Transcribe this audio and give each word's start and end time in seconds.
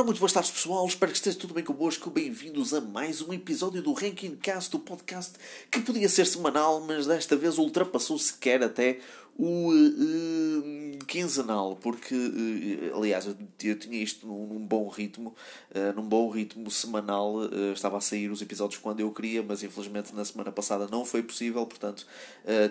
Ora, 0.00 0.06
muito 0.06 0.18
boas 0.18 0.32
tardes, 0.32 0.50
pessoal. 0.50 0.86
Espero 0.86 1.12
que 1.12 1.18
esteja 1.18 1.38
tudo 1.38 1.52
bem 1.52 1.62
convosco. 1.62 2.08
Bem-vindos 2.08 2.72
a 2.72 2.80
mais 2.80 3.20
um 3.20 3.34
episódio 3.34 3.82
do 3.82 3.92
Ranking 3.92 4.34
Cast, 4.34 4.70
do 4.70 4.78
podcast 4.78 5.34
que 5.70 5.78
podia 5.80 6.08
ser 6.08 6.24
semanal, 6.24 6.80
mas 6.80 7.06
desta 7.06 7.36
vez 7.36 7.58
ultrapassou 7.58 8.18
sequer 8.18 8.62
até 8.62 8.98
o 9.36 9.70
uh, 9.70 11.04
quinzenal, 11.06 11.76
porque, 11.76 12.14
uh, 12.14 12.96
aliás, 12.96 13.26
eu, 13.26 13.36
eu, 13.62 13.78
tinha 13.78 14.02
isto 14.02 14.26
num, 14.26 14.46
num 14.46 14.66
bom 14.66 14.88
ritmo, 14.88 15.34
uh, 15.74 15.94
num 15.94 16.08
bom 16.08 16.30
ritmo 16.30 16.70
semanal, 16.70 17.34
uh, 17.34 17.72
estava 17.74 17.98
a 17.98 18.00
sair 18.00 18.30
os 18.30 18.40
episódios 18.40 18.80
quando 18.80 19.00
eu 19.00 19.10
queria, 19.12 19.42
mas 19.42 19.62
infelizmente 19.62 20.14
na 20.14 20.24
semana 20.24 20.50
passada 20.50 20.88
não 20.90 21.04
foi 21.04 21.22
possível, 21.22 21.66
portanto 21.66 22.06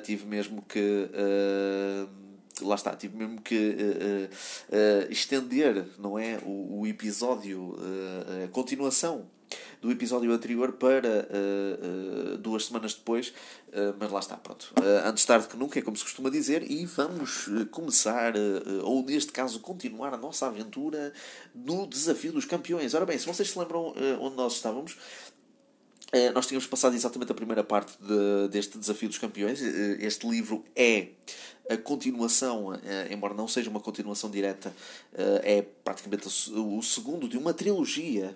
tive 0.04 0.26
mesmo 0.26 0.64
que 0.64 1.08
lá 2.64 2.76
está, 2.76 2.96
tive 2.96 3.18
mesmo 3.18 3.42
que 3.42 3.56
uh, 3.56 4.30
uh, 4.76 5.12
estender, 5.12 5.86
não 5.98 6.18
é, 6.18 6.40
o, 6.46 6.82
o 6.82 6.88
episódio, 6.88 7.76
a 8.44 8.48
continuação 8.50 9.26
do 9.82 9.92
episódio 9.92 10.32
anterior 10.32 10.74
para 10.74 11.28
duas 12.40 12.66
semanas 12.66 12.94
depois, 12.94 13.34
mas 13.98 14.12
lá 14.12 14.20
está, 14.20 14.38
pronto. 14.38 14.74
antes 15.06 15.26
tarde 15.26 15.48
que 15.48 15.58
nunca, 15.58 15.80
é 15.80 15.82
como 15.82 15.98
se 15.98 16.04
costuma 16.04 16.30
dizer, 16.30 16.70
e 16.70 16.86
vamos 16.86 17.50
começar, 17.72 18.34
ou 18.84 19.04
neste 19.04 19.32
caso 19.32 19.60
continuar 19.60 20.14
a 20.14 20.18
nossa 20.18 20.46
aventura 20.46 21.14
no 21.56 21.88
Desafio 21.88 22.34
dos 22.34 22.46
Campeões. 22.46 22.94
Ora 22.94 23.06
bem, 23.06 23.18
se 23.18 23.26
vocês 23.26 23.50
se 23.50 23.58
lembram 23.58 23.94
onde 24.20 24.36
nós 24.36 24.54
estávamos, 24.54 24.98
nós 26.34 26.48
tínhamos 26.48 26.66
passado 26.68 26.96
exatamente 26.96 27.32
a 27.32 27.36
primeira 27.36 27.64
parte 27.64 27.94
de, 28.02 28.48
deste 28.50 28.78
Desafio 28.78 29.10
dos 29.10 29.18
Campeões. 29.18 29.62
Este 29.62 30.28
livro 30.28 30.64
é 30.76 31.10
a 31.70 31.78
continuação, 31.78 32.74
eh, 32.74 33.10
embora 33.12 33.36
não 33.36 33.48
seja 33.48 33.70
uma 33.70 33.80
continuação 33.80 34.30
direta, 34.30 34.74
eh, 35.14 35.42
é 35.44 35.62
praticamente 35.62 36.28
o 36.28 36.82
segundo 36.82 37.30
de 37.30 37.38
uma 37.38 37.54
trilogia 37.54 38.36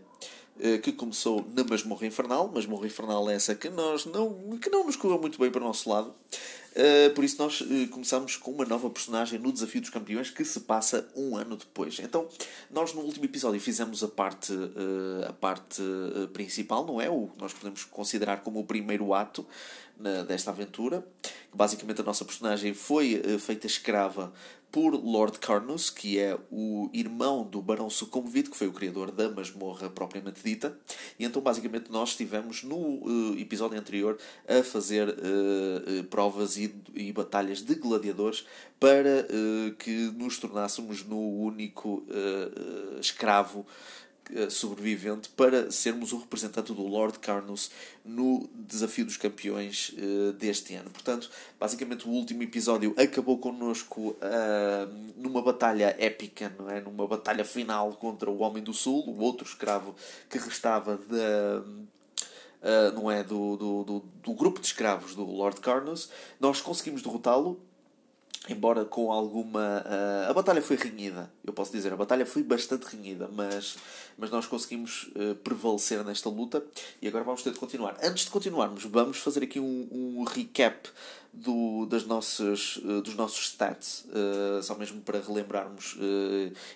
eh, 0.60 0.78
que 0.78 0.92
começou 0.92 1.44
na 1.52 1.64
Masmorra 1.64 2.06
Infernal. 2.06 2.48
Masmorra 2.48 2.86
Infernal 2.86 3.28
é 3.28 3.34
essa 3.34 3.56
que, 3.56 3.70
nós 3.70 4.06
não, 4.06 4.58
que 4.62 4.70
não 4.70 4.86
nos 4.86 4.96
correu 4.96 5.20
muito 5.20 5.40
bem 5.40 5.50
para 5.50 5.62
o 5.62 5.66
nosso 5.66 5.90
lado. 5.90 6.14
Por 7.14 7.24
isso 7.24 7.38
nós 7.38 7.64
começamos 7.92 8.36
com 8.38 8.52
uma 8.52 8.66
nova 8.66 8.90
personagem 8.90 9.40
no 9.40 9.52
Desafio 9.52 9.82
dos 9.82 9.90
Campeões 9.90 10.30
que 10.30 10.44
se 10.44 10.62
passa 10.62 11.08
um 11.16 11.38
ano 11.38 11.56
depois. 11.56 12.00
Então, 12.00 12.28
nós 12.72 12.94
no 12.94 13.02
último 13.02 13.26
episódio 13.26 13.60
fizemos 13.60 14.04
a 14.04 14.08
parte, 14.08 14.54
a 15.28 15.34
parte 15.34 15.82
principal, 16.34 16.86
não 16.86 17.00
é? 17.00 17.10
O 17.10 17.28
que 17.28 17.40
nós 17.40 17.54
podemos 17.54 17.84
considerar 17.86 18.38
como 18.42 18.60
o 18.60 18.66
primeiro 18.66 19.14
ato 19.14 19.46
desta 20.28 20.52
aventura. 20.52 21.06
Basicamente, 21.54 22.02
a 22.02 22.04
nossa 22.04 22.26
personagem 22.26 22.74
foi 22.74 23.22
uh, 23.26 23.40
feita 23.40 23.68
escrava 23.68 24.34
por 24.74 24.96
Lord 24.96 25.38
Carnus, 25.38 25.92
que 25.92 26.18
é 26.18 26.36
o 26.52 26.90
irmão 26.92 27.44
do 27.44 27.62
Barão 27.62 27.92
Sucumbido, 27.92 28.50
que 28.50 28.58
foi 28.58 28.66
o 28.68 28.74
criador 28.74 29.12
da 29.12 29.30
masmorra 29.30 29.88
propriamente 29.88 30.44
dita. 30.44 30.76
E 31.20 31.24
então, 31.24 31.44
basicamente, 31.44 31.92
nós 31.92 32.10
estivemos 32.10 32.64
no 32.64 32.76
uh, 32.76 33.38
episódio 33.38 33.80
anterior 33.80 34.18
a 34.48 34.64
fazer 34.64 35.10
uh, 35.10 36.04
provas 36.06 36.58
e, 36.58 36.74
e, 36.96 37.14
batalhas 37.14 37.62
de 37.62 37.76
gladiadores 37.76 38.48
para 38.80 39.28
que 39.80 40.12
nos 40.18 40.38
tornássemos 40.40 41.06
no 41.06 41.18
único 41.18 42.04
escravo 43.00 43.66
sobrevivente 44.50 45.30
para 45.30 45.70
sermos 45.72 46.14
o 46.14 46.18
representante 46.18 46.74
do 46.74 46.82
Lord 46.84 47.20
Carnus 47.20 47.72
no 48.04 48.50
Desafio 48.54 49.06
dos 49.06 49.18
Campeões 49.18 49.94
uh, 49.98 50.34
deste 50.34 50.74
ano. 50.76 50.90
Portanto, 50.90 51.30
basicamente 51.60 52.08
o 52.08 52.12
último 52.12 52.44
episódio 52.44 52.94
acabou 52.98 53.38
connosco 53.38 54.10
uh, 54.12 55.14
numa 55.18 55.42
batalha 55.42 55.96
épica, 56.00 56.54
não 56.58 56.70
é? 56.70 56.82
numa 56.82 57.08
batalha 57.08 57.46
final 57.46 57.94
contra 57.94 58.30
o 58.30 58.40
Homem 58.40 58.64
do 58.64 58.74
Sul, 58.74 59.04
o 59.08 59.20
outro 59.20 59.48
escravo 59.48 59.96
que 60.30 60.38
restava. 60.38 60.96
Uh, 60.96 61.84
não 62.96 63.12
é 63.12 63.22
do, 63.22 63.58
do, 63.58 63.84
do, 63.84 64.00
do 64.24 64.34
grupo 64.34 64.62
de 64.62 64.68
escravos 64.68 65.16
do 65.16 65.26
Lord 65.26 65.59
Carnus. 65.59 66.09
Nós 66.40 66.62
conseguimos 66.62 67.02
derrotá-lo 67.02 67.59
embora 68.50 68.84
com 68.86 69.12
alguma. 69.12 69.84
Uh, 69.86 70.30
a 70.30 70.34
batalha 70.34 70.62
foi 70.62 70.76
renhida, 70.76 71.31
eu 71.46 71.53
posso 71.53 71.72
dizer, 71.72 71.94
a 71.94 71.96
batalha 71.96 72.26
foi 72.26 72.44
bastante 72.44 72.84
renhida, 72.84 73.30
mas, 73.31 73.78
mas 74.18 74.29
nós 74.29 74.46
conseguimos 74.46 75.09
uh, 75.16 75.35
prevalecer 75.35 76.03
nesta 76.03 76.29
luta 76.29 76.63
e 77.01 77.07
agora 77.07 77.24
vamos 77.24 77.44
ter 77.44 77.51
de 77.51 77.59
continuar. 77.59 77.97
Antes 78.01 78.25
de 78.25 78.31
continuarmos, 78.31 78.84
vamos 78.84 79.18
fazer 79.18 79.44
aqui 79.44 79.59
um, 79.59 79.88
um 79.91 80.24
recap 80.24 80.90
do, 81.34 81.88
das 81.88 82.06
nossas, 82.06 82.78
uh, 82.78 83.02
dos 83.02 83.16
nossos 83.16 83.47
stats, 83.47 84.06
uh, 84.06 84.62
só 84.62 84.75
mesmo 84.75 85.02
para 85.02 85.19
relembrarmos 85.19 85.97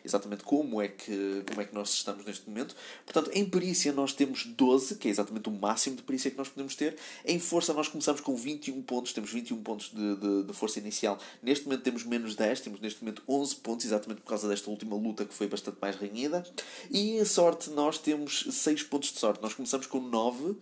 exatamente 0.03 0.43
como 0.43 0.81
é, 0.81 0.87
que, 0.87 1.43
como 1.47 1.61
é 1.61 1.65
que 1.65 1.73
nós 1.75 1.93
estamos 1.93 2.25
neste 2.25 2.49
momento. 2.49 2.75
Portanto, 3.05 3.29
em 3.33 3.45
perícia 3.45 3.91
nós 3.93 4.13
temos 4.13 4.45
12, 4.45 4.95
que 4.95 5.07
é 5.07 5.11
exatamente 5.11 5.47
o 5.47 5.51
máximo 5.51 5.95
de 5.95 6.01
perícia 6.01 6.31
que 6.31 6.37
nós 6.37 6.49
podemos 6.49 6.75
ter. 6.75 6.95
Em 7.23 7.39
força 7.39 7.73
nós 7.73 7.87
começamos 7.87 8.21
com 8.21 8.35
21 8.35 8.81
pontos, 8.81 9.13
temos 9.13 9.31
21 9.31 9.61
pontos 9.61 9.91
de, 9.93 10.15
de, 10.15 10.43
de 10.43 10.53
força 10.53 10.79
inicial. 10.79 11.19
Neste 11.43 11.65
momento 11.65 11.83
temos 11.83 12.03
menos 12.03 12.35
10, 12.35 12.61
temos 12.61 12.79
neste 12.79 13.03
momento 13.03 13.21
11 13.27 13.55
pontos, 13.57 13.85
exatamente 13.85 14.21
por 14.21 14.29
causa 14.29 14.47
desta 14.47 14.69
última 14.69 14.95
luta 14.95 15.25
que 15.25 15.33
foi 15.33 15.47
bastante 15.47 15.77
mais 15.79 15.95
renhida. 15.95 16.43
E 16.89 17.23
sorte 17.27 17.69
nós 17.69 17.97
temos 17.97 18.45
6 18.49 18.83
pontos 18.83 19.11
de 19.11 19.19
sorte. 19.19 19.41
Nós 19.41 19.53
começamos 19.53 19.88
com 19.88 19.99
9 19.99 20.43
Uh, 20.51 20.57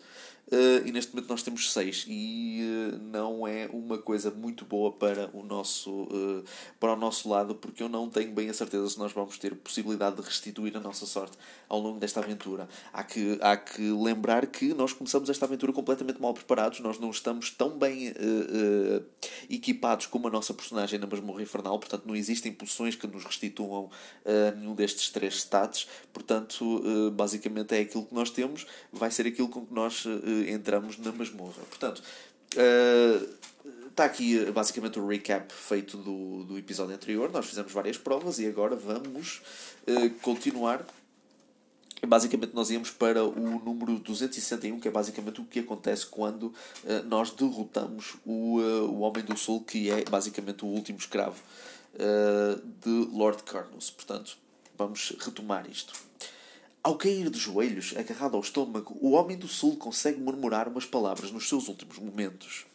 e 0.85 0.91
neste 0.91 1.13
momento 1.13 1.29
nós 1.29 1.41
temos 1.41 1.73
6 1.73 2.05
e 2.07 2.61
uh, 2.61 2.97
não 3.11 3.47
é 3.47 3.67
uma 3.73 3.97
coisa 3.97 4.29
muito 4.29 4.63
boa 4.63 4.91
para 4.91 5.29
o 5.33 5.43
nosso 5.43 6.03
uh, 6.03 6.43
para 6.79 6.93
o 6.93 6.95
nosso 6.95 7.27
lado 7.27 7.55
porque 7.55 7.81
eu 7.81 7.89
não 7.89 8.07
tenho 8.09 8.31
bem 8.31 8.47
a 8.47 8.53
certeza 8.53 8.87
se 8.89 8.99
nós 8.99 9.11
vamos 9.11 9.39
ter 9.39 9.55
possibilidade 9.55 10.17
de 10.17 10.21
restituir 10.21 10.77
a 10.77 10.79
nossa 10.79 11.07
sorte 11.07 11.35
ao 11.67 11.79
longo 11.79 11.99
desta 11.99 12.19
aventura. 12.19 12.69
Há 12.93 13.03
que, 13.03 13.39
há 13.41 13.57
que 13.57 13.81
lembrar 13.91 14.45
que 14.45 14.73
nós 14.75 14.93
começamos 14.93 15.29
esta 15.31 15.45
aventura 15.45 15.73
completamente 15.73 16.21
mal 16.21 16.33
preparados, 16.33 16.79
nós 16.79 16.99
não 16.99 17.09
estamos 17.09 17.49
tão 17.49 17.77
bem 17.77 18.13
equipados 19.49 20.05
como 20.05 20.27
a 20.27 20.31
nossa 20.31 20.53
personagem 20.53 20.99
na 20.99 21.07
Masmorra 21.07 21.41
Infernal, 21.41 21.79
portanto 21.79 22.05
não 22.05 22.15
existem 22.15 22.51
poções 22.51 22.95
que 22.95 23.07
nos 23.07 23.23
restituam 23.23 23.89
nenhum 24.57 24.75
destes 24.75 25.09
três 25.09 25.37
stats, 25.37 25.87
portanto 26.13 26.83
basicamente 27.13 27.73
é 27.73 27.79
aquilo 27.79 28.05
que 28.05 28.13
nós 28.13 28.29
temos, 28.29 28.65
vai 28.91 29.09
ser 29.09 29.25
aquilo 29.25 29.49
com 29.49 29.65
que 29.65 29.73
nós 29.73 30.05
entramos 30.47 30.97
na 30.97 31.11
masmorra. 31.11 31.61
Portanto, 31.69 32.01
está 33.89 34.03
uh, 34.03 34.05
aqui 34.05 34.45
basicamente 34.51 34.99
o 34.99 35.07
recap 35.07 35.51
feito 35.53 35.97
do, 35.97 36.43
do 36.43 36.57
episódio 36.57 36.95
anterior. 36.95 37.31
Nós 37.31 37.45
fizemos 37.45 37.71
várias 37.71 37.97
provas 37.97 38.39
e 38.39 38.47
agora 38.47 38.75
vamos 38.75 39.41
uh, 39.87 40.09
continuar. 40.21 40.85
Basicamente, 42.05 42.53
nós 42.53 42.69
íamos 42.69 42.91
para 42.91 43.23
o 43.23 43.59
número 43.59 43.97
261, 43.97 44.79
que 44.79 44.87
é 44.87 44.91
basicamente 44.91 45.41
o 45.41 45.45
que 45.45 45.59
acontece 45.59 46.05
quando 46.05 46.43
uh, 46.43 46.53
nós 47.05 47.31
derrotamos 47.31 48.15
o, 48.25 48.59
o 48.59 48.99
Homem 48.99 49.23
do 49.23 49.37
Sul, 49.37 49.63
que 49.63 49.89
é 49.89 50.03
basicamente 50.03 50.63
o 50.63 50.67
último 50.67 50.97
escravo 50.97 51.41
de 52.81 52.89
Lord 53.13 53.43
Carnus. 53.43 53.89
Portanto, 53.89 54.37
vamos 54.77 55.15
retomar 55.17 55.65
isto. 55.71 55.93
Ao 56.85 56.95
cair 56.95 57.31
de 57.31 57.39
joelhos, 57.39 57.95
agarrado 57.97 58.35
ao 58.35 58.41
estômago, 58.41 58.95
o 59.01 59.13
homem 59.13 59.35
do 59.35 59.47
sul 59.47 59.75
consegue 59.75 60.19
murmurar 60.19 60.67
umas 60.67 60.85
palavras 60.85 61.31
nos 61.31 61.49
seus 61.49 61.67
últimos 61.67 61.97
momentos. 61.97 62.67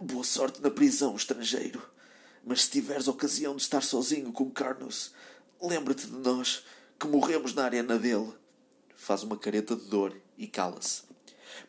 Boa 0.00 0.24
sorte 0.24 0.58
na 0.62 0.70
prisão, 0.70 1.14
estrangeiro. 1.14 1.82
Mas 2.42 2.62
se 2.62 2.70
tiveres 2.70 3.08
ocasião 3.08 3.54
de 3.54 3.60
estar 3.60 3.82
sozinho 3.82 4.32
com 4.32 4.50
Carnus, 4.50 5.12
lembra-te 5.60 6.06
de 6.06 6.16
nós, 6.16 6.64
que 6.98 7.06
morremos 7.06 7.52
na 7.52 7.64
arena 7.64 7.98
dele. 7.98 8.32
Faz 8.96 9.22
uma 9.22 9.36
careta 9.36 9.76
de 9.76 9.84
dor 9.84 10.16
e 10.38 10.46
cala-se. 10.46 11.02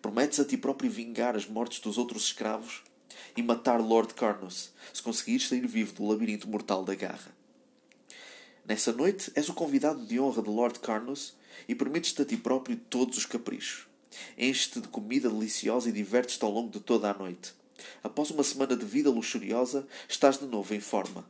Prometes 0.01 0.39
a 0.39 0.45
ti 0.45 0.55
próprio 0.55 0.89
vingar 0.89 1.35
as 1.35 1.45
mortes 1.45 1.81
dos 1.81 1.97
outros 1.97 2.27
escravos 2.27 2.81
e 3.35 3.43
matar 3.43 3.81
Lord 3.81 4.13
Carnus, 4.13 4.71
se 4.93 5.03
conseguires 5.03 5.49
sair 5.49 5.67
vivo 5.67 5.91
do 5.91 6.07
labirinto 6.07 6.47
mortal 6.47 6.85
da 6.85 6.95
garra. 6.95 7.40
Nessa 8.71 8.93
noite 8.93 9.29
és 9.35 9.49
o 9.49 9.53
convidado 9.53 10.05
de 10.05 10.17
honra 10.17 10.41
de 10.41 10.49
Lord 10.49 10.79
Carnus 10.79 11.35
e 11.67 11.75
permites-te 11.75 12.21
a 12.21 12.25
ti 12.25 12.37
próprio 12.37 12.77
todos 12.77 13.17
os 13.17 13.25
caprichos. 13.25 13.85
Enches-te 14.37 14.79
de 14.79 14.87
comida 14.87 15.29
deliciosa 15.29 15.89
e 15.89 15.91
divertes-te 15.91 16.45
ao 16.45 16.51
longo 16.51 16.69
de 16.69 16.79
toda 16.79 17.11
a 17.11 17.13
noite. 17.13 17.53
Após 18.01 18.31
uma 18.31 18.45
semana 18.45 18.73
de 18.77 18.85
vida 18.85 19.09
luxuriosa, 19.09 19.85
estás 20.07 20.39
de 20.39 20.45
novo 20.45 20.73
em 20.73 20.79
forma. 20.79 21.25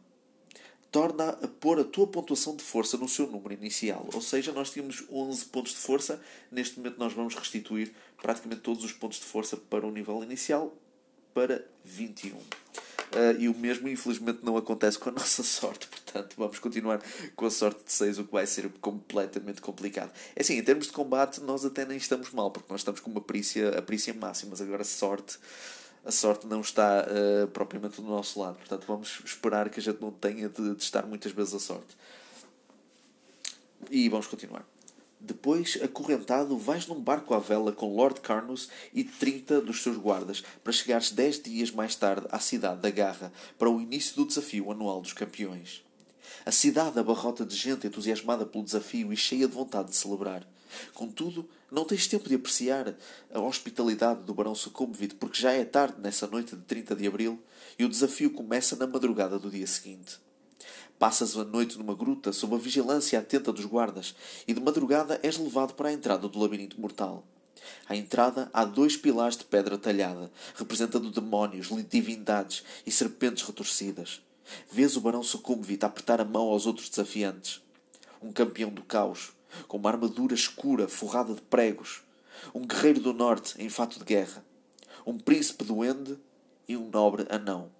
Torna 0.91 1.29
a 1.29 1.47
pôr 1.47 1.79
a 1.79 1.83
tua 1.83 2.05
pontuação 2.05 2.55
de 2.55 2.63
força 2.63 2.95
no 2.95 3.09
seu 3.09 3.25
número 3.25 3.55
inicial. 3.55 4.07
Ou 4.13 4.21
seja, 4.21 4.51
nós 4.51 4.69
tínhamos 4.69 5.03
11 5.11 5.45
pontos 5.45 5.71
de 5.71 5.79
força. 5.79 6.21
Neste 6.51 6.77
momento, 6.77 6.99
nós 6.99 7.11
vamos 7.11 7.33
restituir 7.33 7.91
praticamente 8.21 8.61
todos 8.61 8.83
os 8.83 8.91
pontos 8.91 9.17
de 9.17 9.25
força 9.25 9.57
para 9.57 9.87
o 9.87 9.91
nível 9.91 10.23
inicial 10.23 10.71
para 11.33 11.65
21. 11.83 12.37
Uh, 13.13 13.39
e 13.39 13.49
o 13.49 13.53
mesmo, 13.53 13.89
infelizmente, 13.89 14.39
não 14.41 14.55
acontece 14.55 14.97
com 14.97 15.09
a 15.09 15.11
nossa 15.13 15.43
sorte. 15.43 15.87
Portanto, 15.87 16.33
vamos 16.37 16.59
continuar 16.59 17.01
com 17.35 17.45
a 17.45 17.51
sorte 17.51 17.83
de 17.83 17.91
6, 17.91 18.19
o 18.19 18.23
que 18.23 18.31
vai 18.31 18.47
ser 18.47 18.69
completamente 18.79 19.61
complicado. 19.61 20.11
É 20.35 20.41
assim, 20.41 20.57
em 20.57 20.63
termos 20.63 20.87
de 20.87 20.93
combate, 20.93 21.41
nós 21.41 21.65
até 21.65 21.85
nem 21.85 21.97
estamos 21.97 22.31
mal, 22.31 22.49
porque 22.51 22.71
nós 22.71 22.81
estamos 22.81 23.01
com 23.01 23.11
uma 23.11 23.21
perícia, 23.21 23.77
a 23.77 23.81
perícia 23.81 24.13
máxima, 24.13 24.51
mas 24.51 24.61
agora 24.61 24.83
sorte. 24.83 25.37
A 26.03 26.11
sorte 26.11 26.47
não 26.47 26.61
está 26.61 27.05
uh, 27.05 27.47
propriamente 27.49 28.01
do 28.01 28.07
nosso 28.07 28.39
lado, 28.39 28.57
portanto, 28.57 28.85
vamos 28.87 29.21
esperar 29.23 29.69
que 29.69 29.79
a 29.79 29.83
gente 29.83 30.01
não 30.01 30.11
tenha 30.11 30.49
de, 30.49 30.75
de 30.75 30.81
estar 30.81 31.05
muitas 31.05 31.31
vezes 31.31 31.53
a 31.53 31.59
sorte. 31.59 31.95
E 33.89 34.09
vamos 34.09 34.25
continuar. 34.25 34.70
Depois, 35.23 35.77
acorrentado, 35.83 36.57
vais 36.57 36.87
num 36.87 36.99
barco 36.99 37.35
à 37.35 37.39
vela 37.39 37.71
com 37.71 37.95
Lord 37.95 38.21
Carnus 38.21 38.69
e 38.91 39.03
30 39.03 39.61
dos 39.61 39.83
seus 39.83 39.95
guardas 39.95 40.43
para 40.63 40.73
chegares 40.73 41.11
10 41.11 41.43
dias 41.43 41.69
mais 41.69 41.95
tarde 41.95 42.25
à 42.31 42.39
cidade 42.39 42.81
da 42.81 42.89
Garra 42.89 43.31
para 43.57 43.69
o 43.69 43.79
início 43.79 44.15
do 44.15 44.25
desafio 44.25 44.71
anual 44.71 44.99
dos 44.99 45.13
campeões. 45.13 45.83
A 46.43 46.51
cidade 46.51 46.97
abarrota 46.97 47.45
de 47.45 47.55
gente 47.55 47.85
entusiasmada 47.85 48.47
pelo 48.47 48.63
desafio 48.63 49.13
e 49.13 49.17
cheia 49.17 49.47
de 49.47 49.53
vontade 49.53 49.89
de 49.89 49.95
celebrar. 49.95 50.43
Contudo, 50.95 51.47
não 51.71 51.85
tens 51.85 52.07
tempo 52.07 52.27
de 52.27 52.33
apreciar 52.33 52.95
a 53.31 53.39
hospitalidade 53.39 54.23
do 54.23 54.33
Barão 54.33 54.55
Sucumbit 54.55 55.13
porque 55.15 55.39
já 55.39 55.51
é 55.51 55.63
tarde 55.63 56.01
nessa 56.01 56.25
noite 56.25 56.55
de 56.55 56.63
30 56.63 56.95
de 56.95 57.05
abril 57.05 57.39
e 57.77 57.85
o 57.85 57.89
desafio 57.89 58.31
começa 58.31 58.75
na 58.75 58.87
madrugada 58.87 59.37
do 59.37 59.51
dia 59.51 59.67
seguinte. 59.67 60.19
Passas 61.01 61.35
a 61.35 61.43
noite 61.43 61.79
numa 61.79 61.95
gruta 61.95 62.31
sob 62.31 62.53
a 62.53 62.59
vigilância 62.59 63.17
atenta 63.17 63.51
dos 63.51 63.65
guardas 63.65 64.13
e 64.47 64.53
de 64.53 64.61
madrugada 64.61 65.19
és 65.23 65.35
levado 65.35 65.73
para 65.73 65.89
a 65.89 65.91
entrada 65.91 66.27
do 66.27 66.37
labirinto 66.37 66.79
mortal. 66.79 67.25
À 67.89 67.95
entrada 67.95 68.51
há 68.53 68.63
dois 68.63 68.95
pilares 68.95 69.35
de 69.35 69.43
pedra 69.43 69.79
talhada, 69.79 70.31
representando 70.53 71.09
demónios, 71.09 71.69
divindades 71.89 72.63
e 72.85 72.91
serpentes 72.91 73.43
retorcidas. 73.43 74.21
Vês 74.71 74.95
o 74.95 75.01
barão 75.01 75.23
Sucumbit 75.23 75.83
apertar 75.83 76.21
a 76.21 76.23
mão 76.23 76.49
aos 76.49 76.67
outros 76.67 76.87
desafiantes. 76.87 77.63
Um 78.21 78.31
campeão 78.31 78.69
do 78.69 78.83
caos, 78.83 79.31
com 79.67 79.77
uma 79.77 79.89
armadura 79.89 80.35
escura 80.35 80.87
forrada 80.87 81.33
de 81.33 81.41
pregos. 81.41 82.03
Um 82.53 82.61
guerreiro 82.61 82.99
do 82.99 83.11
norte 83.11 83.55
em 83.57 83.69
fato 83.69 83.97
de 83.97 84.05
guerra. 84.05 84.45
Um 85.03 85.17
príncipe 85.17 85.63
duende 85.63 86.15
e 86.67 86.77
um 86.77 86.91
nobre 86.91 87.25
anão. 87.27 87.71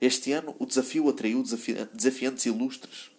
Este 0.00 0.32
ano 0.32 0.54
o 0.58 0.66
desafio 0.66 1.08
atraiu 1.08 1.42
desafiantes 1.42 2.44
ilustres. 2.46 3.10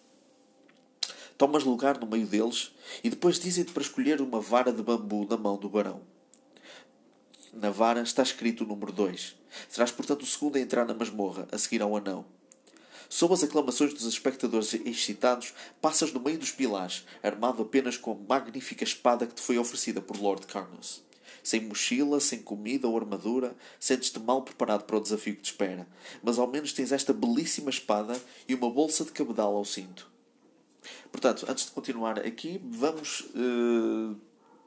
Tomas 1.36 1.64
lugar 1.64 1.98
no 1.98 2.06
meio 2.06 2.26
deles 2.26 2.72
e 3.02 3.10
depois 3.10 3.38
dizem-te 3.38 3.72
para 3.72 3.82
escolher 3.82 4.20
uma 4.20 4.40
vara 4.40 4.72
de 4.72 4.82
bambu 4.82 5.26
na 5.28 5.36
mão 5.36 5.56
do 5.56 5.68
barão. 5.68 6.02
Na 7.52 7.70
vara 7.70 8.02
está 8.02 8.22
escrito 8.22 8.64
o 8.64 8.66
número 8.66 8.92
2. 8.92 9.36
Serás, 9.68 9.90
portanto, 9.90 10.22
o 10.22 10.26
segundo 10.26 10.56
a 10.56 10.60
entrar 10.60 10.84
na 10.84 10.94
masmorra, 10.94 11.48
a 11.50 11.58
seguir 11.58 11.82
ao 11.82 11.96
anão. 11.96 12.24
Sob 13.08 13.32
as 13.32 13.42
aclamações 13.42 13.94
dos 13.94 14.04
espectadores 14.04 14.74
excitados, 14.74 15.54
passas 15.80 16.12
no 16.12 16.20
meio 16.20 16.38
dos 16.38 16.50
pilares, 16.50 17.06
armado 17.22 17.62
apenas 17.62 17.96
com 17.96 18.12
a 18.12 18.34
magnífica 18.36 18.84
espada 18.84 19.26
que 19.26 19.34
te 19.34 19.40
foi 19.40 19.56
oferecida 19.58 20.00
por 20.00 20.20
Lord 20.20 20.46
Carnus. 20.46 21.02
Sem 21.42 21.60
mochila, 21.62 22.20
sem 22.20 22.40
comida 22.40 22.88
ou 22.88 22.96
armadura, 22.96 23.56
sentes-te 23.78 24.18
mal 24.18 24.42
preparado 24.42 24.84
para 24.84 24.96
o 24.96 25.00
desafio 25.00 25.36
que 25.36 25.42
te 25.42 25.52
espera. 25.52 25.86
Mas 26.22 26.38
ao 26.38 26.46
menos 26.46 26.72
tens 26.72 26.92
esta 26.92 27.12
belíssima 27.12 27.70
espada 27.70 28.20
e 28.46 28.54
uma 28.54 28.70
bolsa 28.70 29.04
de 29.04 29.12
cabedal 29.12 29.54
ao 29.56 29.64
cinto. 29.64 30.10
Portanto, 31.10 31.46
antes 31.48 31.66
de 31.66 31.72
continuar 31.72 32.18
aqui, 32.18 32.60
vamos. 32.64 33.20
Uh, 33.34 34.16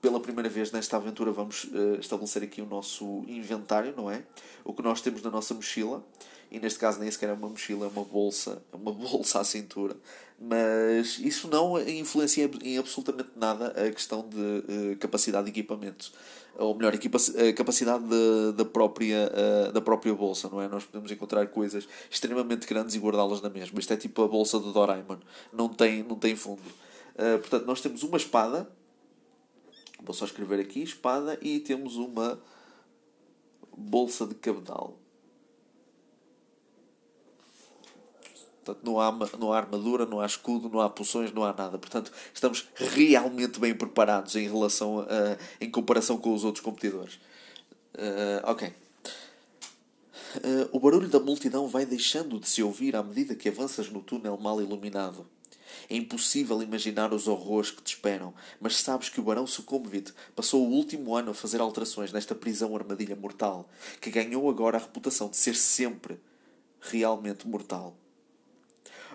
pela 0.01 0.19
primeira 0.19 0.49
vez 0.49 0.71
nesta 0.71 0.97
aventura, 0.97 1.31
vamos 1.31 1.65
uh, 1.65 1.99
estabelecer 1.99 2.43
aqui 2.43 2.61
o 2.61 2.65
nosso 2.65 3.23
inventário, 3.27 3.93
não 3.95 4.09
é? 4.09 4.23
O 4.65 4.73
que 4.73 4.81
nós 4.81 4.99
temos 4.99 5.21
na 5.21 5.29
nossa 5.29 5.53
mochila 5.53 6.03
e 6.51 6.59
neste 6.59 6.79
caso 6.79 6.99
nem 6.99 7.09
sequer 7.09 7.29
é 7.29 7.33
uma 7.33 7.47
mochila, 7.47 7.85
é 7.85 7.89
uma 7.89 8.03
bolsa, 8.03 8.61
é 8.73 8.75
uma 8.75 8.91
bolsa 8.91 9.39
à 9.39 9.43
cintura. 9.43 9.95
Mas 10.37 11.19
isso 11.19 11.47
não 11.47 11.79
influencia 11.79 12.49
em 12.63 12.77
absolutamente 12.79 13.29
nada 13.35 13.67
a 13.67 13.91
questão 13.91 14.27
de 14.27 14.37
uh, 14.37 14.97
capacidade 14.99 15.45
de 15.45 15.51
equipamento. 15.51 16.11
Ou 16.57 16.75
melhor, 16.75 16.93
a 16.93 17.53
capacidade 17.53 18.03
de, 18.03 18.51
da, 18.57 18.65
própria, 18.65 19.31
uh, 19.31 19.71
da 19.71 19.79
própria 19.79 20.13
bolsa, 20.13 20.49
não 20.49 20.59
é? 20.59 20.67
Nós 20.67 20.83
podemos 20.83 21.11
encontrar 21.11 21.45
coisas 21.47 21.87
extremamente 22.09 22.67
grandes 22.67 22.95
e 22.95 22.99
guardá-las 22.99 23.39
na 23.39 23.49
mesma. 23.49 23.79
Isto 23.79 23.93
é 23.93 23.97
tipo 23.97 24.21
a 24.23 24.27
bolsa 24.27 24.59
do 24.59 24.73
Doraemon. 24.73 25.19
Não 25.53 25.69
tem, 25.69 26.03
não 26.03 26.17
tem 26.17 26.35
fundo. 26.35 26.61
Portanto, 27.41 27.65
nós 27.65 27.79
temos 27.81 28.03
uma 28.03 28.17
espada. 28.17 28.67
Vou 30.01 30.13
só 30.13 30.25
escrever 30.25 30.59
aqui, 30.59 30.81
espada, 30.81 31.37
e 31.41 31.59
temos 31.59 31.95
uma 31.95 32.41
bolsa 33.75 34.25
de 34.25 34.35
cabedal. 34.35 34.97
Portanto, 38.63 38.85
não 38.85 38.99
há, 38.99 39.11
não 39.39 39.53
há 39.53 39.57
armadura, 39.57 40.05
não 40.05 40.19
há 40.19 40.25
escudo, 40.25 40.69
não 40.69 40.79
há 40.81 40.89
poções, 40.89 41.33
não 41.33 41.43
há 41.43 41.53
nada. 41.53 41.79
Portanto, 41.79 42.11
estamos 42.33 42.67
realmente 42.75 43.59
bem 43.59 43.73
preparados 43.73 44.35
em 44.35 44.47
relação 44.47 44.99
a, 44.99 45.37
em 45.59 45.69
comparação 45.69 46.17
com 46.17 46.33
os 46.33 46.43
outros 46.43 46.63
competidores. 46.63 47.15
Uh, 47.95 48.41
ok. 48.43 48.67
Uh, 50.37 50.69
o 50.71 50.79
barulho 50.79 51.09
da 51.09 51.19
multidão 51.19 51.67
vai 51.67 51.85
deixando 51.85 52.39
de 52.39 52.47
se 52.47 52.61
ouvir 52.61 52.95
à 52.95 53.03
medida 53.03 53.35
que 53.35 53.49
avanças 53.49 53.89
no 53.89 54.01
túnel 54.01 54.37
mal 54.37 54.61
iluminado. 54.61 55.27
É 55.89 55.95
impossível 55.95 56.61
imaginar 56.61 57.13
os 57.13 57.27
horrores 57.27 57.71
que 57.71 57.81
te 57.81 57.95
esperam, 57.95 58.33
mas 58.59 58.77
sabes 58.77 59.09
que 59.09 59.19
o 59.19 59.23
Barão 59.23 59.47
Sucumbit 59.47 60.13
passou 60.35 60.65
o 60.65 60.71
último 60.71 61.15
ano 61.15 61.31
a 61.31 61.33
fazer 61.33 61.61
alterações 61.61 62.11
nesta 62.11 62.35
prisão 62.35 62.75
armadilha 62.75 63.15
mortal, 63.15 63.69
que 63.99 64.09
ganhou 64.09 64.49
agora 64.49 64.77
a 64.77 64.81
reputação 64.81 65.29
de 65.29 65.37
ser 65.37 65.55
sempre 65.55 66.19
realmente 66.79 67.47
mortal. 67.47 67.95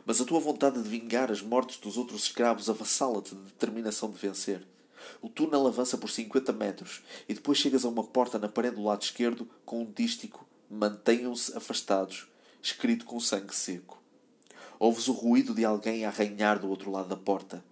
Mas 0.05 0.21
a 0.21 0.25
tua 0.25 0.39
vontade 0.39 0.81
de 0.81 0.89
vingar 0.89 1.33
as 1.33 1.43
mortes 1.43 1.79
dos 1.79 1.97
outros 1.97 2.25
escravos 2.25 2.71
avassala-te 2.71 3.35
de 3.35 3.43
determinação 3.43 4.11
de 4.11 4.17
vencer. 4.17 4.65
O 5.21 5.29
túnel 5.29 5.67
avança 5.67 5.99
por 5.99 6.11
50 6.11 6.53
metros 6.53 7.03
e 7.29 7.35
depois 7.35 7.59
chegas 7.59 7.85
a 7.85 7.89
uma 7.89 8.05
porta 8.05 8.39
na 8.39 8.49
parede 8.49 8.77
do 8.77 8.85
lado 8.85 9.03
esquerdo 9.03 9.49
com 9.65 9.83
um 9.83 9.93
dístico 9.93 10.47
Mantenham-se 10.69 11.57
afastados, 11.57 12.27
escrito 12.61 13.05
com 13.05 13.21
sangue 13.21 13.55
seco. 13.55 14.03
Ouves 14.79 15.09
o 15.09 15.13
ruído 15.13 15.55
de 15.55 15.65
alguém 15.65 16.05
a 16.05 16.09
arranhar 16.09 16.59
do 16.59 16.69
outro 16.69 16.91
lado 16.91 17.09
da 17.09 17.17
porta. 17.17 17.63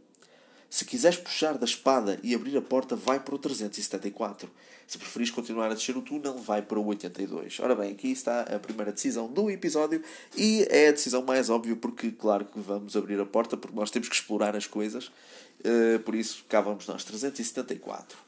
Se 0.75 0.85
quiseres 0.85 1.17
puxar 1.17 1.56
da 1.56 1.65
espada 1.65 2.19
e 2.21 2.35
abrir 2.35 2.56
a 2.56 2.61
porta, 2.61 2.97
vai 2.97 3.21
para 3.21 3.35
o 3.35 3.39
374. 3.39 4.51
Se 4.89 4.99
preferires 4.99 5.33
continuar 5.33 5.71
a 5.71 5.75
descer 5.75 5.97
o 5.97 6.03
túnel, 6.03 6.37
vai 6.39 6.62
para 6.62 6.81
o 6.81 6.87
82. 6.87 7.61
Ora 7.61 7.77
bem, 7.77 7.93
aqui 7.93 8.11
está 8.11 8.41
a 8.41 8.59
primeira 8.59 8.91
decisão 8.91 9.29
do 9.29 9.49
episódio 9.49 10.03
e 10.37 10.67
é 10.69 10.89
a 10.89 10.91
decisão 10.91 11.23
mais 11.23 11.49
óbvia 11.49 11.77
porque, 11.77 12.11
claro 12.11 12.45
que 12.45 12.59
vamos 12.59 12.97
abrir 12.97 13.21
a 13.21 13.25
porta 13.25 13.56
porque 13.56 13.77
nós 13.77 13.91
temos 13.91 14.09
que 14.09 14.17
explorar 14.17 14.56
as 14.56 14.67
coisas. 14.67 15.12
Uh, 15.61 16.01
por 16.05 16.17
isso, 16.17 16.45
cá 16.49 16.61
vamos 16.61 16.89
nós. 16.89 17.05
374. 17.05 18.19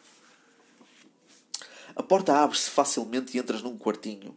A 1.96 2.02
porta 2.05 2.32
abre-se 2.32 2.70
facilmente 2.70 3.37
e 3.37 3.40
entras 3.40 3.61
num 3.61 3.76
quartinho. 3.76 4.37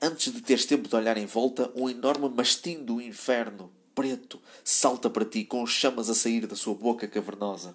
Antes 0.00 0.32
de 0.32 0.40
teres 0.40 0.64
tempo 0.64 0.88
de 0.88 0.94
olhar 0.94 1.16
em 1.16 1.26
volta, 1.26 1.72
um 1.74 1.90
enorme 1.90 2.28
mastim 2.28 2.84
do 2.84 3.00
inferno 3.00 3.68
preto 3.96 4.40
salta 4.62 5.10
para 5.10 5.24
ti 5.24 5.44
com 5.44 5.66
chamas 5.66 6.08
a 6.08 6.14
sair 6.14 6.46
da 6.46 6.54
sua 6.54 6.72
boca 6.72 7.08
cavernosa. 7.08 7.74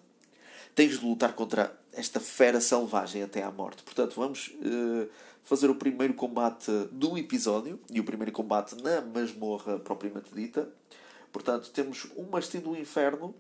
Tens 0.74 0.98
de 0.98 1.06
lutar 1.06 1.34
contra 1.34 1.78
esta 1.92 2.22
fera 2.22 2.62
selvagem 2.62 3.24
até 3.24 3.44
à 3.44 3.52
morte. 3.52 3.84
Portanto, 3.84 4.14
vamos 4.16 4.48
uh, 4.48 5.10
fazer 5.44 5.70
o 5.70 5.76
primeiro 5.76 6.14
combate 6.14 6.72
do 6.94 7.18
episódio 7.18 7.78
e 7.92 8.00
o 8.00 8.06
primeiro 8.06 8.32
combate 8.32 8.82
na 8.82 9.02
masmorra 9.02 9.78
propriamente 9.78 10.34
dita. 10.34 10.70
Portanto, 11.30 11.72
temos 11.72 12.08
um 12.16 12.24
mastim 12.24 12.62
do 12.62 12.74
inferno. 12.74 13.36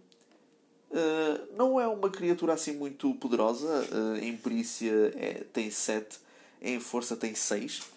Uh, 0.92 1.56
não 1.56 1.80
é 1.80 1.88
uma 1.88 2.10
criatura 2.10 2.52
assim 2.52 2.74
muito 2.74 3.14
poderosa. 3.14 3.88
Uh, 3.94 4.18
em 4.18 4.36
perícia 4.36 5.14
é, 5.16 5.46
tem 5.54 5.72
7, 5.72 6.20
em 6.62 6.82
força 6.82 7.16
tem 7.16 7.34
6 7.34 7.93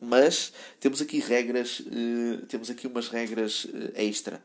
mas 0.00 0.52
temos 0.80 1.00
aqui 1.02 1.18
regras, 1.18 1.80
uh, 1.80 2.46
temos 2.46 2.70
aqui 2.70 2.86
umas 2.86 3.08
regras 3.08 3.64
uh, 3.64 3.92
extra. 3.94 4.42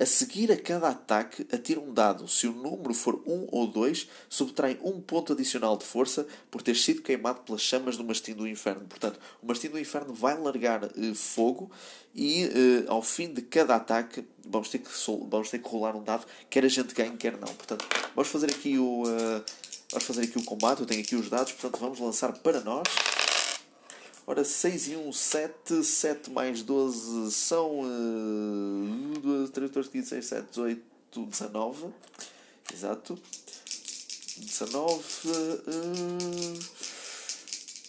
A 0.00 0.06
seguir 0.06 0.50
a 0.50 0.56
cada 0.56 0.88
ataque, 0.88 1.46
atira 1.52 1.78
um 1.78 1.92
dado. 1.92 2.26
Se 2.26 2.46
o 2.46 2.52
número 2.52 2.94
for 2.94 3.22
1 3.26 3.48
ou 3.52 3.66
2, 3.66 4.08
subtrai 4.28 4.78
um 4.82 5.00
ponto 5.00 5.32
adicional 5.32 5.76
de 5.76 5.84
força 5.84 6.26
por 6.50 6.62
ter 6.62 6.74
sido 6.74 7.02
queimado 7.02 7.40
pelas 7.40 7.60
chamas 7.60 7.96
do 7.96 8.02
mastim 8.02 8.32
do 8.32 8.48
inferno. 8.48 8.86
Portanto, 8.88 9.20
o 9.42 9.46
mastim 9.46 9.68
do 9.68 9.78
inferno 9.78 10.12
vai 10.12 10.36
largar 10.36 10.84
uh, 10.84 11.14
fogo 11.14 11.70
e 12.16 12.48
ao 12.86 13.02
fim 13.02 13.34
de 13.34 13.42
cada 13.42 13.74
ataque 13.74 14.24
vamos 14.46 14.68
ter, 14.68 14.78
que 14.78 14.88
vamos 15.28 15.50
ter 15.50 15.58
que 15.58 15.68
rolar 15.68 15.96
um 15.96 16.02
dado, 16.04 16.24
quer 16.48 16.64
a 16.64 16.68
gente 16.68 16.94
ganhe, 16.94 17.16
quer 17.16 17.32
não. 17.32 17.52
Portanto, 17.52 17.84
vamos 18.14 18.30
fazer 18.30 18.50
aqui 18.52 18.78
o, 18.78 19.02
vamos 19.90 20.06
fazer 20.06 20.22
aqui 20.22 20.38
o 20.38 20.44
combate. 20.44 20.80
Eu 20.80 20.86
tenho 20.86 21.00
aqui 21.00 21.16
os 21.16 21.28
dados, 21.28 21.52
portanto, 21.52 21.80
vamos 21.80 21.98
lançar 21.98 22.32
para 22.38 22.60
nós. 22.60 22.84
Ora, 24.26 24.42
6 24.42 24.88
e 24.88 24.96
1, 24.96 25.12
7. 25.12 25.84
7 25.84 26.30
mais 26.30 26.62
12 26.62 27.30
são. 27.30 27.80
Uh, 27.80 29.18
2, 29.20 29.50
3, 29.50 29.70
4, 29.70 29.90
15, 29.90 30.08
6, 30.08 30.26
7, 30.26 30.48
18, 30.48 31.26
19. 31.26 31.88
Exato. 32.72 33.18
19. 34.38 35.04
Uh, 35.24 35.30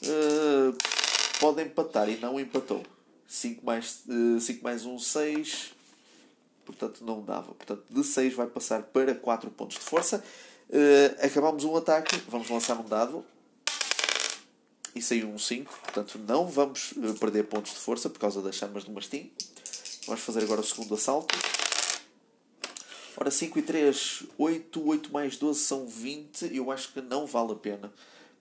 uh, 0.03 0.77
pode 1.39 1.63
empatar 1.63 2.09
e 2.09 2.17
não 2.17 2.37
empatou. 2.37 2.83
5 3.25 3.65
mais, 3.65 4.03
uh, 4.07 4.39
5 4.39 4.61
mais 4.61 4.85
1, 4.85 4.99
6. 4.99 5.73
Portanto, 6.65 7.01
não 7.05 7.21
dava. 7.21 7.53
Portanto, 7.53 7.83
de 7.89 8.03
6 8.03 8.33
vai 8.33 8.47
passar 8.47 8.83
para 8.83 9.15
4 9.15 9.49
pontos 9.51 9.77
de 9.77 9.83
força. 9.83 10.21
Uh, 10.69 11.25
acabamos 11.25 11.63
um 11.63 11.77
ataque. 11.77 12.21
Vamos 12.27 12.49
lançar 12.49 12.77
um 12.77 12.83
dado 12.83 13.23
e 14.95 15.01
saiu 15.01 15.27
um 15.27 15.37
5. 15.37 15.79
Portanto, 15.83 16.17
não 16.25 16.47
vamos 16.47 16.93
eh, 16.97 17.13
perder 17.19 17.43
pontos 17.43 17.73
de 17.73 17.79
força 17.79 18.09
por 18.09 18.17
causa 18.17 18.41
das 18.41 18.55
chamas 18.55 18.85
do 18.85 18.91
mastim. 18.91 19.29
Vamos 20.07 20.21
fazer 20.21 20.43
agora 20.43 20.61
o 20.61 20.63
segundo 20.63 20.95
assalto. 20.95 21.35
Ora, 23.17 23.29
5 23.29 23.59
e 23.59 23.61
3, 23.61 24.23
8, 24.37 24.87
8 24.87 25.13
mais 25.13 25.37
12 25.37 25.59
são 25.59 25.85
20. 25.85 26.55
Eu 26.55 26.71
acho 26.71 26.93
que 26.93 27.01
não 27.01 27.25
vale 27.25 27.51
a 27.51 27.55
pena. 27.55 27.93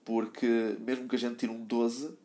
Porque 0.05 0.77
mesmo 0.79 1.07
que 1.09 1.15
a 1.15 1.19
gente 1.19 1.37
tire 1.37 1.51
um 1.51 1.63
12, 1.63 2.05
uh, 2.05 2.17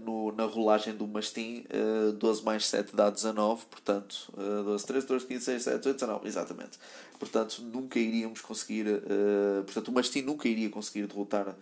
no, 0.00 0.32
na 0.32 0.44
rolagem 0.44 0.94
do 0.94 1.06
mastim, 1.06 1.64
uh, 2.08 2.12
12 2.12 2.42
mais 2.44 2.66
7 2.66 2.96
dá 2.96 3.10
19. 3.10 3.66
Portanto, 3.66 4.32
uh, 4.32 4.64
12, 4.64 4.86
13, 4.86 5.06
14, 5.06 5.26
15, 5.26 5.38
16, 5.38 5.64
17, 5.64 5.78
18, 5.82 5.98
19. 5.98 6.28
Exatamente. 6.28 6.78
Portanto, 7.18 7.62
nunca 7.62 7.98
iríamos 7.98 8.40
conseguir... 8.40 8.86
Uh, 8.86 9.62
portanto, 9.64 9.88
o 9.88 9.92
mastim 9.92 10.22
nunca 10.22 10.48
iria 10.48 10.68
conseguir 10.68 11.06
derrotar... 11.06 11.54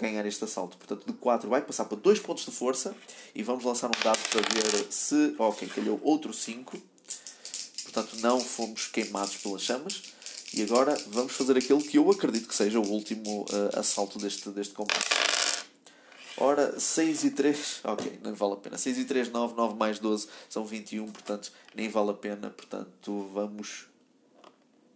Ganhar 0.00 0.24
este 0.26 0.44
assalto. 0.44 0.76
Portanto, 0.76 1.06
de 1.06 1.12
4 1.12 1.48
vai 1.48 1.60
passar 1.60 1.84
para 1.84 1.96
2 1.98 2.18
pontos 2.20 2.44
de 2.44 2.50
força 2.50 2.96
e 3.34 3.42
vamos 3.42 3.64
lançar 3.64 3.88
um 3.88 4.02
dado 4.02 4.18
para 4.30 4.40
ver 4.40 4.86
se. 4.90 5.34
Ok, 5.38 5.68
calhou 5.68 6.00
outro 6.02 6.32
5 6.32 6.80
portanto 7.98 8.20
não 8.20 8.40
fomos 8.40 8.86
queimados 8.86 9.36
pelas 9.36 9.62
chamas. 9.62 10.02
E 10.54 10.62
agora 10.62 10.96
vamos 11.08 11.32
fazer 11.32 11.58
aquele 11.58 11.82
que 11.82 11.98
eu 11.98 12.10
acredito 12.10 12.48
que 12.48 12.54
seja 12.54 12.80
o 12.80 12.88
último 12.88 13.42
uh, 13.42 13.78
assalto 13.78 14.18
deste, 14.18 14.48
deste 14.50 14.72
combate. 14.72 15.06
Ora, 16.38 16.78
6 16.78 17.24
e 17.24 17.30
3, 17.32 17.80
ok, 17.84 18.20
nem 18.22 18.32
vale 18.32 18.54
a 18.54 18.56
pena. 18.56 18.78
6 18.78 18.98
e 18.98 19.04
3, 19.04 19.30
9, 19.30 19.54
9 19.54 19.74
mais 19.74 19.98
12 19.98 20.28
são 20.48 20.64
21, 20.64 21.10
portanto 21.10 21.52
nem 21.74 21.88
vale 21.88 22.10
a 22.10 22.14
pena. 22.14 22.50
Portanto, 22.50 23.28
vamos. 23.32 23.86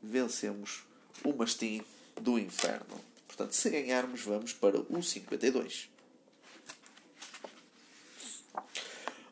Vencemos 0.02 0.84
o 1.24 1.32
mastim 1.32 1.82
do 2.20 2.38
inferno. 2.38 3.11
Portanto, 3.34 3.54
se 3.54 3.70
ganharmos, 3.70 4.20
vamos 4.20 4.52
para 4.52 4.78
o 4.78 5.02
52. 5.02 5.88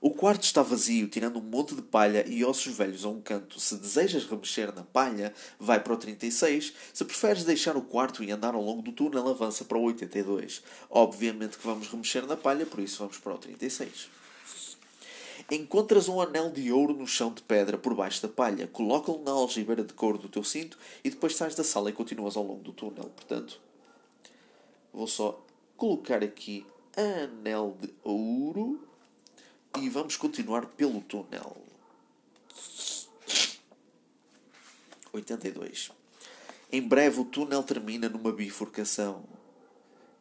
O 0.01 0.09
quarto 0.09 0.43
está 0.45 0.63
vazio, 0.63 1.07
tirando 1.07 1.39
um 1.39 1.43
monte 1.43 1.75
de 1.75 1.83
palha 1.83 2.27
e 2.27 2.43
ossos 2.43 2.75
velhos 2.75 3.05
a 3.05 3.11
um 3.11 3.21
canto. 3.21 3.61
Se 3.61 3.77
desejas 3.77 4.25
remexer 4.25 4.75
na 4.75 4.83
palha, 4.83 5.35
vai 5.59 5.79
para 5.79 5.93
o 5.93 5.99
36. 5.99 6.73
Se 6.95 7.05
preferes 7.05 7.45
deixar 7.45 7.77
o 7.77 7.83
quarto 7.83 8.25
e 8.25 8.31
andar 8.31 8.55
ao 8.55 8.63
longo 8.63 8.81
do 8.81 8.93
túnel, 8.93 9.29
avança 9.29 9.67
para 9.67 9.77
o 9.77 9.83
82. 9.83 10.63
Obviamente 10.89 11.59
que 11.59 11.67
vamos 11.67 11.87
remexer 11.89 12.27
na 12.27 12.39
palha, 12.39 12.65
por 12.65 12.81
isso 12.81 13.01
vamos 13.01 13.19
para 13.19 13.35
o 13.35 13.39
36. 13.39 14.09
Encontras 15.51 16.09
um 16.09 16.23
anel 16.23 16.51
de 16.51 16.73
ouro 16.73 16.95
no 16.95 17.07
chão 17.07 17.35
de 17.35 17.43
pedra 17.43 17.77
por 17.77 17.95
baixo 17.95 18.23
da 18.23 18.29
palha. 18.29 18.67
Coloca-lo 18.67 19.23
na 19.23 19.33
algibeira 19.33 19.85
de 19.85 19.93
couro 19.93 20.17
do 20.17 20.31
teu 20.31 20.43
cinto 20.43 20.79
e 21.05 21.11
depois 21.11 21.37
sais 21.37 21.55
da 21.55 21.65
sala 21.65 21.91
e 21.91 21.93
continuas 21.93 22.39
ao 22.39 22.45
longo 22.45 22.63
do 22.63 22.73
túnel. 22.73 23.11
Portanto, 23.15 23.61
vou 24.93 25.07
só 25.07 25.45
colocar 25.77 26.23
aqui 26.23 26.67
anel 26.97 27.77
de 27.81 27.93
ouro 28.03 28.87
e 29.79 29.89
vamos 29.89 30.17
continuar 30.17 30.67
pelo 30.67 31.01
túnel. 31.01 31.57
82. 35.13 35.91
Em 36.73 36.83
breve 36.83 37.21
o 37.21 37.25
túnel 37.25 37.63
termina 37.63 38.09
numa 38.09 38.33
bifurcação. 38.33 39.25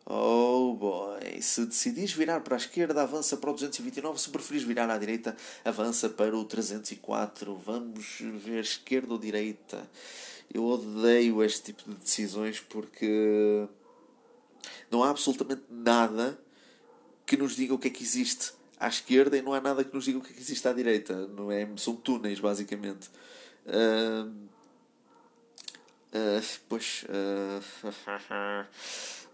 Oh 0.05 0.73
boy! 0.73 1.39
Se 1.39 1.65
decidires 1.67 2.13
virar 2.13 2.39
para 2.41 2.55
a 2.55 2.57
esquerda, 2.57 3.03
avança 3.03 3.37
para 3.37 3.51
o 3.51 3.53
229. 3.53 4.19
Se 4.19 4.29
preferires 4.31 4.67
virar 4.67 4.89
à 4.89 4.97
direita, 4.97 5.37
avança 5.63 6.09
para 6.09 6.35
o 6.35 6.43
304. 6.43 7.55
Vamos 7.55 8.17
ver 8.19 8.61
esquerda 8.61 9.13
ou 9.13 9.19
direita. 9.19 9.87
Eu 10.51 10.65
odeio 10.65 11.43
este 11.43 11.71
tipo 11.71 11.87
de 11.87 11.97
decisões 11.97 12.59
porque 12.59 13.67
não 14.91 15.03
há 15.03 15.09
absolutamente 15.09 15.63
nada 15.69 16.39
que 17.25 17.37
nos 17.37 17.55
diga 17.55 17.73
o 17.73 17.79
que 17.79 17.87
é 17.87 17.91
que 17.91 18.03
existe 18.03 18.53
à 18.79 18.87
esquerda 18.87 19.37
e 19.37 19.41
não 19.41 19.53
há 19.53 19.61
nada 19.61 19.83
que 19.83 19.93
nos 19.93 20.05
diga 20.05 20.17
o 20.17 20.21
que 20.21 20.31
é 20.31 20.33
que 20.33 20.39
existe 20.39 20.67
à 20.67 20.73
direita. 20.73 21.27
Não 21.27 21.51
é? 21.51 21.67
São 21.77 21.95
túneis, 21.95 22.39
basicamente. 22.39 23.09
Uh, 23.65 24.27
uh, 26.13 26.59
pois. 26.67 27.03
Uh, 27.03 27.93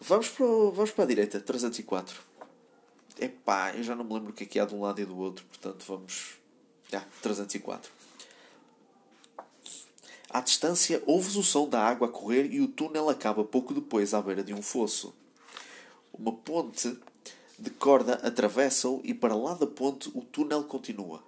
vamos, 0.01 0.29
para 0.29 0.45
o, 0.45 0.71
vamos 0.71 0.91
para 0.91 1.03
a 1.03 1.07
direita, 1.07 1.39
304. 1.39 2.19
Epá, 3.19 3.73
eu 3.75 3.83
já 3.83 3.95
não 3.95 4.03
me 4.03 4.13
lembro 4.13 4.31
o 4.31 4.33
que 4.33 4.43
é 4.43 4.47
que 4.47 4.59
há 4.59 4.65
de 4.65 4.75
um 4.75 4.81
lado 4.81 4.99
e 4.99 5.05
do 5.05 5.17
outro, 5.17 5.45
portanto 5.45 5.85
vamos. 5.87 6.33
Ah, 6.91 7.03
304. 7.21 7.91
À 10.29 10.41
distância, 10.41 11.01
ouves 11.05 11.35
o 11.37 11.43
som 11.43 11.69
da 11.69 11.81
água 11.81 12.07
a 12.07 12.11
correr 12.11 12.51
e 12.51 12.59
o 12.59 12.67
túnel 12.67 13.09
acaba 13.09 13.43
pouco 13.43 13.73
depois 13.73 14.13
à 14.13 14.21
beira 14.21 14.43
de 14.43 14.53
um 14.53 14.61
fosso. 14.61 15.13
Uma 16.17 16.31
ponte 16.31 16.97
de 17.59 17.69
corda 17.71 18.13
atravessa-o 18.23 19.01
e 19.03 19.13
para 19.13 19.35
lá 19.35 19.53
da 19.53 19.67
ponte 19.67 20.09
o 20.15 20.21
túnel 20.21 20.63
continua. 20.63 21.21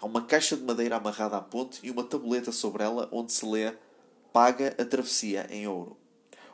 Há 0.00 0.06
uma 0.06 0.22
caixa 0.22 0.56
de 0.56 0.62
madeira 0.62 0.96
amarrada 0.96 1.36
à 1.36 1.40
ponte 1.42 1.80
e 1.82 1.90
uma 1.90 2.02
tabuleta 2.02 2.50
sobre 2.50 2.82
ela 2.82 3.08
onde 3.12 3.30
se 3.30 3.44
lê 3.44 3.74
Paga 4.32 4.74
a 4.78 4.84
travessia 4.86 5.46
em 5.50 5.68
ouro. 5.68 5.98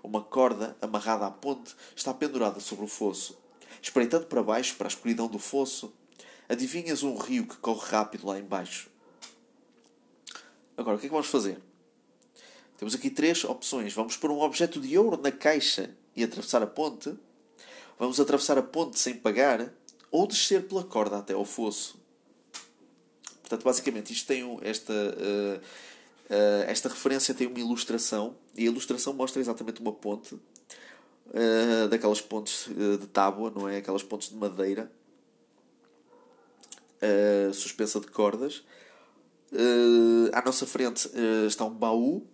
Uma 0.03 0.21
corda 0.21 0.77
amarrada 0.83 1.27
à 1.27 1.31
ponte 1.31 1.77
está 1.95 2.13
pendurada 2.13 2.59
sobre 2.59 2.85
o 2.85 2.89
fosso. 2.89 3.39
Espreitando 3.81 4.27
para 4.27 4.43
baixo, 4.43 4.75
para 4.75 4.89
a 4.89 4.91
escuridão 4.91 5.29
do 5.29 5.39
fosso, 5.39 5.93
adivinhas 6.49 7.05
um 7.05 7.17
rio 7.17 7.47
que 7.47 7.57
corre 7.59 7.89
rápido 7.89 8.27
lá 8.27 8.41
embaixo. 8.41 8.91
Agora, 10.77 10.97
o 10.97 10.99
que 10.99 11.07
é 11.07 11.09
que 11.09 11.15
vamos 11.15 11.29
fazer? 11.29 11.61
Temos 12.77 12.97
aqui 12.97 13.09
três 13.09 13.45
opções. 13.45 13.95
Vamos 13.95 14.17
pôr 14.17 14.33
um 14.33 14.41
objeto 14.41 14.81
de 14.81 14.99
ouro 14.99 15.21
na 15.23 15.31
caixa 15.31 15.95
e 16.17 16.25
atravessar 16.25 16.61
a 16.61 16.67
ponte 16.67 17.17
Vamos 17.99 18.21
atravessar 18.21 18.57
a 18.57 18.63
ponte 18.63 18.99
sem 18.99 19.15
pagar 19.15 19.73
ou 20.11 20.27
descer 20.27 20.67
pela 20.67 20.85
corda 20.85 21.19
até 21.19 21.35
ao 21.35 21.45
fosso. 21.45 21.99
Portanto, 23.41 23.65
basicamente, 23.65 24.13
isto 24.13 24.27
tem 24.27 24.45
um, 24.45 24.59
esta, 24.63 24.93
uh, 24.93 25.59
uh, 25.59 26.63
esta 26.67 26.89
referência 26.89 27.35
tem 27.35 27.47
uma 27.47 27.59
ilustração 27.59 28.37
e 28.55 28.63
a 28.63 28.67
ilustração 28.67 29.13
mostra 29.15 29.41
exatamente 29.41 29.81
uma 29.81 29.93
ponte 29.93 30.35
uh, 30.35 31.89
daquelas 31.89 32.21
pontes 32.21 32.69
de 32.69 33.07
tábua, 33.07 33.51
não 33.51 33.69
é? 33.69 33.79
Aquelas 33.79 34.03
pontes 34.03 34.29
de 34.29 34.37
madeira 34.37 34.91
suspensa 37.55 38.01
de 38.01 38.09
cordas. 38.09 38.65
à 40.33 40.43
nossa 40.45 40.67
frente 40.67 41.09
está 41.47 41.65
um 41.65 41.71
baú 41.71 42.27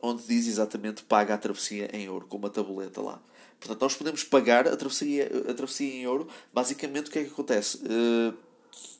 onde 0.00 0.22
diz 0.22 0.46
exatamente 0.46 1.02
paga 1.02 1.34
a 1.34 1.38
travessia 1.38 1.90
em 1.92 2.08
ouro, 2.08 2.26
com 2.26 2.36
uma 2.36 2.48
tabuleta 2.48 3.02
lá. 3.02 3.20
Portanto, 3.60 3.82
nós 3.82 3.94
podemos 3.94 4.24
pagar 4.24 4.66
a 4.66 4.74
travessia, 4.74 5.30
a 5.48 5.52
travessia 5.52 5.94
em 5.94 6.02
euro. 6.02 6.26
Basicamente, 6.52 7.08
o 7.08 7.12
que 7.12 7.18
é 7.18 7.24
que 7.24 7.30
acontece? 7.30 7.76
Uh, 7.76 8.34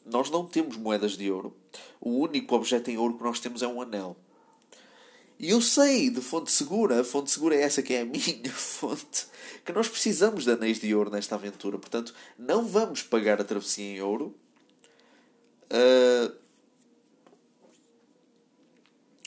nós 0.04 0.30
não 0.30 0.46
temos 0.46 0.76
moedas 0.76 1.16
de 1.16 1.30
ouro. 1.30 1.56
O 1.98 2.10
único 2.10 2.54
objeto 2.54 2.90
em 2.90 2.98
ouro 2.98 3.16
que 3.16 3.22
nós 3.22 3.40
temos 3.40 3.62
é 3.62 3.66
um 3.66 3.80
anel. 3.80 4.16
E 5.38 5.48
eu 5.48 5.62
sei 5.62 6.10
de 6.10 6.20
fonte 6.20 6.52
segura, 6.52 7.00
a 7.00 7.04
fonte 7.04 7.30
segura 7.30 7.54
é 7.54 7.62
essa 7.62 7.82
que 7.82 7.94
é 7.94 8.02
a 8.02 8.04
minha 8.06 8.52
fonte, 8.52 9.26
que 9.64 9.72
nós 9.72 9.88
precisamos 9.88 10.44
de 10.44 10.52
anéis 10.52 10.78
de 10.78 10.94
ouro 10.94 11.10
nesta 11.10 11.34
aventura. 11.34 11.78
Portanto, 11.78 12.14
não 12.38 12.66
vamos 12.66 13.02
pagar 13.02 13.40
a 13.40 13.44
travessia 13.44 13.84
em 13.84 14.02
ouro. 14.02 14.34
Uh, 15.70 16.36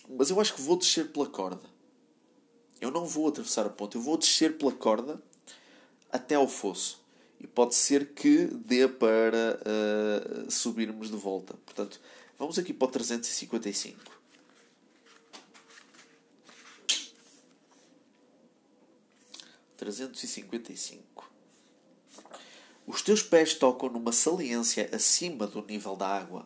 mas 0.07 0.29
eu 0.29 0.39
acho 0.39 0.53
que 0.53 0.61
vou 0.61 0.77
descer 0.77 1.11
pela 1.11 1.25
corda. 1.25 1.72
Eu 2.83 2.91
não 2.91 3.05
vou 3.05 3.29
atravessar 3.29 3.65
a 3.65 3.69
ponte, 3.69 3.95
eu 3.95 4.01
vou 4.01 4.17
descer 4.17 4.57
pela 4.57 4.73
corda 4.73 5.17
até 6.11 6.35
ao 6.35 6.49
fosso. 6.49 7.01
E 7.39 7.47
pode 7.47 7.75
ser 7.75 8.13
que 8.13 8.47
dê 8.47 8.89
para 8.89 9.57
uh, 9.57 10.51
subirmos 10.51 11.09
de 11.09 11.15
volta. 11.15 11.53
Portanto, 11.65 12.01
vamos 12.37 12.59
aqui 12.59 12.73
para 12.73 12.89
o 12.89 12.91
355. 12.91 14.19
Trezentos 19.77 20.21
e 20.21 20.27
cinquenta 20.27 20.73
e 20.73 20.75
cinco. 20.75 21.31
Os 22.85 23.01
teus 23.01 23.23
pés 23.23 23.53
tocam 23.53 23.87
numa 23.87 24.11
saliência 24.11 24.89
acima 24.91 25.47
do 25.47 25.65
nível 25.65 25.95
da 25.95 26.09
água. 26.09 26.45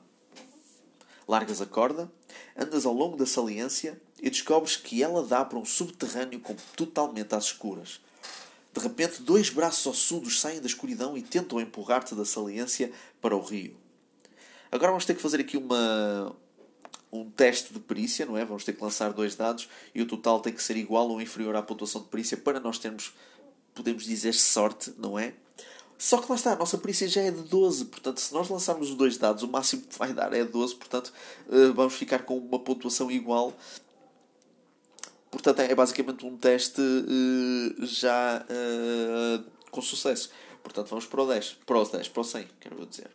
Largas 1.27 1.61
a 1.61 1.65
corda, 1.65 2.11
andas 2.55 2.85
ao 2.85 2.93
longo 2.93 3.17
da 3.17 3.25
saliência 3.25 3.99
e 4.21 4.29
descobres 4.29 4.75
que 4.75 5.01
ela 5.01 5.23
dá 5.23 5.45
para 5.45 5.59
um 5.59 5.65
subterrâneo 5.65 6.41
totalmente 6.75 7.35
às 7.35 7.45
escuras. 7.45 7.99
De 8.73 8.79
repente, 8.79 9.21
dois 9.21 9.49
braços 9.49 9.85
ossudos 9.85 10.39
saem 10.39 10.59
da 10.59 10.67
escuridão 10.67 11.17
e 11.17 11.21
tentam 11.21 11.59
empurrar-te 11.59 12.13
da 12.13 12.25
saliência 12.25 12.91
para 13.21 13.35
o 13.35 13.41
rio. 13.41 13.75
Agora 14.71 14.91
vamos 14.91 15.05
ter 15.05 15.15
que 15.15 15.21
fazer 15.21 15.39
aqui 15.39 15.57
uma, 15.57 16.35
um 17.11 17.29
teste 17.29 17.73
de 17.73 17.79
perícia, 17.79 18.25
não 18.25 18.37
é? 18.37 18.45
Vamos 18.45 18.63
ter 18.63 18.73
que 18.73 18.83
lançar 18.83 19.13
dois 19.13 19.35
dados 19.35 19.67
e 19.95 20.01
o 20.01 20.05
total 20.05 20.39
tem 20.39 20.53
que 20.53 20.61
ser 20.61 20.77
igual 20.77 21.09
ou 21.09 21.21
inferior 21.21 21.55
à 21.55 21.63
pontuação 21.63 22.01
de 22.01 22.07
perícia 22.07 22.37
para 22.37 22.59
nós 22.59 22.77
termos, 22.77 23.13
podemos 23.73 24.03
dizer, 24.03 24.33
sorte, 24.33 24.93
não 24.97 25.17
é? 25.17 25.33
Só 25.97 26.19
que 26.19 26.29
lá 26.29 26.35
está, 26.35 26.53
a 26.53 26.55
nossa 26.55 26.77
perícia 26.77 27.07
já 27.07 27.21
é 27.21 27.31
de 27.31 27.41
12, 27.41 27.85
portanto, 27.85 28.19
se 28.19 28.31
nós 28.31 28.47
lançarmos 28.49 28.91
os 28.91 28.95
dois 28.95 29.17
dados, 29.17 29.41
o 29.41 29.47
máximo 29.47 29.81
que 29.81 29.97
vai 29.97 30.13
dar 30.13 30.31
é 30.31 30.43
12, 30.45 30.75
portanto, 30.75 31.11
eh, 31.49 31.71
vamos 31.73 31.95
ficar 31.95 32.19
com 32.19 32.37
uma 32.37 32.59
pontuação 32.59 33.09
igual 33.09 33.51
Portanto, 35.29 35.59
é 35.59 35.75
basicamente 35.75 36.25
um 36.25 36.37
teste 36.37 36.81
uh, 36.81 37.85
já 37.85 38.45
uh, 38.45 39.43
com 39.69 39.81
sucesso. 39.81 40.31
Portanto, 40.63 40.87
vamos 40.89 41.05
para 41.05 41.21
o 41.21 41.27
10, 41.27 41.57
para 41.65 41.77
o 41.77 41.85
10, 41.85 42.09
para 42.09 42.21
o 42.21 42.23
100, 42.23 42.47
quero 42.59 42.85
dizer. 42.85 43.09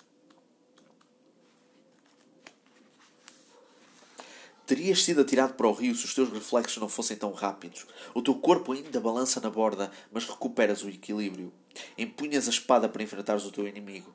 Terias 4.65 5.03
sido 5.03 5.21
atirado 5.21 5.55
para 5.55 5.67
o 5.67 5.73
rio 5.73 5.95
se 5.95 6.05
os 6.05 6.15
teus 6.15 6.31
reflexos 6.31 6.79
não 6.79 6.89
fossem 6.89 7.17
tão 7.17 7.33
rápidos. 7.33 7.85
O 8.15 8.23
teu 8.23 8.35
corpo 8.35 8.73
ainda 8.73 9.01
balança 9.01 9.41
na 9.41 9.51
borda, 9.51 9.91
mas 10.11 10.25
recuperas 10.25 10.83
o 10.83 10.89
equilíbrio. 10.89 11.53
Empunhas 11.99 12.47
a 12.47 12.51
espada 12.51 12.89
para 12.89 13.03
enfrentares 13.03 13.45
o 13.45 13.51
teu 13.51 13.67
inimigo. 13.67 14.15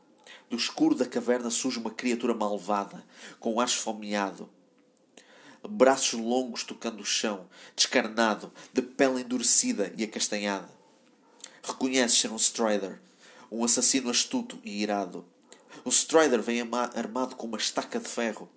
Do 0.49 0.55
escuro 0.55 0.95
da 0.95 1.05
caverna 1.05 1.49
surge 1.49 1.77
uma 1.77 1.91
criatura 1.91 2.33
malvada, 2.33 3.05
com 3.39 3.53
o 3.53 3.59
ar 3.59 3.67
esfomeado. 3.67 4.49
Braços 5.67 6.19
longos 6.19 6.63
tocando 6.63 7.01
o 7.01 7.05
chão, 7.05 7.47
descarnado, 7.75 8.51
de 8.73 8.81
pele 8.81 9.21
endurecida 9.21 9.93
e 9.97 10.03
acastanhada. 10.03 10.69
Reconheces 11.63 12.19
ser 12.19 12.31
um 12.31 12.37
Strider, 12.37 12.99
um 13.51 13.63
assassino 13.63 14.09
astuto 14.09 14.59
e 14.63 14.81
irado. 14.81 15.25
O 15.83 15.89
Strider 15.89 16.41
vem 16.41 16.61
armado 16.95 17.35
com 17.35 17.47
uma 17.47 17.57
estaca 17.57 17.99
de 17.99 18.07
ferro, 18.07 18.49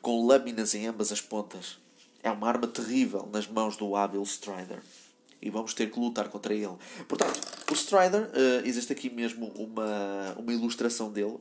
com 0.00 0.26
lâminas 0.26 0.74
em 0.74 0.86
ambas 0.86 1.12
as 1.12 1.20
pontas. 1.20 1.78
É 2.22 2.30
uma 2.30 2.48
arma 2.48 2.66
terrível 2.66 3.28
nas 3.32 3.46
mãos 3.46 3.76
do 3.76 3.96
hábil 3.96 4.22
Strider. 4.22 4.80
E 5.40 5.50
vamos 5.50 5.74
ter 5.74 5.90
que 5.90 5.98
lutar 5.98 6.28
contra 6.28 6.54
ele. 6.54 6.76
Portanto, 7.08 7.40
o 7.70 7.74
Strider, 7.74 8.22
uh, 8.22 8.66
existe 8.66 8.92
aqui 8.92 9.10
mesmo 9.10 9.48
uma, 9.56 10.34
uma 10.38 10.52
ilustração 10.52 11.10
dele. 11.10 11.36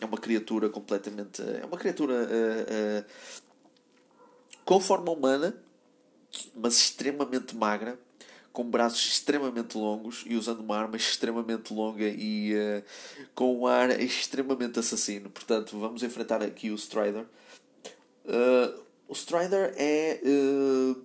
É 0.00 0.04
uma 0.04 0.18
criatura 0.18 0.68
completamente. 0.68 1.40
É 1.40 1.64
uma 1.64 1.78
criatura 1.78 2.14
uh, 2.14 3.02
uh, 3.02 3.04
com 4.64 4.80
forma 4.80 5.10
humana, 5.10 5.56
mas 6.54 6.76
extremamente 6.76 7.54
magra 7.54 7.98
com 8.54 8.62
braços 8.62 9.04
extremamente 9.04 9.76
longos 9.76 10.22
e 10.26 10.36
usando 10.36 10.60
uma 10.60 10.78
arma 10.78 10.96
extremamente 10.96 11.74
longa 11.74 12.06
e 12.06 12.54
uh, 12.54 12.84
com 13.34 13.58
um 13.58 13.66
ar 13.66 14.00
extremamente 14.00 14.78
assassino. 14.78 15.28
Portanto, 15.28 15.76
vamos 15.76 16.04
enfrentar 16.04 16.40
aqui 16.40 16.70
o 16.70 16.76
Strider. 16.76 17.26
Uh, 18.24 18.80
o 19.08 19.12
Strider 19.12 19.74
é 19.76 20.20
uh, 20.24 21.02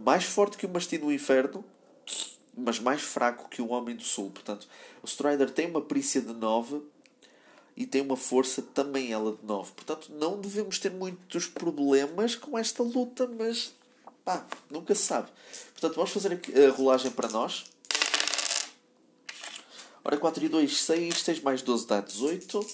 mais 0.00 0.24
forte 0.24 0.56
que 0.56 0.66
o 0.66 0.68
Mastim 0.68 0.98
do 0.98 1.12
Inferno, 1.12 1.64
mas 2.56 2.80
mais 2.80 3.02
fraco 3.02 3.48
que 3.48 3.62
o 3.62 3.68
Homem 3.68 3.94
do 3.94 4.02
Sul. 4.02 4.32
Portanto, 4.32 4.66
o 5.04 5.06
Strider 5.06 5.48
tem 5.48 5.70
uma 5.70 5.80
perícia 5.80 6.20
de 6.20 6.32
9 6.32 6.82
e 7.80 7.86
tem 7.86 8.02
uma 8.02 8.16
força 8.16 8.62
também 8.62 9.12
ela 9.12 9.32
de 9.32 9.44
9. 9.44 9.72
Portanto, 9.72 10.12
não 10.12 10.40
devemos 10.40 10.78
ter 10.78 10.90
muitos 10.90 11.46
problemas 11.46 12.34
com 12.34 12.58
esta 12.58 12.82
luta, 12.82 13.26
mas 13.26 13.72
Pá, 14.24 14.46
nunca 14.70 14.94
se 14.94 15.02
sabe. 15.02 15.28
Portanto, 15.72 15.94
vamos 15.96 16.10
fazer 16.10 16.32
a 16.34 16.70
rolagem 16.70 17.10
para 17.10 17.28
nós. 17.28 17.64
Ora, 20.04 20.16
4 20.16 20.44
e 20.44 20.48
2, 20.48 20.82
6. 20.82 21.22
6 21.22 21.40
mais 21.40 21.62
12 21.62 21.86
dá 21.86 22.00
18. 22.00 22.66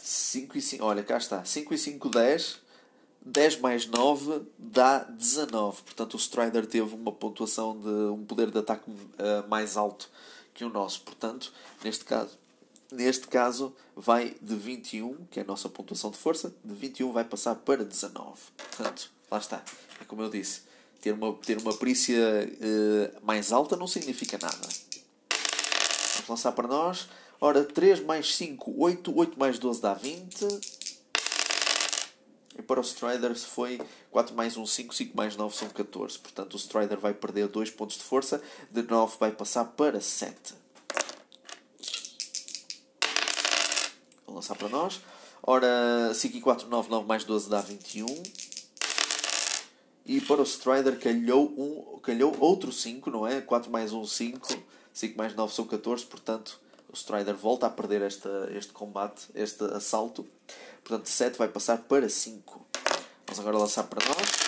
5 0.00 0.58
e 0.58 0.62
5. 0.62 0.84
Olha, 0.84 1.02
cá 1.02 1.18
está. 1.18 1.44
5 1.44 1.74
e 1.74 1.78
5, 1.78 2.08
10. 2.08 2.60
10 3.24 3.60
mais 3.60 3.86
9 3.86 4.42
dá 4.58 5.00
19. 5.00 5.82
Portanto, 5.82 6.14
o 6.14 6.18
Strider 6.18 6.66
teve 6.66 6.94
uma 6.94 7.12
pontuação 7.12 7.78
de 7.78 7.88
um 7.88 8.24
poder 8.24 8.50
de 8.50 8.58
ataque 8.58 8.90
uh, 8.90 9.48
mais 9.48 9.76
alto 9.76 10.08
que 10.54 10.64
o 10.64 10.68
nosso. 10.68 11.02
Portanto, 11.02 11.52
neste 11.84 12.04
caso, 12.04 12.38
Neste 12.92 13.26
caso, 13.26 13.74
vai 13.96 14.36
de 14.42 14.54
21, 14.54 15.24
que 15.30 15.40
é 15.40 15.42
a 15.42 15.46
nossa 15.46 15.66
pontuação 15.66 16.10
de 16.10 16.18
força, 16.18 16.54
de 16.62 16.74
21 16.74 17.10
vai 17.10 17.24
passar 17.24 17.54
para 17.54 17.82
19. 17.82 18.38
Portanto, 18.54 19.10
lá 19.30 19.38
está. 19.38 19.64
É 19.98 20.04
como 20.04 20.20
eu 20.20 20.28
disse, 20.28 20.60
ter 21.00 21.12
uma, 21.12 21.32
ter 21.32 21.56
uma 21.56 21.72
perícia 21.72 22.14
uh, 22.20 23.24
mais 23.24 23.50
alta 23.50 23.78
não 23.78 23.86
significa 23.86 24.36
nada. 24.36 24.68
Vamos 26.16 26.28
lançar 26.28 26.52
para 26.52 26.68
nós. 26.68 27.08
Ora, 27.40 27.64
3 27.64 28.04
mais 28.04 28.36
5, 28.36 28.74
8. 28.76 29.18
8 29.18 29.38
mais 29.38 29.58
12 29.58 29.80
dá 29.80 29.94
20. 29.94 30.46
E 32.58 32.62
para 32.62 32.78
o 32.78 32.84
Strider 32.84 33.34
foi 33.34 33.80
4 34.10 34.34
mais 34.34 34.58
1, 34.58 34.66
5. 34.66 34.94
5 34.94 35.16
mais 35.16 35.34
9 35.34 35.56
são 35.56 35.70
14. 35.70 36.18
Portanto, 36.18 36.52
o 36.52 36.58
Strider 36.58 37.00
vai 37.00 37.14
perder 37.14 37.48
2 37.48 37.70
pontos 37.70 37.96
de 37.96 38.04
força. 38.04 38.42
De 38.70 38.82
9 38.82 39.16
vai 39.18 39.32
passar 39.32 39.64
para 39.64 39.98
7. 39.98 40.60
Vou 44.31 44.31
lançar 44.42 44.56
para 44.56 44.68
nós. 44.68 45.00
Ora, 45.42 46.12
5 46.12 46.36
e 46.36 46.40
4, 46.40 46.68
9, 46.68 46.90
9 46.90 47.06
mais 47.06 47.24
12 47.24 47.48
dá 47.48 47.60
21. 47.60 48.06
E 50.04 50.20
para 50.20 50.40
o 50.40 50.44
Strider 50.44 50.98
calhou, 50.98 51.46
um, 51.56 51.98
calhou 52.00 52.36
outro 52.40 52.72
5, 52.72 53.08
não 53.08 53.26
é? 53.26 53.40
4 53.40 53.70
mais 53.70 53.92
1, 53.92 54.04
5. 54.04 54.48
5 54.92 55.16
mais 55.16 55.34
9 55.34 55.54
são 55.54 55.64
14. 55.64 56.04
Portanto, 56.04 56.60
o 56.92 56.96
Strider 56.96 57.36
volta 57.36 57.66
a 57.66 57.70
perder 57.70 58.02
esta, 58.02 58.50
este 58.52 58.72
combate, 58.72 59.28
este 59.34 59.62
assalto. 59.64 60.26
Portanto, 60.82 61.06
7 61.06 61.38
vai 61.38 61.48
passar 61.48 61.78
para 61.78 62.08
5. 62.08 62.66
Vamos 63.26 63.40
agora 63.40 63.58
lançar 63.58 63.84
para 63.84 64.04
nós. 64.04 64.41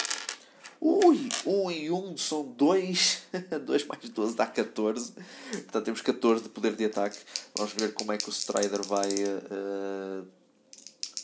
Ui, 0.86 1.30
1 1.46 1.70
e 1.70 1.90
1 1.90 2.16
são 2.18 2.42
2. 2.44 3.22
2 3.64 3.84
mais 3.88 4.06
12 4.06 4.36
dá 4.36 4.46
14. 4.46 5.12
Portanto, 5.12 5.82
temos 5.82 6.02
14 6.02 6.42
de 6.42 6.50
poder 6.50 6.76
de 6.76 6.84
ataque. 6.84 7.16
Vamos 7.56 7.72
ver 7.72 7.94
como 7.94 8.12
é 8.12 8.18
que 8.18 8.28
o 8.28 8.30
Strider 8.30 8.82
vai. 8.82 9.08
Uh, 9.08 10.26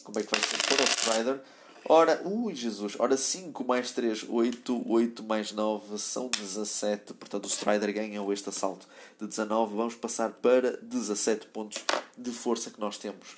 como 0.03 0.18
é 0.18 0.23
que 0.23 0.31
vai 0.31 0.40
ser 0.40 0.62
para 0.66 0.83
o 0.83 0.87
Strider. 0.87 1.40
Ora, 1.85 2.23
ui 2.27 2.55
Jesus, 2.55 2.94
ora 2.99 3.16
5 3.16 3.62
mais 3.64 3.90
3, 3.90 4.25
8, 4.29 4.90
8 4.90 5.23
mais 5.25 5.53
9 5.53 5.99
são 5.99 6.29
17. 6.29 7.12
Portanto, 7.12 7.44
o 7.44 7.49
Strider 7.49 7.92
ganhou 7.92 8.33
este 8.33 8.49
assalto 8.49 8.88
de 9.18 9.27
19. 9.27 9.77
Vamos 9.77 9.94
passar 9.94 10.31
para 10.31 10.79
17 10.79 11.49
pontos 11.49 11.85
de 12.16 12.31
força 12.31 12.70
que 12.70 12.81
nós 12.81 12.96
temos. 12.96 13.37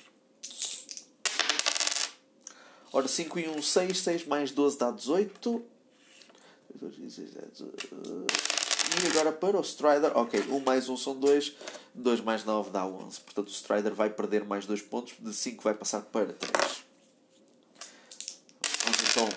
Ora, 2.93 3.09
5 3.09 3.39
e 3.39 3.49
1, 3.49 3.61
6, 3.61 3.97
6 3.97 4.25
mais 4.25 4.51
12 4.51 4.77
dá 4.77 4.89
18. 4.89 5.72
E 9.01 9.07
agora 9.07 9.31
para 9.31 9.57
o 9.57 9.61
Strider, 9.61 10.15
ok, 10.15 10.39
1 10.49 10.59
mais 10.59 10.87
1 10.87 10.97
são 10.97 11.15
2, 11.15 11.55
2 11.95 12.21
mais 12.21 12.43
9 12.43 12.69
dá 12.69 12.85
11. 12.85 13.19
Portanto, 13.21 13.47
o 13.47 13.51
Strider 13.51 13.93
vai 13.93 14.09
perder 14.09 14.43
mais 14.45 14.65
2 14.65 14.81
pontos, 14.81 15.15
de 15.19 15.33
5 15.33 15.63
vai 15.63 15.73
passar 15.73 16.01
para 16.01 16.33
3. 16.33 16.83
Vamos 18.83 18.99
então 19.09 19.29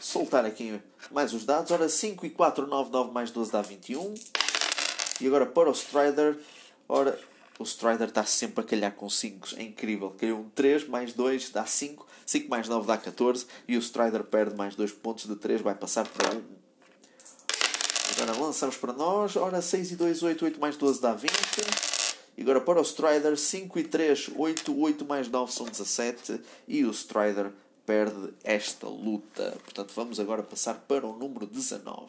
soltar 0.00 0.44
aqui 0.44 0.80
mais 1.10 1.32
os 1.32 1.44
dados. 1.44 1.70
Ora, 1.70 1.88
5 1.88 2.26
e 2.26 2.30
4, 2.30 2.66
9, 2.66 2.90
9 2.90 3.12
mais 3.12 3.30
12 3.30 3.50
dá 3.50 3.62
21. 3.62 4.14
E 5.20 5.26
agora 5.26 5.46
para 5.46 5.70
o 5.70 5.72
Strider, 5.72 6.38
ora, 6.88 7.18
o 7.58 7.64
Strider 7.64 8.08
está 8.08 8.24
sempre 8.24 8.62
a 8.62 8.66
calhar 8.66 8.92
com 8.92 9.08
5. 9.08 9.48
É 9.56 9.62
incrível. 9.62 10.10
Caiu 10.18 10.38
um 10.38 10.48
3 10.50 10.86
mais 10.86 11.12
2 11.12 11.50
dá 11.50 11.64
5. 11.64 12.06
5 12.26 12.48
mais 12.48 12.68
9 12.68 12.86
dá 12.86 12.96
14. 12.96 13.46
E 13.66 13.76
o 13.76 13.80
Strider 13.80 14.22
perde 14.24 14.54
mais 14.54 14.74
2 14.74 14.92
pontos 14.92 15.26
de 15.26 15.34
3, 15.34 15.62
vai 15.62 15.74
passar 15.74 16.06
para 16.06 16.36
1. 16.36 16.67
Agora 18.20 18.36
lançamos 18.36 18.76
para 18.76 18.92
nós. 18.92 19.36
Ora, 19.36 19.62
6 19.62 19.92
e 19.92 19.96
2, 19.96 20.22
8, 20.24 20.44
8 20.44 20.60
mais 20.60 20.76
12 20.76 21.00
dá 21.00 21.14
20. 21.14 21.30
E 22.36 22.42
agora 22.42 22.60
para 22.60 22.80
o 22.80 22.82
Strider, 22.82 23.36
5 23.36 23.78
e 23.78 23.84
3, 23.84 24.30
8, 24.36 24.80
8 24.80 25.04
mais 25.04 25.28
9 25.28 25.52
são 25.52 25.66
17. 25.66 26.40
E 26.66 26.84
o 26.84 26.90
Strider 26.90 27.52
perde 27.86 28.34
esta 28.42 28.88
luta. 28.88 29.56
Portanto, 29.62 29.92
vamos 29.94 30.18
agora 30.18 30.42
passar 30.42 30.74
para 30.88 31.06
o 31.06 31.16
número 31.16 31.46
19. 31.46 32.06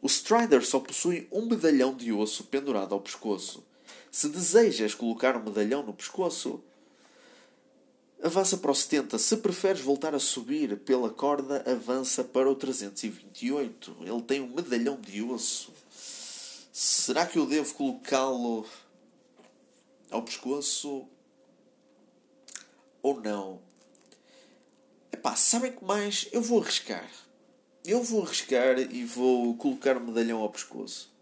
O 0.00 0.06
Strider 0.06 0.64
só 0.64 0.80
possui 0.80 1.28
um 1.30 1.44
medalhão 1.44 1.94
de 1.94 2.12
osso 2.12 2.44
pendurado 2.44 2.94
ao 2.94 3.00
pescoço. 3.00 3.62
Se 4.10 4.28
desejas 4.28 4.94
colocar 4.94 5.36
um 5.36 5.42
medalhão 5.42 5.82
no 5.82 5.92
pescoço, 5.92 6.62
Avança 8.24 8.56
para 8.56 8.70
o 8.70 8.74
70. 8.74 9.18
Se 9.18 9.36
preferes 9.36 9.82
voltar 9.82 10.14
a 10.14 10.18
subir 10.18 10.78
pela 10.78 11.10
corda, 11.10 11.62
avança 11.70 12.24
para 12.24 12.50
o 12.50 12.54
328. 12.54 13.96
Ele 14.00 14.22
tem 14.22 14.40
um 14.40 14.48
medalhão 14.48 14.98
de 14.98 15.20
osso. 15.22 15.70
Será 16.72 17.26
que 17.26 17.38
eu 17.38 17.44
devo 17.44 17.74
colocá-lo 17.74 18.66
ao 20.10 20.22
pescoço 20.22 21.06
ou 23.02 23.20
não? 23.20 23.60
Epá, 25.12 25.36
sabem 25.36 25.72
que 25.72 25.84
mais? 25.84 26.26
Eu 26.32 26.40
vou 26.40 26.62
arriscar. 26.62 27.10
Eu 27.84 28.02
vou 28.02 28.22
arriscar 28.22 28.78
e 28.78 29.04
vou 29.04 29.54
colocar 29.56 29.98
o 29.98 30.00
medalhão 30.00 30.40
ao 30.40 30.48
pescoço. 30.48 31.12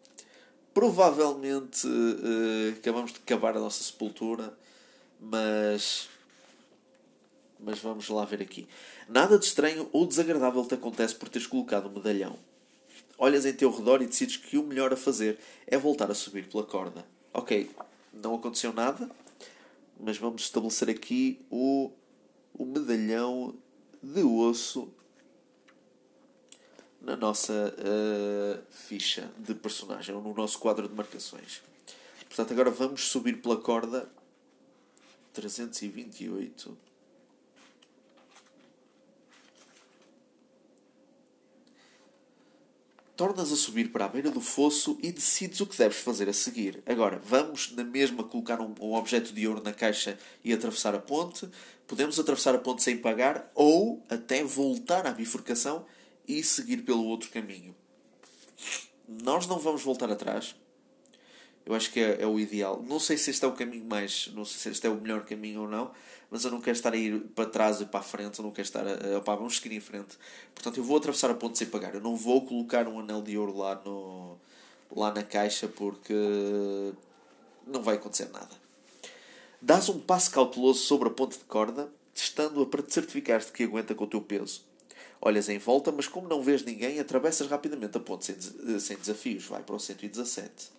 Provavelmente 0.72 1.84
uh, 1.84 2.78
acabamos 2.78 3.12
de 3.12 3.18
cavar 3.18 3.56
a 3.56 3.60
nossa 3.60 3.82
sepultura, 3.82 4.56
mas 5.18 6.11
mas 7.62 7.78
vamos 7.78 8.08
lá 8.08 8.24
ver 8.24 8.42
aqui. 8.42 8.68
Nada 9.08 9.38
de 9.38 9.44
estranho 9.44 9.88
ou 9.92 10.06
desagradável 10.06 10.64
te 10.66 10.74
acontece 10.74 11.14
por 11.14 11.28
teres 11.28 11.46
colocado 11.46 11.86
o 11.86 11.88
um 11.88 11.94
medalhão. 11.94 12.38
Olhas 13.16 13.46
em 13.46 13.52
teu 13.52 13.70
redor 13.70 14.02
e 14.02 14.06
decides 14.06 14.36
que 14.36 14.58
o 14.58 14.62
melhor 14.62 14.92
a 14.92 14.96
fazer 14.96 15.38
é 15.66 15.78
voltar 15.78 16.10
a 16.10 16.14
subir 16.14 16.48
pela 16.48 16.64
corda. 16.64 17.06
Ok, 17.32 17.70
não 18.12 18.34
aconteceu 18.34 18.72
nada, 18.72 19.08
mas 19.98 20.18
vamos 20.18 20.42
estabelecer 20.42 20.90
aqui 20.90 21.40
o, 21.50 21.90
o 22.52 22.64
medalhão 22.64 23.54
de 24.02 24.22
osso 24.22 24.92
na 27.00 27.16
nossa 27.16 27.74
uh, 27.78 28.62
ficha 28.70 29.30
de 29.38 29.54
personagem, 29.54 30.14
ou 30.14 30.22
no 30.22 30.34
nosso 30.34 30.58
quadro 30.58 30.88
de 30.88 30.94
marcações. 30.94 31.62
Portanto, 32.26 32.52
agora 32.52 32.70
vamos 32.70 33.08
subir 33.08 33.40
pela 33.42 33.56
corda 33.56 34.08
328. 35.32 36.91
Tornas 43.16 43.52
a 43.52 43.56
subir 43.56 43.92
para 43.92 44.06
a 44.06 44.08
beira 44.08 44.30
do 44.30 44.40
fosso 44.40 44.98
e 45.02 45.12
decides 45.12 45.60
o 45.60 45.66
que 45.66 45.76
deves 45.76 45.98
fazer 45.98 46.28
a 46.28 46.32
seguir. 46.32 46.82
Agora, 46.86 47.20
vamos 47.24 47.72
na 47.72 47.84
mesma 47.84 48.24
colocar 48.24 48.60
um, 48.60 48.74
um 48.80 48.94
objeto 48.94 49.32
de 49.32 49.46
ouro 49.46 49.62
na 49.62 49.72
caixa 49.72 50.18
e 50.42 50.52
atravessar 50.52 50.94
a 50.94 50.98
ponte. 50.98 51.48
Podemos 51.86 52.18
atravessar 52.18 52.54
a 52.54 52.58
ponte 52.58 52.82
sem 52.82 52.96
pagar 52.96 53.50
ou 53.54 54.02
até 54.08 54.42
voltar 54.42 55.06
à 55.06 55.12
bifurcação 55.12 55.84
e 56.26 56.42
seguir 56.42 56.78
pelo 56.78 57.04
outro 57.04 57.30
caminho. 57.30 57.74
Nós 59.06 59.46
não 59.46 59.58
vamos 59.58 59.82
voltar 59.82 60.10
atrás. 60.10 60.54
Eu 61.64 61.74
acho 61.74 61.92
que 61.92 62.00
é, 62.00 62.22
é, 62.22 62.26
o 62.26 62.40
ideal. 62.40 62.82
Não 62.88 62.98
sei 62.98 63.16
se 63.16 63.30
este 63.30 63.44
é 63.44 63.48
o 63.48 63.52
caminho 63.52 63.84
mais. 63.84 64.30
Não 64.34 64.44
sei 64.44 64.58
se 64.58 64.68
este 64.70 64.86
é 64.86 64.90
o 64.90 65.00
melhor 65.00 65.24
caminho 65.24 65.62
ou 65.62 65.68
não. 65.68 65.92
Mas 66.32 66.46
eu 66.46 66.50
não 66.50 66.62
quero 66.62 66.74
estar 66.74 66.94
a 66.94 66.96
ir 66.96 67.20
para 67.34 67.44
trás 67.44 67.82
e 67.82 67.84
para 67.84 68.00
a 68.00 68.02
frente. 68.02 68.38
Eu 68.38 68.44
não 68.46 68.52
quero 68.52 68.66
estar 68.66 68.82
a. 68.86 69.18
Opá, 69.18 69.34
vamos 69.34 69.58
seguir 69.58 69.76
em 69.76 69.80
frente. 69.80 70.16
Portanto, 70.54 70.78
eu 70.78 70.82
vou 70.82 70.96
atravessar 70.96 71.30
a 71.30 71.34
ponte 71.34 71.58
sem 71.58 71.66
pagar. 71.66 71.94
Eu 71.94 72.00
não 72.00 72.16
vou 72.16 72.46
colocar 72.46 72.88
um 72.88 73.00
anel 73.00 73.20
de 73.20 73.36
ouro 73.36 73.54
lá, 73.54 73.74
no, 73.84 74.38
lá 74.90 75.12
na 75.12 75.22
caixa 75.22 75.68
porque. 75.68 76.14
Não 77.66 77.82
vai 77.82 77.96
acontecer 77.96 78.30
nada. 78.32 78.48
Dás 79.60 79.90
um 79.90 80.00
passo 80.00 80.30
cauteloso 80.30 80.80
sobre 80.80 81.08
a 81.08 81.12
ponte 81.12 81.36
de 81.36 81.44
corda, 81.44 81.92
testando-a 82.14 82.64
para 82.64 82.82
te 82.82 82.94
certificares 82.94 83.46
de 83.46 83.52
que 83.52 83.64
aguenta 83.64 83.94
com 83.94 84.04
o 84.04 84.08
teu 84.08 84.22
peso. 84.22 84.64
Olhas 85.20 85.50
em 85.50 85.58
volta, 85.58 85.92
mas 85.92 86.08
como 86.08 86.26
não 86.28 86.42
vês 86.42 86.64
ninguém, 86.64 86.98
atravessas 86.98 87.46
rapidamente 87.46 87.98
a 87.98 88.00
ponte 88.00 88.24
sem, 88.24 88.80
sem 88.80 88.96
desafios. 88.96 89.44
Vai 89.44 89.62
para 89.62 89.76
o 89.76 89.78
117. 89.78 90.70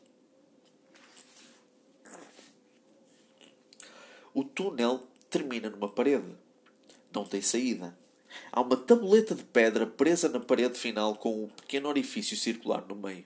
O 4.33 4.43
túnel 4.43 5.12
termina 5.33 5.67
numa 5.67 5.89
parede. 5.89 6.37
Não 7.11 7.25
tem 7.25 7.41
saída. 7.41 7.97
Há 8.51 8.61
uma 8.61 8.77
tabuleta 8.77 9.33
de 9.33 9.43
pedra 9.43 9.87
presa 9.87 10.29
na 10.29 10.39
parede 10.39 10.77
final 10.77 11.15
com 11.15 11.45
um 11.45 11.47
pequeno 11.47 11.89
orifício 11.89 12.37
circular 12.37 12.85
no 12.87 12.95
meio. 12.95 13.25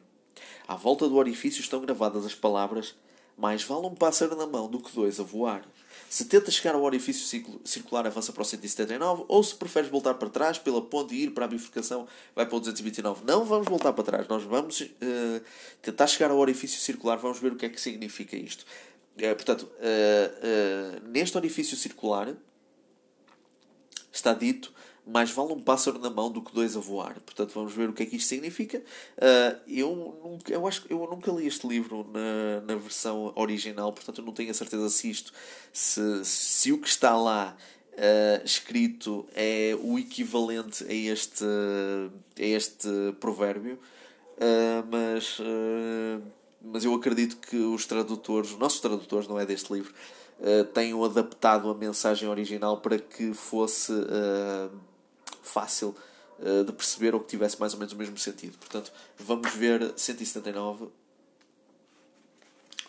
À 0.65 0.75
volta 0.75 1.07
do 1.07 1.15
orifício 1.15 1.59
estão 1.59 1.81
gravadas 1.81 2.25
as 2.25 2.33
palavras: 2.33 2.95
Mais 3.37 3.63
vale 3.63 3.87
um 3.87 3.95
pássaro 3.95 4.37
na 4.37 4.47
mão 4.47 4.69
do 4.69 4.79
que 4.79 4.93
dois 4.95 5.19
a 5.19 5.23
voar. 5.23 5.65
Se 6.09 6.25
tenta 6.25 6.49
chegar 6.49 6.75
ao 6.75 6.83
orifício 6.83 7.59
circular, 7.65 8.07
avança 8.07 8.31
para 8.31 8.41
o 8.41 8.45
179, 8.45 9.25
ou 9.27 9.43
se 9.43 9.53
preferes 9.53 9.89
voltar 9.89 10.13
para 10.13 10.29
trás 10.29 10.57
pela 10.57 10.81
ponte 10.81 11.13
e 11.13 11.23
ir 11.23 11.31
para 11.31 11.43
a 11.43 11.47
bifurcação, 11.49 12.07
vai 12.33 12.45
para 12.45 12.55
o 12.55 12.59
229. 12.59 13.25
Não 13.25 13.43
vamos 13.43 13.67
voltar 13.67 13.91
para 13.91 14.05
trás, 14.05 14.27
nós 14.29 14.43
vamos 14.43 14.79
uh, 14.79 15.41
tentar 15.81 16.07
chegar 16.07 16.31
ao 16.31 16.37
orifício 16.37 16.79
circular, 16.79 17.17
vamos 17.17 17.39
ver 17.39 17.51
o 17.51 17.57
que 17.57 17.65
é 17.65 17.69
que 17.69 17.81
significa 17.81 18.37
isto. 18.37 18.65
Uh, 19.17 19.35
portanto, 19.35 19.63
uh, 19.63 21.07
neste 21.09 21.35
orifício 21.37 21.75
circular 21.75 22.35
está 24.11 24.33
dito 24.33 24.71
mais 25.07 25.31
vale 25.31 25.53
um 25.53 25.61
pássaro 25.61 25.97
na 25.97 26.09
mão 26.09 26.29
do 26.29 26.41
que 26.41 26.53
dois 26.53 26.75
a 26.75 26.79
voar. 26.81 27.13
Portanto, 27.21 27.51
vamos 27.53 27.73
ver 27.73 27.89
o 27.89 27.93
que 27.93 28.03
é 28.03 28.05
que 28.05 28.17
isto 28.17 28.27
significa. 28.27 28.79
Uh, 29.17 29.61
eu, 29.65 30.19
nunca, 30.21 30.53
eu 30.53 30.67
acho 30.67 30.85
eu 30.89 30.99
nunca 31.09 31.31
li 31.31 31.47
este 31.47 31.65
livro 31.65 32.05
na, 32.11 32.61
na 32.61 32.75
versão 32.75 33.31
original, 33.35 33.93
portanto, 33.93 34.19
eu 34.19 34.25
não 34.25 34.33
tenho 34.33 34.51
a 34.51 34.53
certeza 34.53 34.89
se 34.89 35.09
isto, 35.09 35.31
se, 35.71 36.25
se 36.25 36.73
o 36.73 36.77
que 36.77 36.89
está 36.89 37.15
lá 37.15 37.55
uh, 37.93 38.45
escrito 38.45 39.25
é 39.33 39.77
o 39.81 39.97
equivalente 39.97 40.83
a 40.83 40.93
este, 40.93 41.45
a 42.37 42.43
este 42.43 42.89
provérbio. 43.19 43.79
Uh, 44.35 44.85
mas, 44.91 45.39
mas 46.71 46.83
eu 46.83 46.93
acredito 46.93 47.37
que 47.37 47.57
os 47.57 47.85
tradutores, 47.85 48.51
os 48.51 48.57
nossos 48.57 48.79
tradutores, 48.79 49.27
não 49.27 49.39
é 49.39 49.45
deste 49.45 49.71
livro, 49.73 49.93
tenham 50.73 51.03
adaptado 51.03 51.69
a 51.69 51.73
mensagem 51.73 52.29
original 52.29 52.79
para 52.79 52.99
que 52.99 53.33
fosse 53.33 53.91
fácil 55.47 55.95
uh, 56.39 56.63
de 56.63 56.71
perceber 56.71 57.15
ou 57.15 57.21
que 57.21 57.27
tivesse 57.27 57.59
mais 57.59 57.73
ou 57.73 57.79
menos 57.79 57.93
o 57.93 57.97
mesmo 57.97 58.17
sentido. 58.17 58.57
Portanto, 58.57 58.91
vamos 59.17 59.51
ver 59.53 59.93
179. 59.95 60.87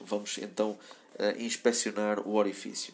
Vamos 0.01 0.38
então 0.38 0.73
uh, 1.14 1.43
inspecionar 1.43 2.21
o 2.27 2.35
orifício. 2.35 2.93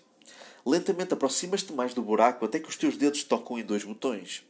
Lentamente 0.64 1.12
aproximas-te 1.12 1.72
mais 1.72 1.92
do 1.92 2.02
buraco 2.02 2.44
até 2.44 2.58
que 2.58 2.68
os 2.68 2.76
teus 2.76 2.96
dedos 2.96 3.22
tocam 3.24 3.58
em 3.58 3.64
dois 3.64 3.84
botões. 3.84 4.44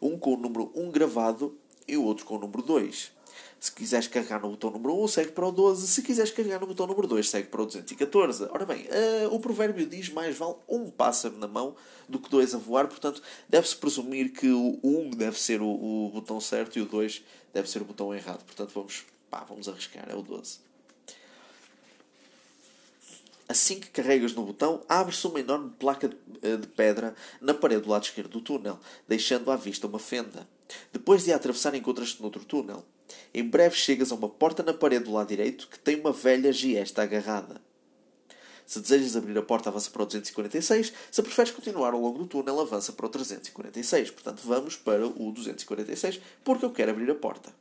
Um 0.00 0.18
com 0.18 0.34
o 0.34 0.36
número 0.36 0.72
1 0.74 0.90
gravado 0.90 1.56
e 1.86 1.96
o 1.96 2.02
outro 2.02 2.24
com 2.24 2.36
o 2.36 2.40
número 2.40 2.62
2. 2.62 3.12
Se 3.60 3.70
quiseres 3.70 4.06
carregar 4.06 4.40
no 4.40 4.48
botão 4.48 4.70
número 4.70 5.04
1, 5.04 5.08
segue 5.08 5.32
para 5.32 5.46
o 5.46 5.52
12. 5.52 5.86
Se 5.86 6.00
quiseres 6.00 6.30
carregar 6.30 6.58
no 6.58 6.66
botão 6.66 6.86
número 6.86 7.06
2, 7.06 7.28
segue 7.28 7.48
para 7.48 7.60
o 7.60 7.66
214. 7.66 8.48
Ora 8.50 8.64
bem, 8.64 8.86
uh, 8.86 9.34
o 9.34 9.38
provérbio 9.38 9.86
diz 9.86 10.08
mais 10.08 10.34
vale 10.34 10.54
um 10.66 10.88
pássaro 10.88 11.36
na 11.36 11.46
mão 11.46 11.76
do 12.08 12.18
que 12.18 12.30
dois 12.30 12.54
a 12.54 12.58
voar. 12.58 12.88
Portanto, 12.88 13.22
deve-se 13.50 13.76
presumir 13.76 14.32
que 14.32 14.50
o 14.50 14.80
1 14.82 15.10
deve 15.10 15.38
ser 15.38 15.60
o, 15.60 15.66
o, 15.68 16.10
botão 16.10 16.40
certo 16.40 16.78
e 16.78 16.82
o 16.82 16.86
2 16.86 17.22
deve 17.52 17.68
ser 17.68 17.82
o 17.82 17.84
botão 17.84 18.14
errado. 18.14 18.42
Portanto, 18.44 18.72
vamos, 18.74 19.04
pá, 19.30 19.44
vamos 19.46 19.68
arriscar. 19.68 20.08
É 20.08 20.14
o 20.14 20.22
12. 20.22 20.60
Assim 23.46 23.78
que 23.78 23.90
carregas 23.90 24.32
no 24.32 24.46
botão, 24.46 24.82
abre-se 24.88 25.26
uma 25.26 25.38
enorme 25.38 25.70
placa 25.78 26.08
de 26.08 26.16
eh, 26.40 26.56
pedra 26.74 27.14
na 27.42 27.52
parede 27.52 27.82
do 27.82 27.90
lado 27.90 28.04
esquerdo 28.04 28.30
do 28.30 28.40
túnel, 28.40 28.78
deixando 29.06 29.50
à 29.50 29.56
vista 29.56 29.86
uma 29.86 29.98
fenda. 29.98 30.48
Depois 30.90 31.24
de 31.24 31.32
a 31.32 31.36
atravessar, 31.36 31.74
encontras-te 31.74 32.22
noutro 32.22 32.44
túnel. 32.44 32.82
Em 33.32 33.44
breve 33.44 33.76
chegas 33.76 34.12
a 34.12 34.14
uma 34.14 34.28
porta 34.28 34.62
na 34.62 34.74
parede 34.74 35.04
do 35.04 35.12
lado 35.12 35.28
direito 35.28 35.68
que 35.68 35.78
tem 35.78 36.00
uma 36.00 36.12
velha 36.12 36.52
giesta 36.52 37.02
agarrada. 37.02 37.60
Se 38.70 38.78
desejas 38.78 39.16
abrir 39.16 39.36
a 39.36 39.42
porta, 39.42 39.68
avança 39.68 39.90
para 39.90 40.02
o 40.02 40.06
246. 40.06 40.92
Se 41.10 41.22
preferes 41.22 41.50
continuar 41.50 41.92
ao 41.92 42.00
longo 42.00 42.18
do 42.18 42.26
túnel, 42.26 42.60
avança 42.60 42.92
para 42.92 43.04
o 43.04 43.08
346. 43.08 44.12
Portanto, 44.12 44.42
vamos 44.44 44.76
para 44.76 45.08
o 45.08 45.32
246 45.32 46.20
porque 46.44 46.64
eu 46.64 46.70
quero 46.70 46.92
abrir 46.92 47.10
a 47.10 47.14
porta. 47.16 47.52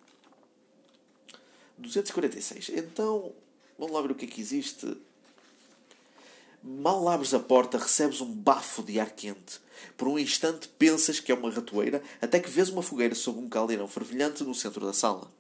246. 1.80 2.70
Então, 2.76 3.32
vamos 3.78 3.96
lá 3.96 4.04
ver 4.04 4.12
o 4.12 4.16
que 4.16 4.26
é 4.26 4.28
que 4.28 4.40
existe. 4.40 4.96
Mal 6.62 7.08
abres 7.08 7.34
a 7.34 7.40
porta, 7.40 7.80
recebes 7.80 8.22
um 8.22 8.32
bafo 8.32 8.84
de 8.84 9.00
ar 9.00 9.10
quente. 9.10 9.60
Por 9.98 10.08
um 10.10 10.20
instante 10.20 10.68
pensas 10.68 11.20
que 11.20 11.32
é 11.32 11.36
uma 11.36 11.50
ratoeira, 11.50 12.04
até 12.22 12.40
que 12.40 12.52
vês 12.52 12.70
uma 12.70 12.84
fogueira 12.84 13.16
sob 13.16 13.40
um 13.40 13.50
caldeirão 13.50 13.88
fervilhante 13.88 14.44
no 14.44 14.54
centro 14.54 14.86
da 14.86 14.94
sala. 14.94 15.32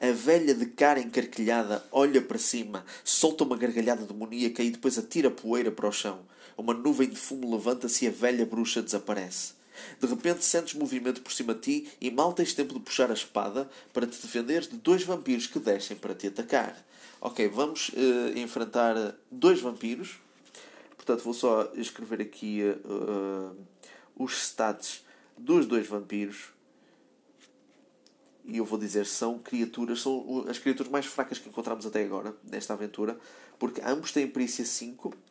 A 0.03 0.13
velha 0.13 0.55
de 0.55 0.65
cara 0.67 1.01
encarquilhada 1.01 1.83
olha 1.91 2.23
para 2.23 2.39
cima, 2.39 2.85
solta 3.03 3.45
uma 3.45 3.57
gargalhada 3.57 4.05
demoníaca 4.05 4.63
e 4.63 4.71
depois 4.71 4.99
atira 4.99 5.31
poeira 5.31 5.71
para 5.71 5.89
o 5.89 5.93
chão. 5.93 6.21
Uma 6.61 6.75
nuvem 6.75 7.09
de 7.09 7.17
fumo 7.17 7.51
levanta-se 7.51 8.05
e 8.05 8.09
a 8.09 8.11
velha 8.11 8.45
bruxa 8.45 8.83
desaparece. 8.83 9.55
De 9.99 10.07
repente 10.07 10.45
sentes 10.45 10.75
movimento 10.75 11.23
por 11.23 11.33
cima 11.33 11.55
de 11.55 11.61
ti 11.61 11.93
e 11.99 12.11
mal 12.11 12.35
tens 12.35 12.53
tempo 12.53 12.75
de 12.75 12.81
puxar 12.81 13.11
a 13.11 13.15
espada 13.15 13.67
para 13.95 14.07
te 14.07 14.21
defender 14.21 14.61
de 14.67 14.77
dois 14.77 15.03
vampiros 15.03 15.47
que 15.47 15.59
descem 15.59 15.97
para 15.97 16.15
te 16.15 16.27
atacar. 16.27 16.77
Ok, 17.19 17.49
vamos 17.49 17.89
uh, 17.89 18.39
enfrentar 18.39 18.95
dois 19.31 19.59
vampiros. 19.59 20.19
Portanto, 20.97 21.25
vou 21.25 21.33
só 21.33 21.73
escrever 21.77 22.21
aqui 22.21 22.61
uh, 22.85 23.57
os 24.15 24.43
stats 24.43 25.03
dos 25.39 25.65
dois 25.65 25.87
vampiros. 25.87 26.51
E 28.45 28.59
eu 28.59 28.67
vou 28.67 28.79
dizer 28.79 29.07
são 29.07 29.39
criaturas, 29.39 30.03
são 30.03 30.45
as 30.47 30.59
criaturas 30.59 30.93
mais 30.93 31.07
fracas 31.07 31.39
que 31.39 31.49
encontramos 31.49 31.87
até 31.87 32.05
agora 32.05 32.37
nesta 32.45 32.75
aventura, 32.75 33.19
porque 33.59 33.81
ambos 33.81 34.13
têm 34.13 34.29
perícia 34.29 34.67
5 34.67 35.30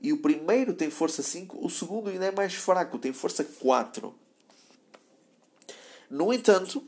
e 0.00 0.12
o 0.12 0.18
primeiro 0.18 0.72
tem 0.72 0.90
força 0.90 1.22
5, 1.22 1.64
o 1.64 1.68
segundo 1.68 2.08
ainda 2.08 2.26
é 2.26 2.30
mais 2.30 2.54
fraco, 2.54 2.98
tem 2.98 3.12
força 3.12 3.44
4. 3.44 4.14
No 6.08 6.32
entanto, 6.32 6.82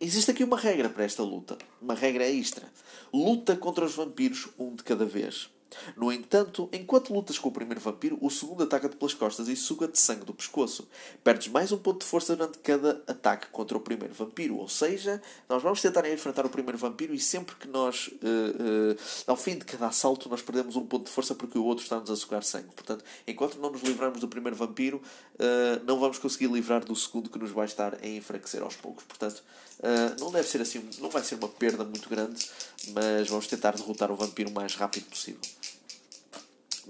existe 0.00 0.30
aqui 0.30 0.42
uma 0.42 0.58
regra 0.58 0.88
para 0.88 1.04
esta 1.04 1.22
luta. 1.22 1.56
Uma 1.80 1.94
regra 1.94 2.28
extra. 2.28 2.70
Luta 3.12 3.56
contra 3.56 3.84
os 3.84 3.94
vampiros 3.94 4.48
um 4.58 4.74
de 4.74 4.82
cada 4.82 5.06
vez. 5.06 5.48
No 5.96 6.12
entanto, 6.12 6.68
enquanto 6.72 7.12
lutas 7.12 7.38
com 7.38 7.48
o 7.48 7.52
primeiro 7.52 7.80
vampiro, 7.80 8.18
o 8.20 8.30
segundo 8.30 8.64
ataca-te 8.64 8.96
pelas 8.96 9.14
costas 9.14 9.48
e 9.48 9.56
suga-te 9.56 9.98
sangue 9.98 10.24
do 10.24 10.34
pescoço. 10.34 10.88
Perdes 11.22 11.48
mais 11.48 11.72
um 11.72 11.78
ponto 11.78 12.00
de 12.00 12.06
força 12.06 12.36
durante 12.36 12.58
cada 12.58 13.02
ataque 13.06 13.48
contra 13.48 13.76
o 13.76 13.80
primeiro 13.80 14.14
vampiro. 14.14 14.56
Ou 14.56 14.68
seja, 14.68 15.22
nós 15.48 15.62
vamos 15.62 15.80
tentar 15.80 16.08
enfrentar 16.10 16.44
o 16.46 16.50
primeiro 16.50 16.78
vampiro 16.78 17.14
e 17.14 17.18
sempre 17.18 17.54
que 17.56 17.68
nós, 17.68 18.08
uh, 18.08 18.92
uh, 18.92 18.96
ao 19.26 19.36
fim 19.36 19.58
de 19.58 19.64
cada 19.64 19.86
assalto, 19.86 20.28
nós 20.28 20.42
perdemos 20.42 20.76
um 20.76 20.86
ponto 20.86 21.06
de 21.06 21.10
força 21.10 21.34
porque 21.34 21.58
o 21.58 21.64
outro 21.64 21.84
está-nos 21.84 22.10
a 22.10 22.16
sugar 22.16 22.42
sangue. 22.42 22.68
Portanto, 22.74 23.04
enquanto 23.26 23.58
não 23.58 23.70
nos 23.70 23.82
livrarmos 23.82 24.20
do 24.20 24.28
primeiro 24.28 24.56
vampiro, 24.56 25.00
uh, 25.34 25.84
não 25.86 25.98
vamos 25.98 26.18
conseguir 26.18 26.48
livrar 26.48 26.84
do 26.84 26.94
segundo 26.96 27.30
que 27.30 27.38
nos 27.38 27.50
vai 27.50 27.66
estar 27.66 27.94
a 28.02 28.06
enfraquecer 28.06 28.62
aos 28.62 28.76
poucos. 28.76 29.04
Portanto, 29.04 29.42
não 30.18 30.30
deve 30.30 30.46
ser 30.46 30.60
assim, 30.60 30.86
não 30.98 31.08
vai 31.08 31.24
ser 31.24 31.36
uma 31.36 31.48
perda 31.48 31.84
muito 31.84 32.06
grande, 32.06 32.46
mas 32.88 33.28
vamos 33.28 33.46
tentar 33.46 33.74
derrotar 33.74 34.10
o 34.10 34.14
vampiro 34.14 34.50
o 34.50 34.52
mais 34.52 34.74
rápido 34.74 35.06
possível 35.06 35.40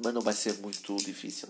mas 0.02 0.14
não 0.14 0.20
vai 0.20 0.34
ser 0.34 0.54
muito 0.54 0.96
difícil. 0.96 1.48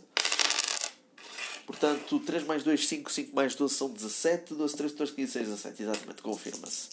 Portanto, 1.66 2.18
3 2.18 2.44
mais 2.44 2.64
2, 2.64 2.86
5, 2.86 3.12
5 3.12 3.36
mais 3.36 3.54
12 3.54 3.74
são 3.74 3.88
17, 3.88 4.54
12, 4.54 4.76
3, 4.76 4.92
14, 4.92 5.12
15, 5.14 5.38
16, 5.38 5.48
17. 5.48 5.82
Exatamente, 5.82 6.22
confirma-se. 6.22 6.88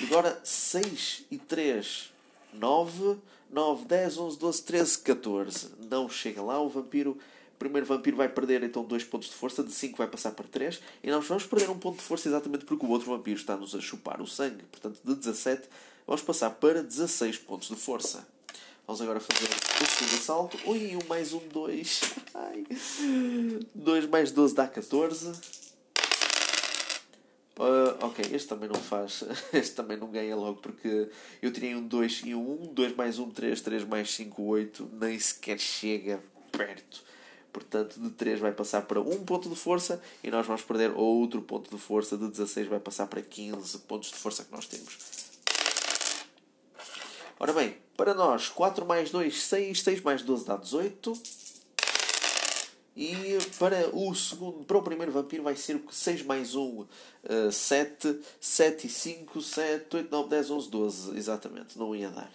E 0.00 0.04
agora 0.04 0.40
6 0.44 1.24
e 1.30 1.38
3, 1.38 2.10
9, 2.52 3.16
9, 3.50 3.84
10, 3.84 4.18
11, 4.18 4.38
12, 4.38 4.62
13, 4.62 4.98
14. 4.98 5.68
Não 5.88 6.08
chega 6.08 6.42
lá, 6.42 6.60
o 6.60 6.68
vampiro. 6.68 7.12
O 7.54 7.58
primeiro 7.58 7.86
vampiro 7.86 8.16
vai 8.16 8.28
perder 8.28 8.62
então 8.64 8.84
2 8.84 9.04
pontos 9.04 9.28
de 9.28 9.34
força, 9.34 9.62
de 9.62 9.72
5 9.72 9.96
vai 9.96 10.06
passar 10.06 10.32
para 10.32 10.46
3, 10.46 10.78
e 11.02 11.10
nós 11.10 11.26
vamos 11.26 11.46
perder 11.46 11.70
um 11.70 11.78
ponto 11.78 11.96
de 11.96 12.02
força 12.02 12.28
exatamente 12.28 12.66
porque 12.66 12.84
o 12.84 12.90
outro 12.90 13.10
vampiro 13.10 13.38
está-nos 13.38 13.74
a 13.74 13.80
chupar 13.80 14.20
o 14.20 14.26
sangue. 14.26 14.64
Portanto, 14.64 15.00
de 15.02 15.14
17 15.14 15.66
vamos 16.06 16.20
passar 16.20 16.50
para 16.50 16.82
16 16.82 17.38
pontos 17.38 17.68
de 17.68 17.76
força. 17.76 18.26
Vamos 18.86 19.02
agora 19.02 19.18
fazer 19.18 19.48
o 19.48 19.86
segundo 19.86 20.14
assalto. 20.14 20.58
Ui, 20.64 20.94
um 20.94 21.08
mais 21.08 21.32
um, 21.32 21.40
dois. 21.48 22.02
Ai. 22.32 22.64
2 23.74 24.06
mais 24.06 24.30
12 24.30 24.54
dá 24.54 24.68
14. 24.68 25.32
Uh, 27.58 27.96
ok, 28.00 28.24
este 28.32 28.46
também 28.46 28.68
não 28.68 28.76
faz. 28.76 29.24
Este 29.52 29.74
também 29.74 29.96
não 29.96 30.08
ganha 30.08 30.36
logo 30.36 30.60
porque 30.60 31.10
eu 31.42 31.50
tirei 31.50 31.74
um 31.74 31.82
2 31.82 32.22
e 32.26 32.34
um 32.34 32.62
1. 32.70 32.74
2 32.74 32.94
mais 32.94 33.18
1, 33.18 33.30
3. 33.30 33.60
3 33.60 33.84
mais 33.84 34.14
5, 34.14 34.40
8. 34.40 34.90
Nem 34.92 35.18
sequer 35.18 35.58
chega 35.58 36.22
perto. 36.52 37.02
Portanto, 37.52 37.98
de 37.98 38.10
3 38.10 38.38
vai 38.38 38.52
passar 38.52 38.82
para 38.82 39.00
1 39.00 39.24
ponto 39.24 39.48
de 39.48 39.56
força 39.56 40.00
e 40.22 40.30
nós 40.30 40.46
vamos 40.46 40.62
perder 40.62 40.92
outro 40.94 41.42
ponto 41.42 41.74
de 41.74 41.82
força. 41.82 42.16
De 42.16 42.28
16 42.28 42.68
vai 42.68 42.78
passar 42.78 43.08
para 43.08 43.20
15 43.20 43.78
pontos 43.78 44.10
de 44.10 44.16
força 44.16 44.44
que 44.44 44.52
nós 44.52 44.66
temos. 44.66 44.96
Ora 47.40 47.52
bem, 47.52 47.76
para 47.96 48.14
nós, 48.14 48.48
4 48.48 48.84
mais 48.84 49.10
2, 49.10 49.42
6. 49.42 49.82
6 49.82 50.00
mais 50.02 50.22
12 50.22 50.44
dá 50.44 50.56
18. 50.56 51.12
E 52.96 53.38
para 53.58 53.90
o 53.94 54.14
segundo, 54.14 54.64
para 54.64 54.78
o 54.78 54.82
primeiro 54.82 55.12
vampiro 55.12 55.42
vai 55.42 55.54
ser 55.54 55.82
6 55.90 56.22
mais 56.22 56.54
1, 56.54 56.80
uh, 56.80 57.52
7. 57.52 58.20
7 58.40 58.86
e 58.86 58.90
5, 58.90 59.42
7, 59.42 59.96
8, 59.96 60.10
9, 60.10 60.28
10, 60.30 60.50
11, 60.50 60.70
12. 60.70 61.16
Exatamente, 61.18 61.78
não 61.78 61.94
ia 61.94 62.08
dar. 62.10 62.30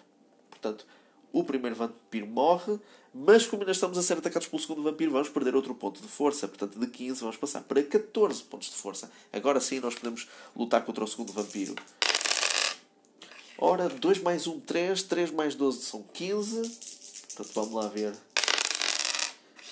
Portanto, 0.50 0.86
o 1.34 1.44
primeiro 1.44 1.76
vampiro 1.76 2.28
morre, 2.28 2.80
mas 3.14 3.48
como 3.48 3.64
ainda 3.64 3.72
estamos 3.72 3.98
a 3.98 4.04
ser 4.04 4.18
atacados 4.18 4.48
pelo 4.48 4.62
segundo 4.62 4.84
vampiro, 4.84 5.12
vamos 5.12 5.30
perder 5.30 5.56
outro 5.56 5.74
ponto 5.74 6.00
de 6.00 6.08
força. 6.08 6.48
Portanto, 6.48 6.78
de 6.80 6.88
15 6.88 7.22
vamos 7.22 7.38
passar 7.38 7.62
para 7.62 7.82
14 7.82 8.44
pontos 8.44 8.70
de 8.70 8.76
força. 8.76 9.12
Agora 9.34 9.60
sim 9.60 9.80
nós 9.80 9.96
podemos 9.96 10.28
lutar 10.56 10.86
contra 10.86 11.04
o 11.04 11.08
segundo 11.08 11.34
vampiro. 11.34 11.74
Ora, 13.64 13.88
2 13.88 14.24
mais 14.24 14.48
1, 14.48 14.60
3. 14.62 15.04
3 15.04 15.30
mais 15.30 15.54
12 15.54 15.84
são 15.84 16.02
15. 16.02 16.62
Portanto, 17.36 17.54
vamos 17.54 17.74
lá 17.74 17.88
ver. 17.88 18.12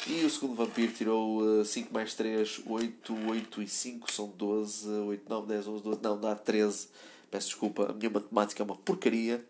E 0.06 0.24
o 0.24 0.30
segundo 0.30 0.54
vampiro 0.54 0.94
tirou 0.94 1.66
5 1.66 1.92
mais 1.92 2.14
3, 2.14 2.62
8. 2.68 3.14
8 3.28 3.64
e 3.64 3.68
5 3.68 4.12
são 4.12 4.28
12. 4.28 4.88
8, 4.88 5.28
9, 5.28 5.48
10, 5.48 5.68
11, 5.68 5.84
12. 5.84 6.00
Não, 6.04 6.22
dá 6.22 6.36
13. 6.36 6.88
Peço 7.32 7.48
desculpa, 7.48 7.90
a 7.90 7.94
minha 7.94 8.12
matemática 8.12 8.62
é 8.62 8.64
uma 8.64 8.76
porcaria. 8.76 9.44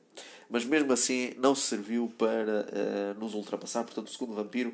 Mas 0.49 0.63
mesmo 0.63 0.93
assim, 0.93 1.33
não 1.37 1.53
serviu 1.53 2.09
para 2.17 2.65
uh, 2.65 3.19
nos 3.19 3.33
ultrapassar. 3.33 3.83
Portanto, 3.83 4.07
o 4.07 4.11
segundo 4.11 4.33
vampiro 4.33 4.69
eh, 4.69 4.73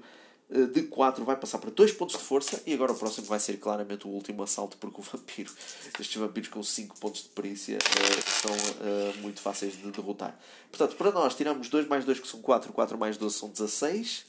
de 0.50 0.84
4 0.84 1.26
vai 1.26 1.36
passar 1.36 1.58
para 1.58 1.72
2 1.72 1.94
pontos 1.94 2.16
de 2.18 2.24
força 2.24 2.62
e 2.68 2.74
agora 2.74 2.92
o 2.92 2.96
próximo 2.96 3.26
vai 3.26 3.40
ser 3.40 3.58
claramente 3.58 4.06
o 4.06 4.12
último 4.12 4.44
assalto 4.44 4.78
porque 4.78 5.02
o 5.02 5.04
vampiro, 5.04 5.52
estes 6.00 6.16
vampiros 6.16 6.50
com 6.50 6.62
5 6.62 7.00
pontos 7.00 7.24
de 7.24 7.30
perícia 7.30 7.78
uh, 7.78 8.42
são 8.42 8.52
uh, 8.52 9.22
muito 9.22 9.42
fáceis 9.42 9.74
de 9.74 9.90
derrotar. 9.90 10.38
Portanto, 10.70 10.96
para 10.96 11.12
nós 11.12 11.36
tiramos 11.36 11.68
2 11.68 11.88
mais 11.88 12.06
2 12.06 12.20
que 12.20 12.28
são 12.28 12.42
4, 12.42 12.72
4 12.72 12.98
mais 12.98 13.18
12 13.18 13.36
são 13.36 13.50
16. 13.50 14.26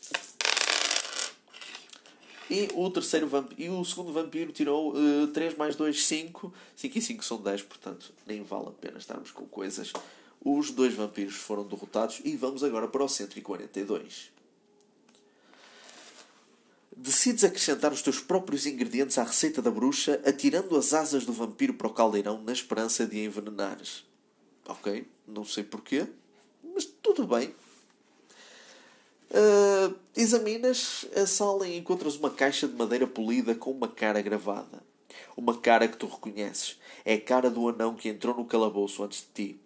E 2.49 2.69
o, 2.75 2.89
terceiro 2.91 3.27
vampiro, 3.27 3.61
e 3.61 3.69
o 3.69 3.85
segundo 3.85 4.13
vampiro 4.13 4.53
tirou 4.53 4.95
uh, 4.95 5.27
3 5.29 5.57
mais 5.57 5.77
2, 5.77 6.03
5. 6.07 6.55
5 6.77 6.99
e 6.99 7.03
5 7.03 7.25
são 7.25 7.43
10, 7.43 7.63
portanto 7.63 8.13
nem 8.27 8.43
vale 8.43 8.69
a 8.69 8.71
pena 8.71 8.97
estarmos 8.97 9.31
com 9.33 9.45
coisas. 9.47 9.93
Os 10.43 10.71
dois 10.71 10.95
vampiros 10.95 11.35
foram 11.35 11.65
derrotados 11.65 12.21
e 12.25 12.37
vamos 12.37 12.65
agora 12.65 12.89
para 12.89 13.05
o 13.05 13.09
142 13.09 14.36
decides 16.97 17.45
acrescentar 17.45 17.93
os 17.93 18.01
teus 18.01 18.21
próprios 18.21 18.65
ingredientes 18.65 19.19
à 19.19 19.23
receita 19.23 19.61
da 19.61 19.71
bruxa, 19.71 20.21
atirando 20.25 20.77
as 20.77 20.95
asas 20.95 21.27
do 21.27 21.33
vampiro 21.33 21.75
para 21.75 21.87
o 21.87 21.93
caldeirão 21.93 22.43
na 22.43 22.53
esperança 22.53 23.07
de 23.07 23.21
a 23.21 23.25
envenenares. 23.25 24.05
Ok, 24.67 25.07
não 25.29 25.45
sei 25.45 25.63
porquê, 25.63 26.07
mas 26.75 26.87
tudo 26.87 27.27
bem. 27.27 27.55
Uh, 29.29 29.95
examinas 30.17 31.05
a 31.15 31.27
sala 31.27 31.69
e 31.69 31.77
encontras 31.77 32.17
uma 32.17 32.31
caixa 32.31 32.67
de 32.67 32.75
madeira 32.75 33.07
polida 33.07 33.55
com 33.55 33.71
uma 33.71 33.89
cara 33.89 34.23
gravada. 34.23 34.83
Uma 35.37 35.59
cara 35.59 35.87
que 35.87 35.99
tu 35.99 36.07
reconheces. 36.07 36.79
É 37.05 37.15
a 37.15 37.21
cara 37.21 37.51
do 37.51 37.69
anão 37.69 37.95
que 37.95 38.09
entrou 38.09 38.35
no 38.35 38.47
calabouço 38.47 39.05
antes 39.05 39.21
de 39.21 39.51
ti. 39.53 39.61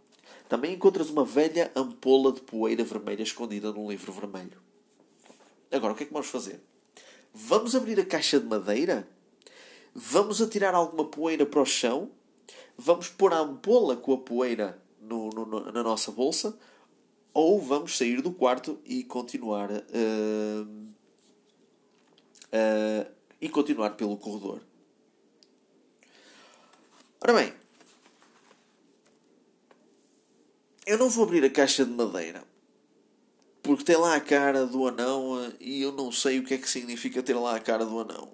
Também 0.48 0.74
encontras 0.74 1.10
uma 1.10 1.24
velha 1.24 1.70
ampola 1.76 2.32
de 2.32 2.40
poeira 2.40 2.82
vermelha 2.82 3.22
escondida 3.22 3.72
num 3.72 3.88
livro 3.88 4.12
vermelho. 4.12 4.60
Agora, 5.70 5.92
o 5.92 5.96
que 5.96 6.02
é 6.02 6.06
que 6.06 6.12
vamos 6.12 6.28
fazer? 6.28 6.60
Vamos 7.32 7.76
abrir 7.76 7.98
a 8.00 8.04
caixa 8.04 8.40
de 8.40 8.46
madeira? 8.46 9.08
Vamos 9.94 10.40
atirar 10.42 10.74
alguma 10.74 11.04
poeira 11.04 11.46
para 11.46 11.60
o 11.60 11.66
chão? 11.66 12.10
Vamos 12.76 13.08
pôr 13.08 13.32
a 13.32 13.38
ampola 13.38 13.96
com 13.96 14.12
a 14.12 14.18
poeira 14.18 14.80
no, 15.00 15.30
no, 15.30 15.72
na 15.72 15.82
nossa 15.82 16.10
bolsa? 16.10 16.58
Ou 17.32 17.60
vamos 17.60 17.96
sair 17.96 18.20
do 18.20 18.32
quarto 18.32 18.80
e 18.84 19.04
continuar 19.04 19.70
uh, 19.70 20.64
uh, 22.52 23.10
e 23.40 23.48
continuar 23.48 23.90
pelo 23.90 24.16
corredor? 24.16 24.60
Ora 27.22 27.34
bem, 27.34 27.52
eu 30.86 30.98
não 30.98 31.08
vou 31.08 31.24
abrir 31.24 31.44
a 31.44 31.50
caixa 31.50 31.84
de 31.84 31.92
madeira 31.92 32.49
porque 33.62 33.84
tem 33.84 33.96
lá 33.96 34.14
a 34.16 34.20
cara 34.20 34.66
do 34.66 34.86
anão 34.86 35.42
eh, 35.44 35.52
e 35.60 35.82
eu 35.82 35.92
não 35.92 36.10
sei 36.10 36.38
o 36.38 36.44
que 36.44 36.54
é 36.54 36.58
que 36.58 36.68
significa 36.68 37.22
ter 37.22 37.34
lá 37.34 37.56
a 37.56 37.60
cara 37.60 37.84
do 37.84 38.00
anão. 38.00 38.32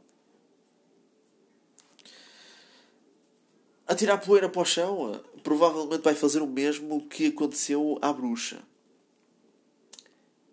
Atirar 3.86 4.20
poeira 4.24 4.48
para 4.48 4.62
o 4.62 4.64
chão 4.64 5.14
eh, 5.14 5.40
provavelmente 5.42 6.02
vai 6.02 6.14
fazer 6.14 6.42
o 6.42 6.46
mesmo 6.46 7.06
que 7.08 7.26
aconteceu 7.26 7.98
à 8.00 8.12
bruxa. 8.12 8.62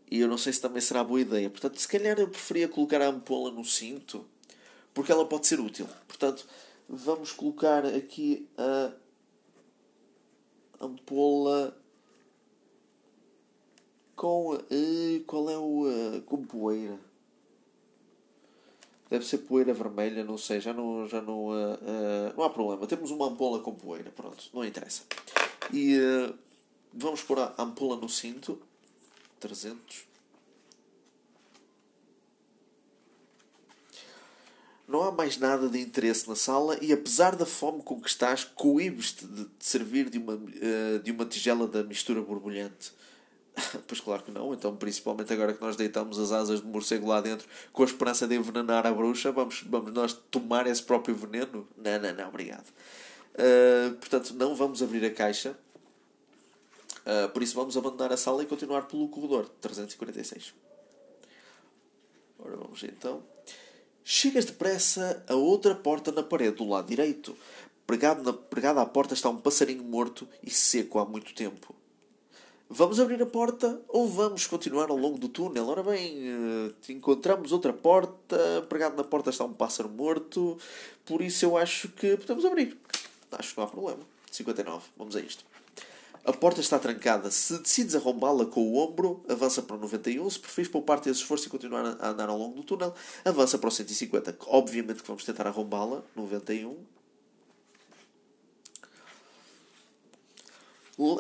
E 0.10 0.20
eu 0.20 0.28
não 0.28 0.38
sei 0.38 0.54
se 0.54 0.62
também 0.62 0.82
será 0.82 1.04
boa 1.04 1.20
ideia. 1.20 1.50
Portanto, 1.50 1.80
se 1.80 1.88
calhar 1.88 2.20
eu 2.20 2.28
preferia 2.28 2.68
colocar 2.68 3.02
a 3.02 3.08
ampola 3.08 3.52
no 3.52 3.66
cinto, 3.66 4.26
porque 4.94 5.12
ela 5.12 5.26
pode 5.26 5.48
ser 5.48 5.60
útil. 5.60 5.88
Portanto, 6.08 6.48
vamos 6.88 7.32
colocar 7.32 7.86
aqui 7.86 8.48
a 8.56 8.92
ampola 10.80 11.76
com. 14.16 14.56
Uh, 14.56 15.24
qual 15.26 15.50
é 15.50 15.58
o. 15.58 15.88
Uh, 15.88 16.22
com 16.24 16.44
poeira. 16.44 16.98
Deve 19.10 19.26
ser 19.26 19.40
poeira 19.40 19.74
vermelha, 19.74 20.24
não 20.24 20.38
sei, 20.38 20.60
já 20.60 20.74
não. 20.74 21.08
Já 21.08 21.22
não, 21.22 21.50
uh, 21.50 22.34
não 22.36 22.44
há 22.44 22.50
problema. 22.50 22.88
Temos 22.88 23.12
uma 23.12 23.28
ampola 23.28 23.60
com 23.60 23.74
poeira, 23.74 24.12
pronto, 24.12 24.50
não 24.54 24.66
interessa. 24.66 25.04
E 25.72 25.98
vamos 26.94 27.22
pôr 27.22 27.40
a 27.40 27.54
ampola 27.58 27.96
no 27.98 28.10
cinto. 28.10 28.60
300. 29.40 30.06
Não 34.88 35.04
há 35.04 35.12
mais 35.12 35.38
nada 35.38 35.68
de 35.68 35.80
interesse 35.82 36.30
na 36.30 36.36
sala 36.36 36.78
e, 36.82 36.94
apesar 36.94 37.36
da 37.36 37.46
fome 37.46 37.84
com 37.84 38.00
que 38.00 38.08
estás, 38.08 38.46
coíbes-te 38.46 39.26
de 39.26 39.50
servir 39.60 40.10
de 40.10 40.18
uma, 40.18 40.40
de 41.04 41.12
uma 41.12 41.26
tigela 41.26 41.68
da 41.68 41.84
mistura 41.84 42.22
borbulhante. 42.22 42.94
Pois 43.88 44.00
claro 44.00 44.24
que 44.24 44.32
não, 44.32 44.54
então 44.54 44.76
principalmente 44.76 45.32
agora 45.32 45.54
que 45.54 45.62
nós 45.62 45.76
deitamos 45.76 46.20
as 46.20 46.32
asas 46.32 46.62
de 46.62 46.68
morcego 46.68 47.08
lá 47.08 47.22
dentro 47.22 47.48
com 47.72 47.84
a 47.84 47.86
esperança 47.86 48.28
de 48.28 48.36
envenenar 48.36 48.86
a 48.86 48.92
bruxa, 48.92 49.32
vamos, 49.32 49.64
vamos 49.68 49.94
nós 49.94 50.14
tomar 50.32 50.68
esse 50.68 50.82
próprio 50.82 51.16
veneno? 51.16 51.68
Não, 51.78 52.00
não, 52.00 52.14
não, 52.14 52.30
obrigado. 52.30 52.68
Uh, 53.34 53.94
portanto, 53.96 54.34
não 54.36 54.56
vamos 54.56 54.82
abrir 54.82 55.06
a 55.06 55.12
caixa. 55.12 55.58
Uh, 57.02 57.30
por 57.30 57.44
isso 57.44 57.56
vamos 57.56 57.76
abandonar 57.76 58.14
a 58.14 58.18
sala 58.18 58.44
e 58.44 58.46
continuar 58.46 58.84
pelo 58.84 59.08
corredor 59.10 59.50
346. 59.62 60.54
Ora 62.40 62.56
vamos 62.58 62.84
então. 62.84 63.24
Chegas 64.04 64.46
depressa 64.46 65.24
a 65.28 65.36
outra 65.36 65.76
porta 65.76 66.12
na 66.12 66.24
parede 66.24 66.58
do 66.58 66.68
lado 66.68 66.88
direito. 66.88 67.36
Pregado, 67.86 68.24
na, 68.24 68.34
pregado 68.34 68.80
à 68.80 68.86
porta 68.86 69.14
está 69.14 69.30
um 69.30 69.38
passarinho 69.38 69.84
morto 69.84 70.28
e 70.42 70.50
seco 70.50 71.00
há 71.00 71.06
muito 71.06 71.34
tempo. 71.34 71.76
Vamos 72.76 73.00
abrir 73.00 73.22
a 73.22 73.26
porta 73.28 73.80
ou 73.88 74.08
vamos 74.08 74.48
continuar 74.48 74.90
ao 74.90 74.98
longo 74.98 75.20
do 75.20 75.30
túnel? 75.30 75.68
Ora 75.68 75.84
bem, 75.84 76.18
uh, 76.28 76.74
encontramos 76.90 77.52
outra 77.52 77.72
porta, 77.72 78.66
pregado 78.68 78.98
na 78.98 79.04
porta 79.04 79.30
está 79.30 79.46
um 79.46 79.54
pássaro 79.54 79.88
morto, 79.88 80.58
por 81.06 81.22
isso 81.22 81.46
eu 81.46 81.56
acho 81.56 81.88
que 81.90 82.18
podemos 82.18 82.44
abrir. 82.44 82.76
Acho 83.32 83.52
que 83.52 83.60
não 83.60 83.68
há 83.68 83.70
problema. 83.70 84.00
59, 84.32 84.86
vamos 84.98 85.16
a 85.16 85.20
isto. 85.20 85.46
A 86.26 86.34
porta 86.34 86.62
está 86.62 86.80
trancada. 86.80 87.30
Se 87.30 87.60
decides 87.60 87.94
arrombá-la 87.94 88.48
com 88.48 88.62
o 88.62 88.78
ombro, 88.78 89.24
avança 89.30 89.62
para 89.62 89.76
o 89.76 89.80
91. 89.80 90.28
Se 90.32 90.40
preferes 90.40 90.72
poupar-te 90.72 91.10
esse 91.10 91.20
esforço 91.20 91.46
e 91.46 91.52
continuar 91.52 91.86
a 92.00 92.10
andar 92.10 92.28
ao 92.28 92.38
longo 92.40 92.56
do 92.56 92.64
túnel, 92.64 92.96
avança 93.24 93.56
para 93.60 93.68
o 93.68 93.72
150. 93.72 94.36
Obviamente 94.48 95.04
que 95.04 95.08
vamos 95.08 95.24
tentar 95.24 95.46
arrombá-la. 95.46 96.02
91. 96.16 96.76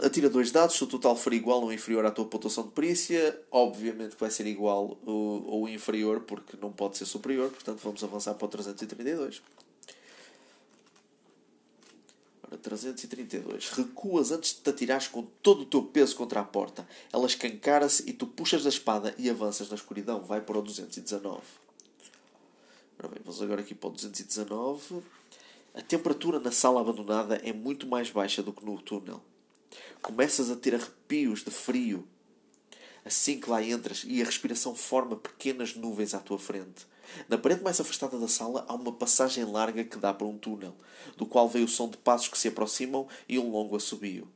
Atira 0.04 0.30
dois 0.30 0.52
dados. 0.52 0.76
Se 0.76 0.84
o 0.84 0.88
total 0.88 1.16
for 1.16 1.34
igual 1.34 1.62
ou 1.62 1.74
inferior 1.74 2.06
à 2.06 2.12
tua 2.12 2.26
pontuação 2.26 2.66
de 2.66 2.72
perícia, 2.72 3.40
obviamente 3.50 4.16
que 4.16 4.22
vai 4.22 4.30
ser 4.30 4.46
igual 4.46 4.98
ou, 5.06 5.68
inferior, 5.68 6.22
porque 6.22 6.56
não 6.62 6.72
pode 6.72 6.98
ser 6.98 7.06
superior. 7.06 7.50
Portanto, 7.50 7.80
vamos 7.84 8.04
avançar 8.04 8.36
para 8.36 8.46
o 8.46 8.50
332. 8.50 9.42
332. 12.62 13.70
Recuas 13.70 14.32
antes 14.32 14.54
de 14.54 14.62
te 14.62 14.70
atirares 14.70 15.08
com 15.08 15.24
todo 15.42 15.62
o 15.62 15.66
teu 15.66 15.84
peso 15.84 16.16
contra 16.16 16.40
a 16.40 16.44
porta. 16.44 16.88
Ela 17.12 17.26
escancara-se 17.26 18.08
e 18.08 18.14
tu 18.14 18.28
puxas 18.28 18.64
da 18.64 18.70
espada 18.70 19.14
e 19.18 19.30
avanças 19.30 19.70
na 19.70 19.76
escuridão. 19.76 20.22
Vai 20.22 20.40
para 20.40 20.60
o 20.60 20.62
219. 20.62 21.42
Ora 23.00 23.08
bem, 23.08 23.20
vamos 23.26 23.42
agora 23.42 23.62
aqui 23.62 23.74
para 23.74 23.90
o 23.90 23.92
219. 23.92 25.02
A 25.74 25.82
temperatura 25.82 26.40
na 26.40 26.52
sala 26.52 26.80
abandonada 26.80 27.36
é 27.38 27.52
muito 27.52 27.88
mais 27.88 28.12
baixa 28.12 28.44
do 28.44 28.54
que 28.54 28.64
no 28.64 28.80
túnel. 28.80 29.22
Começas 30.04 30.52
a 30.52 30.56
ter 30.56 30.76
arrepios 30.76 31.44
de 31.44 31.50
frio 31.50 32.08
assim 33.06 33.39
que 33.39 33.50
lá 33.50 33.62
entras 33.62 34.04
e 34.08 34.22
a 34.22 34.26
respiração 34.26 34.76
forma 34.76 35.16
pequenas 35.16 35.76
nuvens 35.76 36.13
à 36.13 36.20
tua 36.20 36.39
frente. 36.39 36.86
Na 37.28 37.38
parede 37.38 37.63
mais 37.63 37.80
afastada 37.80 38.18
da 38.18 38.28
sala 38.28 38.66
há 38.68 38.74
uma 38.74 38.94
passagem 38.94 39.44
larga 39.44 39.84
que 39.84 39.98
dá 39.98 40.13
para 40.13 40.28
um 40.28 40.38
túnel, 40.38 40.76
do 41.18 41.26
qual 41.26 41.50
veio 41.50 41.66
o 41.66 41.70
som 41.70 41.89
de 41.89 41.98
passos 41.98 42.30
que 42.30 42.38
se 42.38 42.48
aproximam 42.48 43.08
e 43.28 43.38
um 43.38 43.50
longo 43.50 43.76
assobio. 43.76 44.28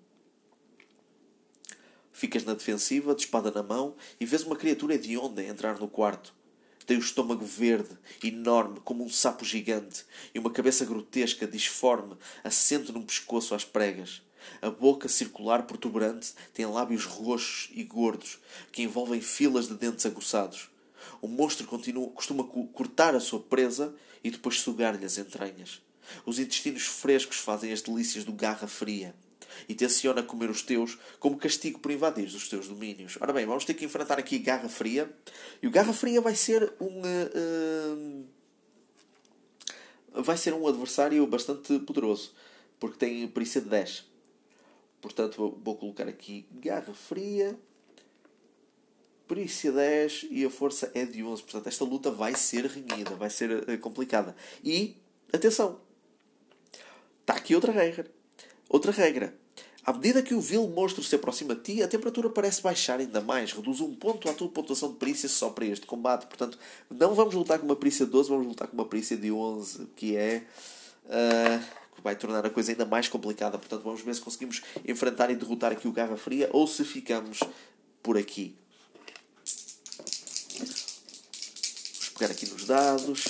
Ficas 2.12 2.44
na 2.44 2.54
defensiva, 2.54 3.16
de 3.16 3.22
espada 3.22 3.52
na 3.52 3.64
mão, 3.64 3.96
e 4.20 4.26
vês 4.26 4.44
uma 4.44 4.56
criatura 4.56 4.96
hedionda 4.96 5.44
entrar 5.44 5.80
no 5.80 5.88
quarto. 5.88 6.34
Tem 6.86 6.98
o 6.98 7.02
estômago 7.02 7.46
verde, 7.46 7.98
enorme, 8.24 8.80
como 8.84 9.04
um 9.04 9.10
sapo 9.10 9.46
gigante, 9.46 10.04
e 10.34 10.40
uma 10.40 10.50
cabeça 10.50 10.84
grotesca, 10.84 11.46
disforme, 11.46 12.18
assente 12.44 12.92
num 12.92 13.04
pescoço 13.04 13.54
às 13.54 13.64
pregas. 13.64 14.22
A 14.62 14.70
boca 14.70 15.08
circular 15.08 15.64
protuberante 15.64 16.34
tem 16.54 16.66
lábios 16.66 17.06
roxos 17.06 17.70
e 17.74 17.84
gordos, 17.84 18.40
que 18.72 18.84
envolvem 18.84 19.22
filas 19.22 19.68
de 19.68 19.76
dentes 19.76 20.06
aguçados. 20.06 20.70
O 21.22 21.28
monstro 21.28 21.68
continua, 21.68 22.10
costuma 22.10 22.44
cortar 22.44 23.16
a 23.16 23.20
sua 23.20 23.40
presa 23.40 23.94
e 24.24 24.32
depois 24.32 24.60
sugar-lhe 24.60 25.06
as 25.06 25.18
entranhas. 25.18 25.82
Os 26.26 26.40
intestinos 26.40 26.84
frescos 26.84 27.38
fazem 27.38 27.72
as 27.72 27.82
delícias 27.82 28.24
do 28.24 28.32
garra 28.32 28.68
fria 28.68 29.14
e 29.68 29.74
tenciona 29.74 30.22
comer 30.24 30.50
os 30.50 30.62
teus 30.62 30.98
como 31.20 31.38
castigo 31.38 31.80
por 31.80 31.92
invadir 31.92 32.28
os 32.28 32.48
teus 32.50 32.68
domínios. 32.68 33.18
Ora 33.20 33.34
bem, 33.34 33.46
vamos 33.46 33.66
ter 33.66 33.74
que 33.74 33.86
enfrentar 33.86 34.20
aqui 34.20 34.38
Garra 34.40 34.70
Fria. 34.70 35.10
E 35.62 35.68
o 35.68 35.72
Garra 35.72 35.94
Fria 35.94 36.22
vai 36.22 36.36
ser 36.36 36.74
um. 36.80 37.02
Uh, 37.02 38.26
vai 40.22 40.38
ser 40.38 40.54
um 40.54 40.68
adversário 40.68 41.26
bastante 41.28 41.80
poderoso. 41.80 42.34
Porque 42.80 42.98
tem 42.98 43.28
perícia 43.28 43.62
de 43.62 43.70
10. 43.70 44.06
Portanto, 45.02 45.60
vou, 45.64 45.76
colocar 45.76 46.08
aqui 46.08 46.46
Garra 46.52 46.94
Fria 46.94 47.58
perícia 49.28 49.72
10 49.72 50.28
e 50.32 50.46
a 50.46 50.50
força 50.50 50.90
é 50.96 51.06
de 51.06 51.24
11. 51.24 51.44
Portanto, 51.44 51.68
esta 51.68 51.84
luta 51.84 52.10
vai 52.10 52.34
ser 52.34 52.66
renhida, 52.66 53.14
vai 53.16 53.30
ser 53.30 53.52
uh, 53.52 53.78
complicada. 53.80 54.36
E, 54.64 54.96
atenção, 55.32 55.80
está 57.22 57.34
aqui 57.34 57.54
outra 57.54 57.72
regra. 57.72 58.10
Outra 58.70 58.92
regra. 58.92 59.38
À 59.86 59.94
medida 59.94 60.22
que 60.22 60.34
o 60.34 60.42
vil 60.42 60.68
monstro 60.68 61.02
se 61.04 61.16
aproxima 61.16 61.56
de 61.56 61.62
ti, 61.62 61.84
a 61.84 61.88
temperatura 61.88 62.30
parece 62.30 62.62
baixar 62.62 63.00
ainda 63.00 63.22
mais. 63.22 63.54
Reduz 63.54 63.80
um 63.80 63.96
ponto 63.96 64.30
à 64.30 64.34
tua 64.34 64.50
pontuação 64.50 64.92
de 64.92 64.98
perícia 64.98 65.30
só 65.30 65.50
para 65.50 65.66
este 65.66 65.86
combate. 65.86 66.26
Portanto, 66.26 66.58
não 66.90 67.14
vamos 67.14 67.34
lutar 67.34 67.60
com 67.60 67.66
uma 67.66 67.76
perícia 67.76 68.06
de 68.06 68.12
12, 68.12 68.30
vamos 68.30 68.48
lutar 68.48 68.68
com 68.68 68.74
uma 68.74 68.86
perícia 68.86 69.16
de 69.16 69.32
11, 69.32 69.88
que 69.96 70.18
é. 70.18 70.46
Uh, 71.06 71.87
vai 72.04 72.16
tornar 72.16 72.46
a 72.46 72.50
coisa 72.50 72.72
ainda 72.72 72.86
mais 72.86 73.08
complicada. 73.08 73.58
Portanto, 73.58 73.84
vamos 73.84 74.02
ver 74.02 74.14
se 74.16 74.22
conseguimos 74.22 74.62
enfrentar 74.86 75.30
e 75.30 75.36
derrotar 75.36 75.72
aqui 75.72 75.88
o 75.88 75.92
Garra 75.92 76.18
Fria 76.18 76.50
ou 76.52 76.68
se 76.68 76.84
ficamos 76.84 77.40
por 78.02 78.18
aqui. 78.18 78.56
pegar 82.18 82.32
aqui 82.32 82.48
nos 82.48 82.66
dados 82.66 83.26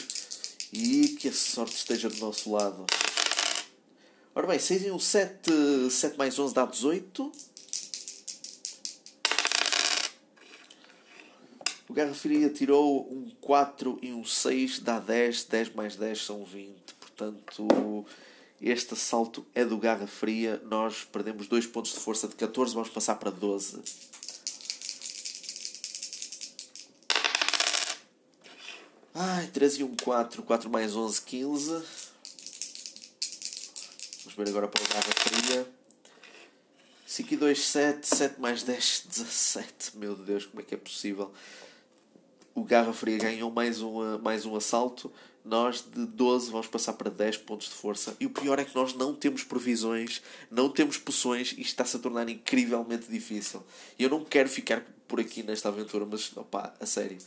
e 0.71 1.09
que 1.19 1.27
a 1.27 1.33
sorte 1.33 1.75
esteja 1.75 2.09
do 2.09 2.17
nosso 2.19 2.51
lado. 2.51 2.85
Ora 4.33 4.47
bem, 4.47 4.59
6 4.59 4.83
e 4.83 4.91
1, 4.91 4.99
7, 4.99 5.51
7 5.89 6.17
mais 6.17 6.39
11 6.39 6.53
dá 6.53 6.65
18. 6.65 7.31
O 11.89 11.93
Guerra 11.93 12.13
Fria 12.13 12.49
tirou 12.49 13.11
um 13.11 13.29
4 13.41 13.99
e 14.01 14.13
um 14.13 14.23
6 14.23 14.79
dá 14.79 14.99
10. 14.99 15.45
10 15.45 15.73
mais 15.73 15.95
10 15.95 16.23
são 16.23 16.45
20. 16.45 16.93
Portanto, 16.99 18.05
este 18.61 18.93
assalto 18.93 19.45
é 19.53 19.63
do 19.63 19.77
Garra 19.77 20.07
Fria. 20.07 20.61
Nós 20.65 21.03
perdemos 21.03 21.47
2 21.47 21.67
pontos 21.67 21.93
de 21.93 21.99
força 21.99 22.27
de 22.27 22.35
14, 22.35 22.73
vamos 22.73 22.89
passar 22.89 23.15
para 23.15 23.29
12. 23.29 23.81
Ai, 29.13 29.47
13 29.47 29.81
e 29.81 29.83
1, 29.83 29.95
4. 29.97 30.43
4 30.43 30.69
mais 30.69 30.95
11, 30.95 31.21
15. 31.21 31.69
Vamos 31.69 31.85
ver 34.35 34.49
agora 34.49 34.67
para 34.67 34.83
o 34.83 34.87
Garra 34.87 35.13
Fria. 35.15 35.67
5 37.05 37.33
e 37.33 37.37
2, 37.37 37.65
7. 37.65 38.07
7 38.07 38.39
mais 38.39 38.63
10, 38.63 39.03
17. 39.07 39.97
Meu 39.97 40.15
Deus, 40.15 40.45
como 40.45 40.61
é 40.61 40.63
que 40.63 40.75
é 40.75 40.77
possível? 40.77 41.33
O 42.57 42.63
Garra 42.63 42.91
Fria 42.91 43.19
ganhou 43.19 43.51
mais, 43.51 43.83
uma, 43.83 44.17
mais 44.17 44.43
um 44.43 44.55
assalto. 44.55 45.11
Nós 45.45 45.85
de 45.93 46.07
12 46.07 46.49
vamos 46.49 46.65
passar 46.65 46.93
para 46.93 47.11
10 47.11 47.37
pontos 47.37 47.67
de 47.67 47.75
força. 47.75 48.17
E 48.19 48.25
o 48.25 48.31
pior 48.31 48.57
é 48.57 48.65
que 48.65 48.75
nós 48.75 48.95
não 48.95 49.13
temos 49.13 49.43
provisões, 49.43 50.23
não 50.49 50.67
temos 50.67 50.97
poções 50.97 51.53
e 51.55 51.61
está-se 51.61 51.95
a 51.95 51.99
tornar 51.99 52.27
incrivelmente 52.27 53.11
difícil. 53.11 53.61
Eu 53.99 54.09
não 54.09 54.25
quero 54.25 54.49
ficar 54.49 54.83
por 55.07 55.19
aqui 55.19 55.43
nesta 55.43 55.69
aventura, 55.69 56.03
mas 56.09 56.35
opá, 56.35 56.73
a 56.79 56.85
sério. 56.87 57.19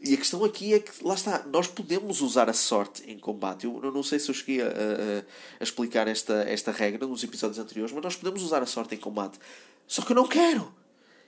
E 0.00 0.14
a 0.14 0.16
questão 0.16 0.44
aqui 0.44 0.72
é 0.72 0.78
que, 0.78 0.92
lá 1.02 1.14
está, 1.14 1.44
nós 1.48 1.66
podemos 1.66 2.20
usar 2.20 2.48
a 2.48 2.52
sorte 2.52 3.02
em 3.10 3.18
combate. 3.18 3.64
Eu, 3.64 3.80
eu 3.82 3.90
não 3.90 4.04
sei 4.04 4.20
se 4.20 4.30
eu 4.30 4.34
cheguei 4.34 4.62
a, 4.62 4.66
a, 4.66 5.58
a, 5.58 5.64
explicar 5.64 6.06
esta, 6.06 6.34
esta 6.44 6.70
regra 6.70 7.04
nos 7.04 7.24
episódios 7.24 7.58
anteriores, 7.58 7.92
mas 7.92 8.04
nós 8.04 8.14
podemos 8.14 8.44
usar 8.44 8.62
a 8.62 8.66
sorte 8.66 8.94
em 8.94 8.98
combate. 8.98 9.40
Só 9.88 10.02
que 10.02 10.12
eu 10.12 10.16
não 10.16 10.28
quero! 10.28 10.72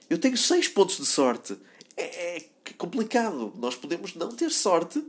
Eu 0.09 0.17
tenho 0.17 0.37
6 0.37 0.69
pontos 0.69 0.95
de 0.95 1.05
sorte. 1.05 1.57
É, 1.97 2.37
é, 2.37 2.45
complicado. 2.77 3.51
Nós 3.57 3.75
podemos 3.75 4.13
não 4.15 4.29
ter 4.29 4.51
sorte 4.51 5.03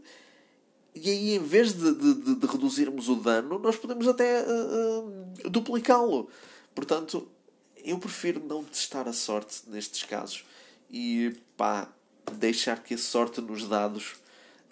e 0.94 1.11
aí, 1.11 1.35
em 1.35 1.38
vez 1.38 1.74
de, 1.74 1.94
de, 1.94 2.35
de 2.35 2.46
reduzirmos 2.46 3.09
o 3.09 3.14
dano, 3.16 3.59
nós 3.59 3.77
podemos 3.77 4.09
até 4.09 4.42
uh, 4.42 5.44
uh, 5.44 5.51
duplicá-lo. 5.51 6.29
Portanto, 6.74 7.29
eu 7.85 7.98
prefiro 7.98 8.42
não 8.44 8.64
testar 8.64 9.07
a 9.07 9.12
sorte 9.12 9.62
nestes 9.68 10.03
casos. 10.03 10.44
E 10.90 11.37
pá, 11.57 11.88
deixar 12.33 12.83
que 12.83 12.94
a 12.94 12.98
sorte 12.98 13.40
nos 13.40 13.68
dados 13.68 14.16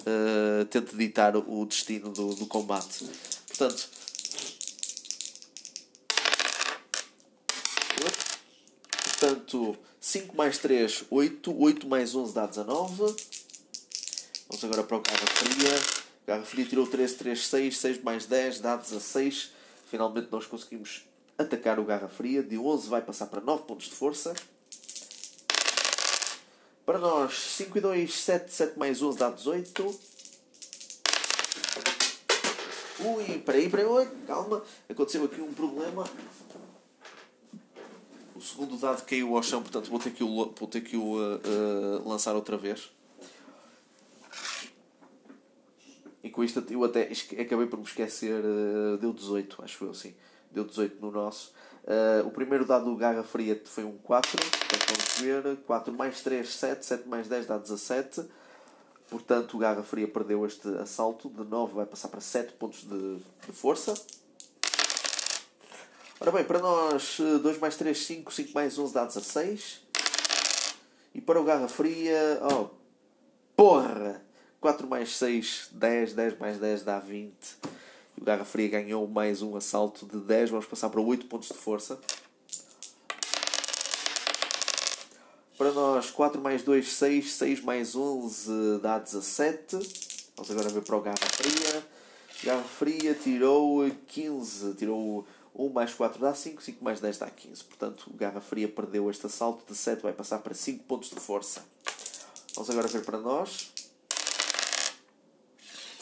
uh, 0.00 0.64
tente 0.64 0.96
ditar 0.96 1.36
o 1.36 1.64
destino 1.64 2.10
do, 2.10 2.34
do 2.34 2.46
combate. 2.46 3.08
Portanto, 3.46 3.88
portanto 9.04 9.78
5 10.06 10.36
mais 10.36 10.56
3, 10.58 11.04
8. 11.10 11.52
8 11.52 11.88
mais 11.88 12.14
11 12.14 12.32
dá 12.32 12.46
19. 12.46 13.16
Vamos 14.48 14.64
agora 14.64 14.84
para 14.84 14.96
o 14.98 15.00
Garra 15.00 15.26
Fria. 15.26 16.04
Garra 16.24 16.44
Fria 16.44 16.64
tirou 16.64 16.86
13, 16.86 17.14
3, 17.16 17.46
6. 17.48 17.78
6 17.78 18.02
mais 18.04 18.24
10 18.24 18.60
dá 18.60 18.76
16. 18.76 19.50
Finalmente 19.90 20.28
nós 20.30 20.46
conseguimos 20.46 21.02
atacar 21.36 21.80
o 21.80 21.84
Garra 21.84 22.06
Fria. 22.06 22.40
De 22.40 22.56
11 22.56 22.88
vai 22.88 23.02
passar 23.02 23.26
para 23.26 23.40
9 23.40 23.64
pontos 23.64 23.86
de 23.86 23.96
força. 23.96 24.32
Para 26.86 27.00
nós, 27.00 27.36
5 27.56 27.76
e 27.76 27.80
2, 27.80 28.14
7, 28.14 28.54
7 28.54 28.78
mais 28.78 29.02
11 29.02 29.18
dá 29.18 29.28
18. 29.28 30.00
Ui, 33.00 33.38
peraí, 33.40 33.68
peraí, 33.68 33.86
oi, 33.86 34.08
calma. 34.24 34.62
Aconteceu 34.88 35.24
aqui 35.24 35.40
um 35.40 35.52
problema. 35.52 36.08
Segundo 38.46 38.76
dado 38.76 39.04
caiu 39.04 39.36
ao 39.36 39.42
chão, 39.42 39.60
portanto 39.60 39.90
vou 39.90 39.98
ter 39.98 40.12
que 40.12 40.22
o, 40.22 40.52
vou 40.56 40.68
ter 40.68 40.80
que 40.80 40.96
o 40.96 41.16
uh, 41.16 41.36
uh, 41.36 42.08
lançar 42.08 42.36
outra 42.36 42.56
vez. 42.56 42.92
E 46.22 46.30
com 46.30 46.44
isto 46.44 46.64
eu 46.70 46.84
até 46.84 47.10
acabei 47.40 47.66
por 47.66 47.76
me 47.76 47.84
esquecer. 47.84 48.40
Uh, 48.44 48.98
deu 48.98 49.12
18, 49.12 49.64
acho 49.64 49.84
eu, 49.84 49.92
sim. 49.92 50.14
Deu 50.52 50.64
18 50.64 51.00
no 51.00 51.10
nosso. 51.10 51.52
O 52.24 52.30
primeiro 52.30 52.64
dado 52.64 52.84
do 52.86 52.96
Garra 52.96 53.22
Fria 53.22 53.60
foi 53.64 53.84
um 53.84 53.98
4. 53.98 54.30
Portanto, 54.30 54.86
vamos 54.86 55.20
ver. 55.20 55.56
4 55.66 55.92
mais 55.92 56.22
3, 56.22 56.48
7. 56.48 56.86
7 56.86 57.08
mais 57.08 57.28
10 57.28 57.46
dá 57.46 57.58
17. 57.58 58.24
Portanto, 59.10 59.54
o 59.54 59.58
Garra 59.58 59.82
Fria 59.82 60.08
perdeu 60.08 60.46
este 60.46 60.68
assalto. 60.78 61.28
De 61.28 61.44
9 61.44 61.74
vai 61.74 61.86
passar 61.86 62.08
para 62.08 62.20
7 62.20 62.54
pontos 62.54 62.84
de, 62.84 63.16
de 63.46 63.52
força. 63.52 63.92
Ora 66.18 66.32
bem, 66.32 66.44
para 66.44 66.60
nós 66.60 67.18
2 67.18 67.58
mais 67.58 67.76
3, 67.76 68.06
5. 68.06 68.32
5 68.32 68.52
mais 68.54 68.78
11 68.78 68.94
dá 68.94 69.04
16. 69.04 69.82
E 71.14 71.20
para 71.20 71.38
o 71.38 71.44
Garra 71.44 71.68
Fria. 71.68 72.40
Oh, 72.50 72.70
porra! 73.54 74.22
4 74.58 74.86
mais 74.86 75.14
6, 75.18 75.68
10. 75.72 76.14
10 76.14 76.38
mais 76.38 76.58
10 76.58 76.84
dá 76.84 76.98
20. 76.98 77.34
E 78.16 78.22
o 78.22 78.24
Garra 78.24 78.46
Fria 78.46 78.66
ganhou 78.66 79.06
mais 79.06 79.42
um 79.42 79.56
assalto 79.56 80.06
de 80.06 80.16
10. 80.16 80.50
Vamos 80.50 80.64
passar 80.64 80.88
para 80.88 81.02
8 81.02 81.26
pontos 81.26 81.48
de 81.48 81.54
força. 81.54 81.98
Para 85.58 85.70
nós, 85.72 86.10
4 86.10 86.40
mais 86.40 86.62
2, 86.62 86.94
6. 86.94 87.32
6 87.34 87.60
mais 87.60 87.94
11 87.94 88.78
dá 88.80 88.98
17. 88.98 89.76
Vamos 90.34 90.50
agora 90.50 90.70
ver 90.70 90.82
para 90.82 90.96
o 90.96 91.00
Garra 91.02 91.16
Fria. 91.18 91.84
Garra 92.42 92.64
Fria 92.64 93.14
tirou 93.14 93.86
15. 94.08 94.74
Tirou 94.76 95.26
1 95.58 95.68
mais 95.70 95.94
4 95.94 96.20
dá 96.20 96.34
5. 96.34 96.62
5 96.62 96.84
mais 96.84 97.00
10 97.00 97.18
dá 97.18 97.30
15. 97.30 97.64
Portanto, 97.64 98.10
o 98.12 98.16
Garra 98.16 98.40
Fria 98.40 98.68
perdeu 98.68 99.10
este 99.10 99.26
assalto 99.26 99.64
de 99.70 99.76
7. 99.76 100.02
Vai 100.02 100.12
passar 100.12 100.38
para 100.38 100.54
5 100.54 100.84
pontos 100.84 101.10
de 101.10 101.20
força. 101.20 101.64
Vamos 102.54 102.70
agora 102.70 102.88
ver 102.88 103.04
para 103.04 103.18
nós. 103.18 103.72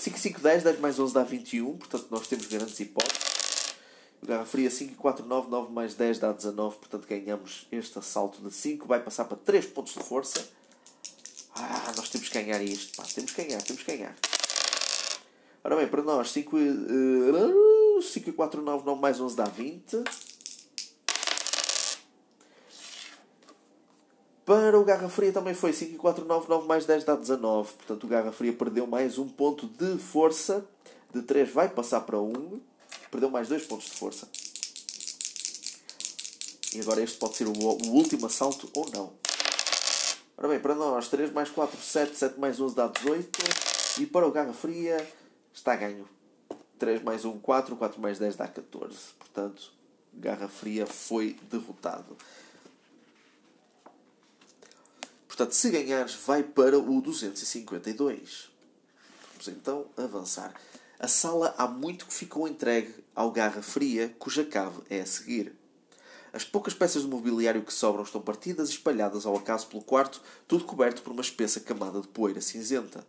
5, 0.05 0.19
5, 0.19 0.41
10, 0.41 0.63
10 0.65 0.81
mais 0.81 0.99
11 0.99 1.15
dá 1.15 1.25
21, 1.25 1.79
portanto 1.79 2.09
nós 2.11 2.27
temos 2.27 2.45
grandes 2.45 2.79
hipóteses. 2.79 3.75
O 4.23 4.27
Garra 4.27 4.45
Fria 4.45 4.71
5, 4.71 4.97
4, 4.97 5.25
9, 5.25 5.49
9 5.49 5.73
mais 5.73 5.95
10 5.95 6.19
dá 6.19 6.31
19, 6.31 6.77
portanto 6.77 7.07
ganhamos 7.09 7.67
este 7.73 7.99
assalto 7.99 8.43
de 8.43 8.53
5, 8.55 8.87
vai 8.87 9.03
passar 9.03 9.25
para 9.25 9.39
3 9.39 9.65
pontos 9.65 9.95
de 9.95 10.01
força. 10.01 10.47
Ah, 11.55 11.93
nós 11.97 12.11
temos 12.11 12.29
que 12.29 12.35
ganhar 12.35 12.63
isto, 12.63 12.97
pá, 12.97 13.05
temos 13.15 13.33
que 13.33 13.43
ganhar, 13.45 13.63
temos 13.63 13.83
que 13.83 13.97
ganhar. 13.97 14.15
Ora 15.65 15.77
bem, 15.77 15.89
para 15.89 16.03
nós 16.03 16.31
5, 16.33 16.55
uh, 16.55 17.74
5 18.03 18.33
4, 18.33 18.63
9, 18.63 18.85
9 18.85 19.01
mais 19.01 19.21
11 19.21 19.37
dá 19.37 19.45
20. 19.45 20.05
Para 24.45 24.79
o 24.79 24.85
Garra 24.85 25.09
Fria 25.09 25.33
também 25.33 25.55
foi 25.55 25.73
5 25.73 25.95
e 25.95 25.97
4, 25.97 26.25
9, 26.27 26.49
9 26.49 26.69
mais 26.69 26.85
10 26.85 27.05
dá 27.05 27.17
19. 27.17 27.73
Portanto, 27.73 28.05
o 28.05 28.07
Garra 28.07 28.31
Fria 28.31 28.53
perdeu 28.53 28.87
mais 28.87 29.19
um 29.19 29.27
ponto 29.27 29.67
de 29.67 29.97
força. 29.99 30.67
De 31.13 31.23
3 31.23 31.51
vai 31.51 31.69
passar 31.69 32.03
para 32.03 32.21
1. 32.21 32.61
Perdeu 33.11 33.31
mais 33.31 33.49
2 33.49 33.65
pontos 33.65 33.87
de 33.87 33.97
força. 33.97 34.29
E 36.75 36.81
agora 36.81 37.01
este 37.01 37.17
pode 37.17 37.37
ser 37.37 37.47
o, 37.47 37.53
o 37.53 37.91
último 37.93 38.27
assalto 38.27 38.69
ou 38.75 38.91
não. 38.91 39.13
Ora 40.37 40.49
bem, 40.49 40.61
para 40.61 40.75
nós 40.75 41.09
3 41.09 41.33
mais 41.33 41.49
4, 41.49 41.81
7. 41.81 42.15
7 42.15 42.39
mais 42.39 42.61
11 42.61 42.75
dá 42.75 42.89
18. 42.89 43.39
E 44.01 44.07
para 44.07 44.27
o 44.27 44.33
Garra 44.33 44.53
Fria 44.53 45.09
está 45.55 45.75
ganho. 45.75 46.14
3 46.79 47.03
mais 47.03 47.25
1, 47.25 47.39
4. 47.39 47.77
4 47.77 48.01
mais 48.01 48.19
10 48.19 48.37
dá 48.37 48.49
14. 48.49 48.97
Portanto, 49.19 49.73
Garra 50.13 50.49
Fria 50.49 50.87
foi 50.87 51.37
derrotado. 51.51 52.17
Portanto, 55.27 55.53
se 55.53 55.71
ganhares, 55.71 56.15
vai 56.15 56.43
para 56.43 56.79
o 56.79 57.01
252. 57.01 58.51
Vamos 59.33 59.49
então 59.49 59.87
avançar. 59.97 60.55
A 60.99 61.09
sala 61.09 61.55
há 61.59 61.67
muito 61.67 62.07
que 62.07 62.15
ficou 62.15 62.47
entregue 62.47 62.95
ao 63.15 63.33
Garra 63.33 63.61
Fria, 63.61 64.15
cuja 64.19 64.45
cave 64.45 64.81
é 64.89 65.01
a 65.01 65.07
seguir. 65.07 65.53
As 66.33 66.45
poucas 66.45 66.73
peças 66.73 67.03
de 67.03 67.09
mobiliário 67.09 67.63
que 67.63 67.73
sobram 67.73 68.05
estão 68.05 68.21
partidas 68.21 68.69
e 68.69 68.73
espalhadas 68.73 69.27
ao 69.27 69.37
acaso 69.37 69.67
pelo 69.67 69.83
quarto, 69.83 70.21
tudo 70.49 70.65
coberto 70.65 71.03
por 71.03 71.13
uma 71.13 71.21
espessa 71.21 71.61
camada 71.61 72.01
de 72.01 72.09
poeira 72.09 72.41
cinzenta. 72.41 73.07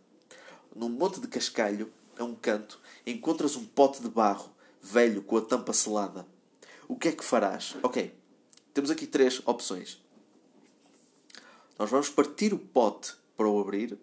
Num 0.74 0.88
monte 0.88 1.20
de 1.20 1.26
cascalho, 1.26 1.92
a 2.18 2.24
um 2.24 2.34
canto, 2.34 2.80
encontras 3.06 3.56
um 3.56 3.64
pote 3.64 4.00
de 4.00 4.08
barro, 4.08 4.50
velho, 4.80 5.22
com 5.22 5.36
a 5.36 5.42
tampa 5.42 5.72
selada. 5.72 6.26
O 6.88 6.96
que 6.96 7.08
é 7.08 7.12
que 7.12 7.24
farás? 7.24 7.76
Ok, 7.82 8.14
temos 8.72 8.90
aqui 8.90 9.06
três 9.06 9.40
opções. 9.46 10.00
Nós 11.78 11.90
vamos 11.90 12.08
partir 12.08 12.54
o 12.54 12.58
pote 12.58 13.14
para 13.36 13.48
o 13.48 13.60
abrir. 13.60 13.98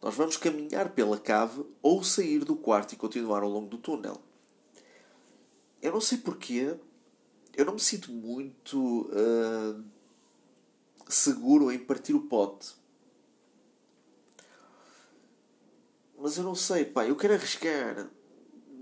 Nós 0.00 0.14
vamos 0.14 0.36
caminhar 0.36 0.90
pela 0.90 1.18
cave 1.18 1.64
ou 1.82 2.04
sair 2.04 2.44
do 2.44 2.54
quarto 2.54 2.92
e 2.92 2.96
continuar 2.96 3.42
ao 3.42 3.48
longo 3.48 3.68
do 3.68 3.78
túnel. 3.78 4.20
Eu 5.82 5.92
não 5.92 6.00
sei 6.00 6.18
porquê. 6.18 6.76
Eu 7.56 7.64
não 7.64 7.74
me 7.74 7.80
sinto 7.80 8.12
muito 8.12 9.10
uh, 9.10 9.82
seguro 11.08 11.72
em 11.72 11.78
partir 11.78 12.14
o 12.14 12.20
pote. 12.20 12.74
Mas 16.26 16.36
eu 16.38 16.42
não 16.42 16.56
sei, 16.56 16.84
pá. 16.84 17.06
Eu 17.06 17.14
quero 17.14 17.34
arriscar. 17.34 18.08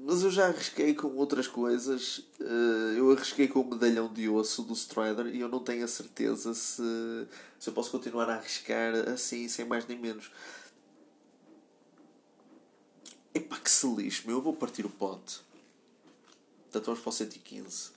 Mas 0.03 0.23
eu 0.23 0.31
já 0.31 0.47
arrisquei 0.47 0.95
com 0.95 1.09
outras 1.09 1.47
coisas. 1.47 2.27
Eh, 2.41 2.95
eu 2.99 3.13
arrisquei 3.13 3.47
com 3.47 3.61
o 3.61 3.69
medalhão 3.69 4.11
de 4.11 4.31
osso 4.31 4.63
do 4.63 4.73
Strider 4.73 5.27
e 5.27 5.41
eu 5.41 5.49
não 5.51 5.61
tenho 5.61 5.85
a 5.85 5.89
certeza 5.89 6.55
se, 6.55 6.83
se 7.59 7.69
eu 7.69 7.75
posso 7.75 7.91
continuar 7.91 8.31
a 8.31 8.37
arriscar 8.37 8.95
assim, 9.11 9.47
sem 9.47 9.67
mais 9.67 9.87
nem 9.87 9.99
menos. 9.99 10.31
Epá, 13.35 13.59
que 13.59 13.71
se 13.71 13.87
lixe, 13.95 14.27
meu. 14.27 14.39
Eu 14.39 14.43
vou 14.43 14.55
partir 14.55 14.87
o 14.87 14.91
pote. 14.91 15.43
Portanto, 16.63 16.87
vamos 16.87 17.01
para 17.01 17.11
o 17.11 17.13
115. 17.13 17.91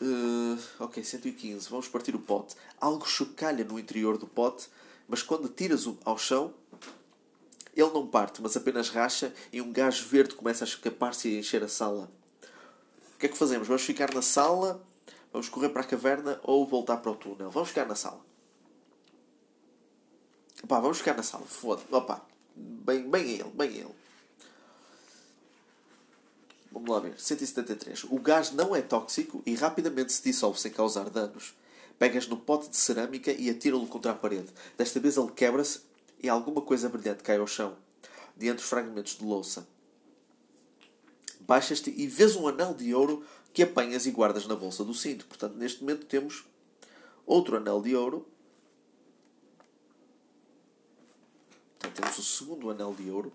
Uh, 0.00 0.58
ok, 0.80 1.04
115. 1.04 1.70
Vamos 1.70 1.86
partir 1.86 2.16
o 2.16 2.18
pote. 2.18 2.56
Algo 2.80 3.06
chocalha 3.06 3.64
no 3.64 3.78
interior 3.78 4.18
do 4.18 4.26
pote, 4.26 4.68
mas 5.12 5.22
quando 5.22 5.46
tiras-o 5.46 5.98
ao 6.06 6.16
chão, 6.16 6.54
ele 7.76 7.90
não 7.90 8.06
parte, 8.06 8.40
mas 8.40 8.56
apenas 8.56 8.88
racha 8.88 9.30
e 9.52 9.60
um 9.60 9.70
gás 9.70 10.00
verde 10.00 10.34
começa 10.34 10.64
a 10.64 10.66
escapar-se 10.66 11.28
e 11.28 11.36
a 11.36 11.40
encher 11.40 11.62
a 11.62 11.68
sala. 11.68 12.10
O 13.14 13.18
que 13.18 13.26
é 13.26 13.28
que 13.28 13.36
fazemos? 13.36 13.68
Vamos 13.68 13.82
ficar 13.82 14.14
na 14.14 14.22
sala, 14.22 14.82
vamos 15.30 15.50
correr 15.50 15.68
para 15.68 15.82
a 15.82 15.84
caverna 15.84 16.40
ou 16.42 16.66
voltar 16.66 16.96
para 16.96 17.10
o 17.10 17.14
túnel? 17.14 17.50
Vamos 17.50 17.68
ficar 17.68 17.84
na 17.84 17.94
sala. 17.94 18.24
Vamos 20.64 20.96
ficar 20.96 21.14
na 21.14 21.22
sala. 21.22 21.44
Foda. 21.44 21.82
Opa, 21.90 22.24
bem, 22.56 23.06
bem 23.10 23.32
ele, 23.32 23.50
bem 23.50 23.70
ele. 23.70 23.94
Vamos 26.72 26.88
lá 26.88 27.00
ver. 27.00 27.20
173. 27.20 28.04
O 28.04 28.18
gás 28.18 28.50
não 28.50 28.74
é 28.74 28.80
tóxico 28.80 29.42
e 29.44 29.54
rapidamente 29.54 30.10
se 30.10 30.22
dissolve 30.22 30.58
sem 30.58 30.72
causar 30.72 31.10
danos. 31.10 31.52
Pegas 31.98 32.26
no 32.26 32.36
pote 32.36 32.68
de 32.68 32.76
cerâmica 32.76 33.32
e 33.32 33.48
atira-lo 33.48 33.86
contra 33.86 34.12
a 34.12 34.14
parede. 34.14 34.48
Desta 34.76 34.98
vez 34.98 35.16
ele 35.16 35.30
quebra-se 35.30 35.80
e 36.22 36.28
alguma 36.28 36.60
coisa 36.60 36.88
brilhante 36.88 37.22
cai 37.22 37.36
ao 37.36 37.46
chão, 37.46 37.76
de 38.36 38.48
entre 38.48 38.62
os 38.62 38.68
fragmentos 38.68 39.16
de 39.16 39.24
louça. 39.24 39.66
Baixas-te 41.40 41.90
e 41.90 42.06
vês 42.06 42.36
um 42.36 42.46
anel 42.46 42.74
de 42.74 42.94
ouro 42.94 43.24
que 43.52 43.62
apanhas 43.62 44.06
e 44.06 44.10
guardas 44.10 44.46
na 44.46 44.54
bolsa 44.54 44.84
do 44.84 44.94
cinto. 44.94 45.26
Portanto, 45.26 45.56
neste 45.56 45.80
momento 45.80 46.06
temos 46.06 46.44
outro 47.26 47.56
anel 47.56 47.82
de 47.82 47.94
ouro. 47.94 48.26
Portanto, 51.78 52.00
temos 52.00 52.18
o 52.18 52.22
segundo 52.22 52.70
anel 52.70 52.94
de 52.94 53.10
ouro. 53.10 53.32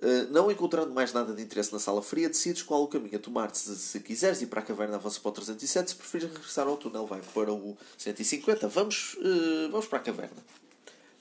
Uh, 0.00 0.30
não 0.30 0.48
encontrando 0.48 0.94
mais 0.94 1.12
nada 1.12 1.34
de 1.34 1.42
interesse 1.42 1.72
na 1.72 1.80
sala 1.80 2.00
fria, 2.00 2.28
decides 2.28 2.62
qual 2.62 2.84
o 2.84 2.88
caminho 2.88 3.16
a 3.16 3.18
tomar. 3.18 3.52
Se, 3.54 3.74
se 3.76 3.98
quiseres 4.00 4.40
ir 4.40 4.46
para 4.46 4.60
a 4.60 4.62
caverna, 4.62 4.94
avança 4.94 5.18
para 5.18 5.30
o 5.30 5.32
307. 5.32 5.90
Se 5.90 5.96
preferes 5.96 6.30
regressar 6.30 6.68
ao 6.68 6.76
túnel, 6.76 7.06
vai 7.06 7.20
para 7.34 7.52
o 7.52 7.76
150. 7.96 8.68
Vamos, 8.68 9.14
uh, 9.14 9.70
vamos 9.70 9.86
para 9.86 9.98
a 9.98 10.02
caverna. 10.02 10.44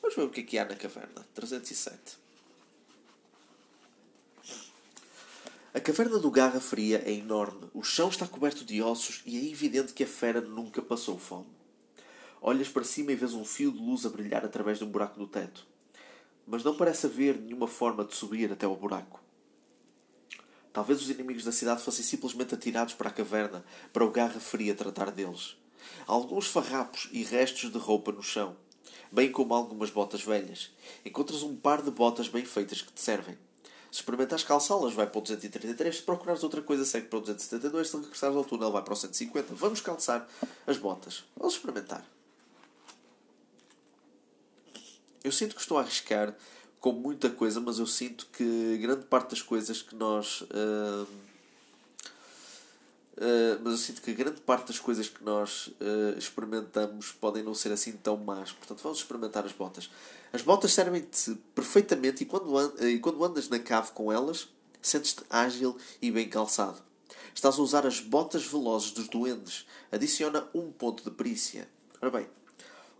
Vamos 0.01 0.15
ver 0.15 0.23
o 0.23 0.29
que 0.29 0.41
é 0.41 0.43
que 0.43 0.57
há 0.59 0.65
na 0.65 0.75
caverna. 0.75 1.25
307. 1.33 2.27
A 5.73 5.79
caverna 5.79 6.17
do 6.17 6.31
Garra 6.31 6.59
Fria 6.59 7.03
é 7.05 7.11
enorme. 7.11 7.69
O 7.73 7.83
chão 7.83 8.09
está 8.09 8.27
coberto 8.27 8.63
de 8.63 8.81
ossos 8.81 9.21
e 9.25 9.37
é 9.37 9.51
evidente 9.51 9.93
que 9.93 10.03
a 10.03 10.07
fera 10.07 10.41
nunca 10.41 10.81
passou 10.81 11.19
fome. 11.19 11.45
Olhas 12.41 12.67
para 12.67 12.83
cima 12.83 13.11
e 13.11 13.15
vês 13.15 13.33
um 13.33 13.43
fio 13.43 13.71
de 13.71 13.77
luz 13.77 14.05
a 14.05 14.09
brilhar 14.09 14.45
através 14.45 14.77
de 14.77 14.83
um 14.83 14.89
buraco 14.89 15.19
no 15.19 15.27
teto. 15.27 15.67
Mas 16.47 16.63
não 16.63 16.75
parece 16.75 17.05
haver 17.05 17.37
nenhuma 17.37 17.67
forma 17.67 18.03
de 18.03 18.15
subir 18.15 18.51
até 18.51 18.65
ao 18.65 18.75
buraco. 18.75 19.19
Talvez 20.73 21.01
os 21.01 21.09
inimigos 21.09 21.43
da 21.43 21.51
cidade 21.51 21.83
fossem 21.83 22.03
simplesmente 22.03 22.55
atirados 22.55 22.93
para 22.93 23.09
a 23.09 23.13
caverna, 23.13 23.65
para 23.91 24.05
o 24.05 24.11
Garra 24.11 24.39
Fria 24.39 24.73
tratar 24.73 25.11
deles. 25.11 25.57
Alguns 26.07 26.47
farrapos 26.47 27.09
e 27.11 27.23
restos 27.23 27.71
de 27.71 27.77
roupa 27.77 28.11
no 28.11 28.23
chão 28.23 28.55
bem 29.11 29.31
como 29.31 29.53
algumas 29.53 29.89
botas 29.89 30.21
velhas. 30.21 30.71
Encontras 31.05 31.43
um 31.43 31.55
par 31.55 31.81
de 31.81 31.91
botas 31.91 32.27
bem 32.27 32.45
feitas 32.45 32.81
que 32.81 32.91
te 32.91 33.01
servem. 33.01 33.37
Se 33.91 33.99
experimentares 33.99 34.43
calçá-las, 34.43 34.93
vai 34.93 35.07
para 35.07 35.19
o 35.19 35.21
233. 35.21 35.95
Se 35.95 36.01
procurares 36.01 36.43
outra 36.43 36.61
coisa, 36.61 36.85
segue 36.85 37.07
para 37.07 37.17
o 37.17 37.21
272. 37.21 37.89
Se 37.89 37.97
regressares 37.97 38.35
ao 38.35 38.43
túnel, 38.43 38.71
vai 38.71 38.83
para 38.83 38.93
o 38.93 38.97
150. 38.97 39.55
Vamos 39.55 39.81
calçar 39.81 40.27
as 40.65 40.77
botas. 40.77 41.23
Vamos 41.35 41.55
experimentar. 41.55 42.05
Eu 45.27 45.31
sinto 45.33 45.55
que 45.55 45.61
estou 45.61 45.77
a 45.77 45.81
arriscar 45.81 46.33
com 46.79 46.93
muita 46.93 47.29
coisa, 47.29 47.59
mas 47.59 47.79
eu 47.79 47.85
sinto 47.85 48.27
que 48.27 48.77
grande 48.77 49.03
parte 49.07 49.31
das 49.31 49.41
coisas 49.41 49.81
que 49.81 49.93
nós. 49.93 50.39
Uh, 50.43 51.05
uh, 53.17 53.59
mas 53.61 53.73
eu 53.73 53.77
sinto 53.77 54.01
que 54.01 54.13
grande 54.13 54.39
parte 54.39 54.67
das 54.67 54.79
coisas 54.79 55.09
que 55.09 55.21
nós 55.21 55.67
uh, 55.67 56.17
experimentamos 56.17 57.11
podem 57.11 57.43
não 57.43 57.53
ser 57.53 57.73
assim 57.73 57.91
tão 57.91 58.15
más. 58.15 58.53
Portanto, 58.53 58.81
vamos 58.81 58.99
experimentar 58.99 59.45
as 59.45 59.51
botas. 59.51 59.89
As 60.31 60.41
botas 60.41 60.71
servem-te 60.71 61.35
perfeitamente 61.53 62.23
e 62.23 62.25
quando, 62.25 62.57
and 62.57 62.71
e 62.79 62.97
quando 62.97 63.21
andas 63.25 63.49
na 63.49 63.59
cave 63.59 63.91
com 63.91 64.09
elas, 64.09 64.47
sentes-te 64.81 65.23
ágil 65.29 65.75
e 66.01 66.09
bem 66.09 66.29
calçado. 66.29 66.81
Estás 67.35 67.59
a 67.59 67.61
usar 67.61 67.85
as 67.85 67.99
botas 67.99 68.45
velozes 68.45 68.91
dos 68.91 69.09
duendes. 69.09 69.67
Adiciona 69.91 70.47
um 70.53 70.71
ponto 70.71 71.03
de 71.03 71.11
perícia. 71.11 71.67
Ora 72.01 72.11
bem, 72.11 72.29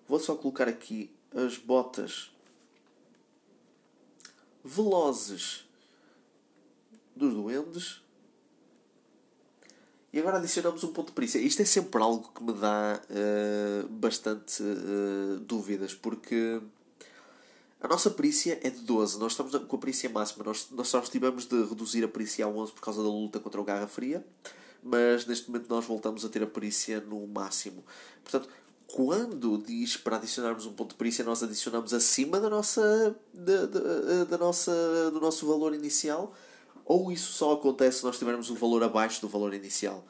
vou 0.10 0.20
só 0.20 0.36
colocar 0.36 0.68
aqui 0.68 1.10
as 1.36 1.58
botas 1.58 2.32
velozes 4.64 5.66
dos 7.16 7.34
duendes. 7.34 8.02
E 10.12 10.20
agora 10.20 10.38
adicionamos 10.38 10.84
um 10.84 10.94
ponto 10.94 11.08
de 11.08 11.14
perícia. 11.14 11.40
Isto 11.40 11.62
é 11.62 11.66
sempre 11.66 12.02
algo 12.02 12.32
que 12.34 12.44
me 12.44 12.54
dá 12.54 13.02
uh, 13.10 13.88
bastante 13.88 14.64
uh, 14.64 15.40
dúvidas, 15.40 15.94
porque 15.94 16.62
a 17.80 17.88
nossa 17.88 18.10
perícia 18.10 18.60
é 18.64 18.70
de 18.70 18.80
12. 18.80 19.20
Nós 19.20 19.34
estamos 19.34 19.56
com 19.56 19.76
a 19.76 19.80
perícia 19.80 20.10
máxima. 20.10 20.44
Nós, 20.44 20.68
nós 20.72 20.88
só 20.88 21.00
estivemos 21.00 21.46
de 21.46 21.56
reduzir 21.64 22.04
a 22.04 22.08
perícia 22.08 22.46
a 22.46 22.48
11 22.48 22.72
por 22.72 22.82
causa 22.82 23.04
da 23.04 23.10
luta 23.10 23.40
contra 23.40 23.62
o 23.62 23.64
Garra 23.64 23.88
Fria. 23.88 24.26
Mas 24.82 25.26
neste 25.26 25.50
momento 25.50 25.70
nós 25.70 25.86
voltamos 25.86 26.24
a 26.24 26.30
ter 26.30 26.42
a 26.42 26.48
perícia 26.48 27.02
no 27.02 27.28
máximo. 27.28 27.84
Portanto, 28.24 28.50
quando 28.88 29.58
diz 29.58 29.98
para 29.98 30.16
adicionarmos 30.16 30.66
um 30.66 30.74
ponto 30.74 30.92
de 30.92 30.96
perícia, 30.96 31.24
nós 31.24 31.44
adicionamos 31.44 31.94
acima 31.94 32.40
da 32.40 32.50
nossa, 32.50 33.16
da, 33.34 33.66
da, 33.66 34.24
da, 34.24 34.38
nossa, 34.38 35.12
do 35.12 35.20
nosso 35.20 35.46
valor 35.46 35.74
inicial, 35.74 36.34
ou 36.86 37.12
isso 37.12 37.34
só 37.34 37.54
acontece 37.54 38.00
se 38.00 38.06
nós 38.06 38.18
tivermos 38.18 38.50
um 38.50 38.56
valor 38.56 38.82
abaixo 38.84 39.20
do 39.20 39.28
valor 39.28 39.54
inicial. 39.54 40.06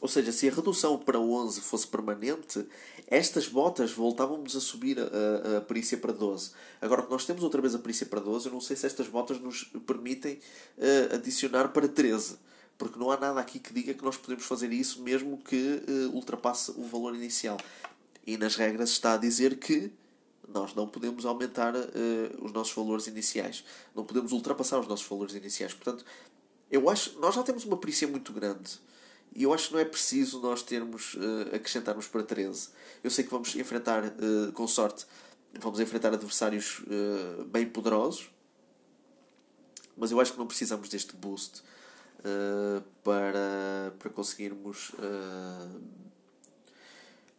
Ou 0.00 0.08
seja, 0.08 0.32
se 0.32 0.48
a 0.48 0.52
redução 0.52 0.96
para 0.96 1.20
11 1.20 1.60
fosse 1.60 1.86
permanente, 1.86 2.66
estas 3.06 3.46
botas 3.46 3.92
voltávamos 3.92 4.56
a 4.56 4.60
subir 4.60 4.96
a, 4.98 5.58
a 5.58 5.60
perícia 5.60 5.98
para 5.98 6.12
12. 6.12 6.52
Agora 6.80 7.02
que 7.02 7.10
nós 7.10 7.26
temos 7.26 7.42
outra 7.42 7.60
vez 7.60 7.74
a 7.74 7.78
perícia 7.78 8.06
para 8.06 8.18
12, 8.18 8.46
eu 8.46 8.52
não 8.52 8.62
sei 8.62 8.76
se 8.76 8.86
estas 8.86 9.08
botas 9.08 9.38
nos 9.38 9.64
permitem 9.86 10.40
uh, 10.78 11.16
adicionar 11.16 11.68
para 11.68 11.86
13 11.86 12.38
porque 12.80 12.98
não 12.98 13.10
há 13.10 13.16
nada 13.18 13.38
aqui 13.38 13.58
que 13.58 13.74
diga 13.74 13.92
que 13.92 14.02
nós 14.02 14.16
podemos 14.16 14.42
fazer 14.46 14.72
isso 14.72 15.02
mesmo 15.02 15.36
que 15.36 15.84
uh, 15.86 16.14
ultrapasse 16.14 16.70
o 16.70 16.82
valor 16.82 17.14
inicial. 17.14 17.58
E 18.26 18.38
nas 18.38 18.56
regras 18.56 18.88
está 18.88 19.12
a 19.12 19.16
dizer 19.18 19.58
que 19.58 19.92
nós 20.48 20.74
não 20.74 20.88
podemos 20.88 21.26
aumentar 21.26 21.76
uh, 21.76 21.88
os 22.40 22.50
nossos 22.52 22.72
valores 22.72 23.06
iniciais. 23.06 23.62
Não 23.94 24.02
podemos 24.02 24.32
ultrapassar 24.32 24.80
os 24.80 24.88
nossos 24.88 25.06
valores 25.06 25.34
iniciais. 25.34 25.74
Portanto, 25.74 26.06
eu 26.70 26.88
acho 26.88 27.20
nós 27.20 27.34
já 27.34 27.42
temos 27.42 27.66
uma 27.66 27.76
perícia 27.76 28.08
muito 28.08 28.32
grande. 28.32 28.80
E 29.34 29.42
eu 29.42 29.52
acho 29.52 29.68
que 29.68 29.74
não 29.74 29.80
é 29.80 29.84
preciso 29.84 30.40
nós 30.40 30.62
termos 30.62 31.14
uh, 31.16 31.54
acrescentarmos 31.54 32.08
para 32.08 32.22
13. 32.22 32.70
Eu 33.04 33.10
sei 33.10 33.24
que 33.24 33.30
vamos 33.30 33.54
enfrentar, 33.56 34.06
uh, 34.06 34.52
com 34.54 34.66
sorte, 34.66 35.04
vamos 35.58 35.80
enfrentar 35.80 36.14
adversários 36.14 36.80
uh, 36.80 37.44
bem 37.44 37.66
poderosos, 37.66 38.30
mas 39.94 40.10
eu 40.10 40.18
acho 40.18 40.32
que 40.32 40.38
não 40.38 40.46
precisamos 40.46 40.88
deste 40.88 41.14
boost 41.14 41.62
uh, 42.20 42.82
para, 43.02 43.92
para 43.98 44.10
conseguirmos 44.10 44.90
uh, 44.90 45.80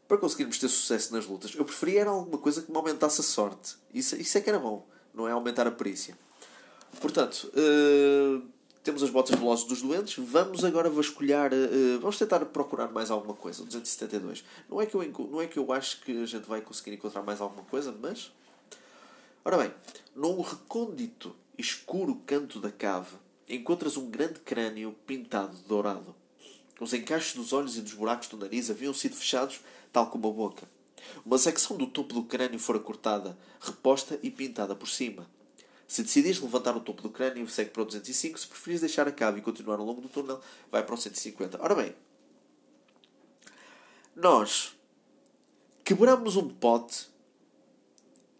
para 0.07 0.17
conseguirmos 0.17 0.59
ter 0.59 0.67
sucesso 0.67 1.13
nas 1.13 1.25
lutas. 1.25 1.55
Eu 1.55 1.63
preferia 1.63 2.01
era 2.01 2.09
alguma 2.09 2.37
coisa 2.37 2.61
que 2.61 2.69
me 2.69 2.75
aumentasse 2.75 3.21
a 3.21 3.23
sorte. 3.23 3.77
Isso, 3.93 4.15
isso 4.17 4.37
é 4.37 4.41
que 4.41 4.49
era 4.49 4.59
bom, 4.59 4.85
não 5.13 5.25
é 5.25 5.31
aumentar 5.31 5.65
a 5.65 5.71
perícia. 5.71 6.17
Portanto, 6.99 7.49
uh, 7.55 8.45
temos 8.83 9.03
as 9.03 9.09
botas 9.09 9.37
velozes 9.37 9.65
dos 9.65 9.81
doentes. 9.81 10.15
Vamos 10.17 10.65
agora 10.65 10.89
vasculhar. 10.89 11.51
Uh, 11.53 11.99
vamos 11.99 12.17
tentar 12.17 12.43
procurar 12.45 12.91
mais 12.91 13.09
alguma 13.09 13.33
coisa. 13.33 13.63
272. 13.63 14.43
Não 14.69 14.81
é, 14.81 14.85
que 14.85 14.95
eu, 14.95 15.27
não 15.29 15.41
é 15.41 15.47
que 15.47 15.57
eu 15.57 15.71
acho 15.71 16.01
que 16.01 16.23
a 16.23 16.25
gente 16.25 16.47
vai 16.47 16.61
conseguir 16.61 16.93
encontrar 16.93 17.21
mais 17.21 17.39
alguma 17.39 17.63
coisa, 17.63 17.95
mas. 18.01 18.31
Ora 19.43 19.57
bem, 19.57 19.73
num 20.15 20.41
recôndito 20.41 21.35
escuro 21.57 22.21
canto 22.25 22.59
da 22.59 22.71
cave, 22.71 23.15
encontras 23.55 23.97
um 23.97 24.09
grande 24.09 24.39
crânio 24.39 24.95
pintado 25.05 25.55
de 25.55 25.63
dourado. 25.63 26.15
Os 26.79 26.93
encaixes 26.93 27.35
dos 27.35 27.53
olhos 27.53 27.77
e 27.77 27.81
dos 27.81 27.93
buracos 27.93 28.27
do 28.27 28.37
nariz 28.37 28.71
haviam 28.71 28.93
sido 28.93 29.15
fechados, 29.15 29.59
tal 29.91 30.09
como 30.09 30.27
a 30.27 30.31
boca. 30.31 30.67
Uma 31.25 31.37
secção 31.37 31.77
do 31.77 31.85
topo 31.85 32.13
do 32.13 32.23
crânio 32.23 32.57
fora 32.57 32.79
cortada, 32.79 33.37
reposta 33.59 34.19
e 34.23 34.31
pintada 34.31 34.75
por 34.75 34.87
cima. 34.87 35.29
Se 35.87 36.01
decidires 36.01 36.39
levantar 36.39 36.75
o 36.75 36.79
topo 36.79 37.01
do 37.01 37.09
crânio, 37.09 37.47
segue 37.49 37.71
para 37.71 37.81
o 37.81 37.85
205. 37.85 38.39
Se 38.39 38.47
preferires 38.47 38.81
deixar 38.81 39.07
a 39.07 39.11
cave 39.11 39.39
e 39.39 39.41
continuar 39.41 39.77
ao 39.77 39.85
longo 39.85 39.99
do 39.99 40.07
túnel, 40.07 40.39
vai 40.71 40.83
para 40.83 40.95
o 40.95 40.97
150. 40.97 41.61
Ora 41.61 41.75
bem, 41.75 41.93
nós 44.15 44.73
quebramos 45.83 46.37
um 46.37 46.47
pote 46.47 47.09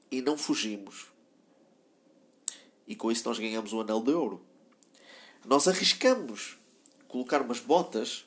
e 0.09 0.21
não 0.21 0.37
fugimos. 0.37 1.07
E 2.87 2.95
com 2.95 3.11
isso 3.11 3.27
nós 3.27 3.37
ganhamos 3.37 3.73
o 3.73 3.81
anel 3.81 4.01
de 4.01 4.11
ouro. 4.11 4.41
Nós 5.45 5.67
arriscamos 5.67 6.57
colocar 7.07 7.41
umas 7.41 7.59
botas 7.59 8.25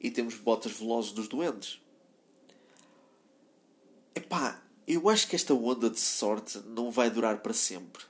e 0.00 0.10
temos 0.10 0.34
botas 0.34 0.72
velozes 0.72 1.12
dos 1.12 1.28
doentes. 1.28 1.80
Epá, 4.14 4.62
eu 4.86 5.08
acho 5.08 5.26
que 5.26 5.34
esta 5.34 5.54
onda 5.54 5.88
de 5.88 5.98
sorte 5.98 6.58
não 6.66 6.90
vai 6.90 7.10
durar 7.10 7.38
para 7.38 7.54
sempre. 7.54 8.04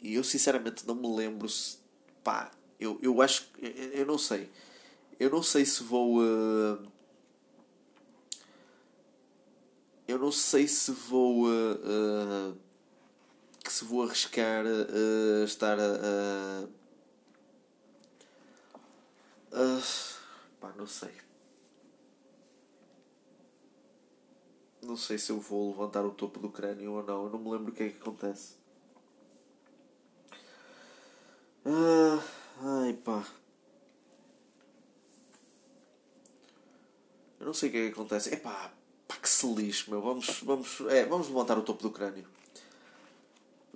E 0.00 0.14
eu 0.14 0.24
sinceramente 0.24 0.86
não 0.86 0.94
me 0.94 1.08
lembro 1.08 1.48
se. 1.48 1.78
Pá, 2.22 2.50
eu, 2.78 2.98
eu 3.00 3.22
acho. 3.22 3.48
Eu, 3.58 3.70
eu 3.70 4.06
não 4.06 4.18
sei. 4.18 4.50
Eu 5.18 5.30
não 5.30 5.42
sei 5.42 5.64
se 5.64 5.82
vou. 5.82 6.18
Uh, 6.18 6.86
eu 10.06 10.18
não 10.18 10.32
sei 10.32 10.66
se 10.66 10.90
vou. 10.90 11.46
Uh, 11.46 12.52
uh, 12.52 12.56
que 13.62 13.72
se 13.72 13.84
vou 13.84 14.02
arriscar 14.02 14.64
estar 15.44 15.78
a 15.78 16.66
Uh, 19.52 19.82
pá, 20.60 20.72
não 20.76 20.86
sei. 20.86 21.12
Não 24.82 24.96
sei 24.96 25.18
se 25.18 25.30
eu 25.30 25.40
vou 25.40 25.70
levantar 25.70 26.04
o 26.04 26.10
topo 26.10 26.38
do 26.38 26.50
crânio 26.50 26.92
ou 26.92 27.02
não. 27.02 27.24
Eu 27.24 27.30
não 27.30 27.38
me 27.38 27.50
lembro 27.50 27.72
o 27.72 27.74
que 27.74 27.82
é 27.82 27.88
que 27.90 27.98
acontece. 27.98 28.54
Uh, 31.64 32.22
ai 32.62 32.92
pá. 32.94 33.26
Eu 37.40 37.46
não 37.46 37.54
sei 37.54 37.68
o 37.68 37.72
que 37.72 37.78
é 37.78 37.86
que 37.86 37.92
acontece. 37.92 38.32
É 38.32 38.36
pá, 38.36 38.72
que 39.28 39.28
se 39.28 39.46
lixe, 39.54 39.90
meu. 39.90 40.00
Vamos, 40.00 40.40
vamos, 40.42 40.80
é, 40.88 41.04
vamos 41.04 41.28
levantar 41.28 41.58
o 41.58 41.62
topo 41.62 41.82
do 41.82 41.90
crânio. 41.90 42.26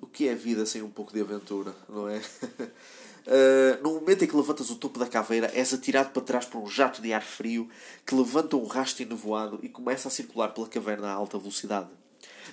O 0.00 0.06
que 0.06 0.26
é 0.26 0.34
vida 0.34 0.64
sem 0.64 0.82
um 0.82 0.90
pouco 0.90 1.12
de 1.12 1.20
aventura, 1.20 1.74
não 1.88 2.08
é? 2.08 2.20
Uh, 3.26 3.80
no 3.82 3.94
momento 3.94 4.24
em 4.24 4.26
que 4.26 4.36
levantas 4.36 4.70
o 4.70 4.76
topo 4.76 4.98
da 4.98 5.06
caveira, 5.06 5.50
és 5.54 5.72
atirado 5.72 6.10
para 6.10 6.22
trás 6.22 6.44
por 6.44 6.60
um 6.60 6.66
jato 6.66 7.00
de 7.00 7.12
ar 7.12 7.22
frio 7.22 7.68
que 8.04 8.14
levanta 8.14 8.56
um 8.56 8.66
rastro 8.66 9.04
enevoado 9.04 9.60
e 9.62 9.68
começa 9.68 10.08
a 10.08 10.10
circular 10.10 10.48
pela 10.48 10.68
caverna 10.68 11.08
a 11.08 11.12
alta 11.12 11.38
velocidade. 11.38 11.88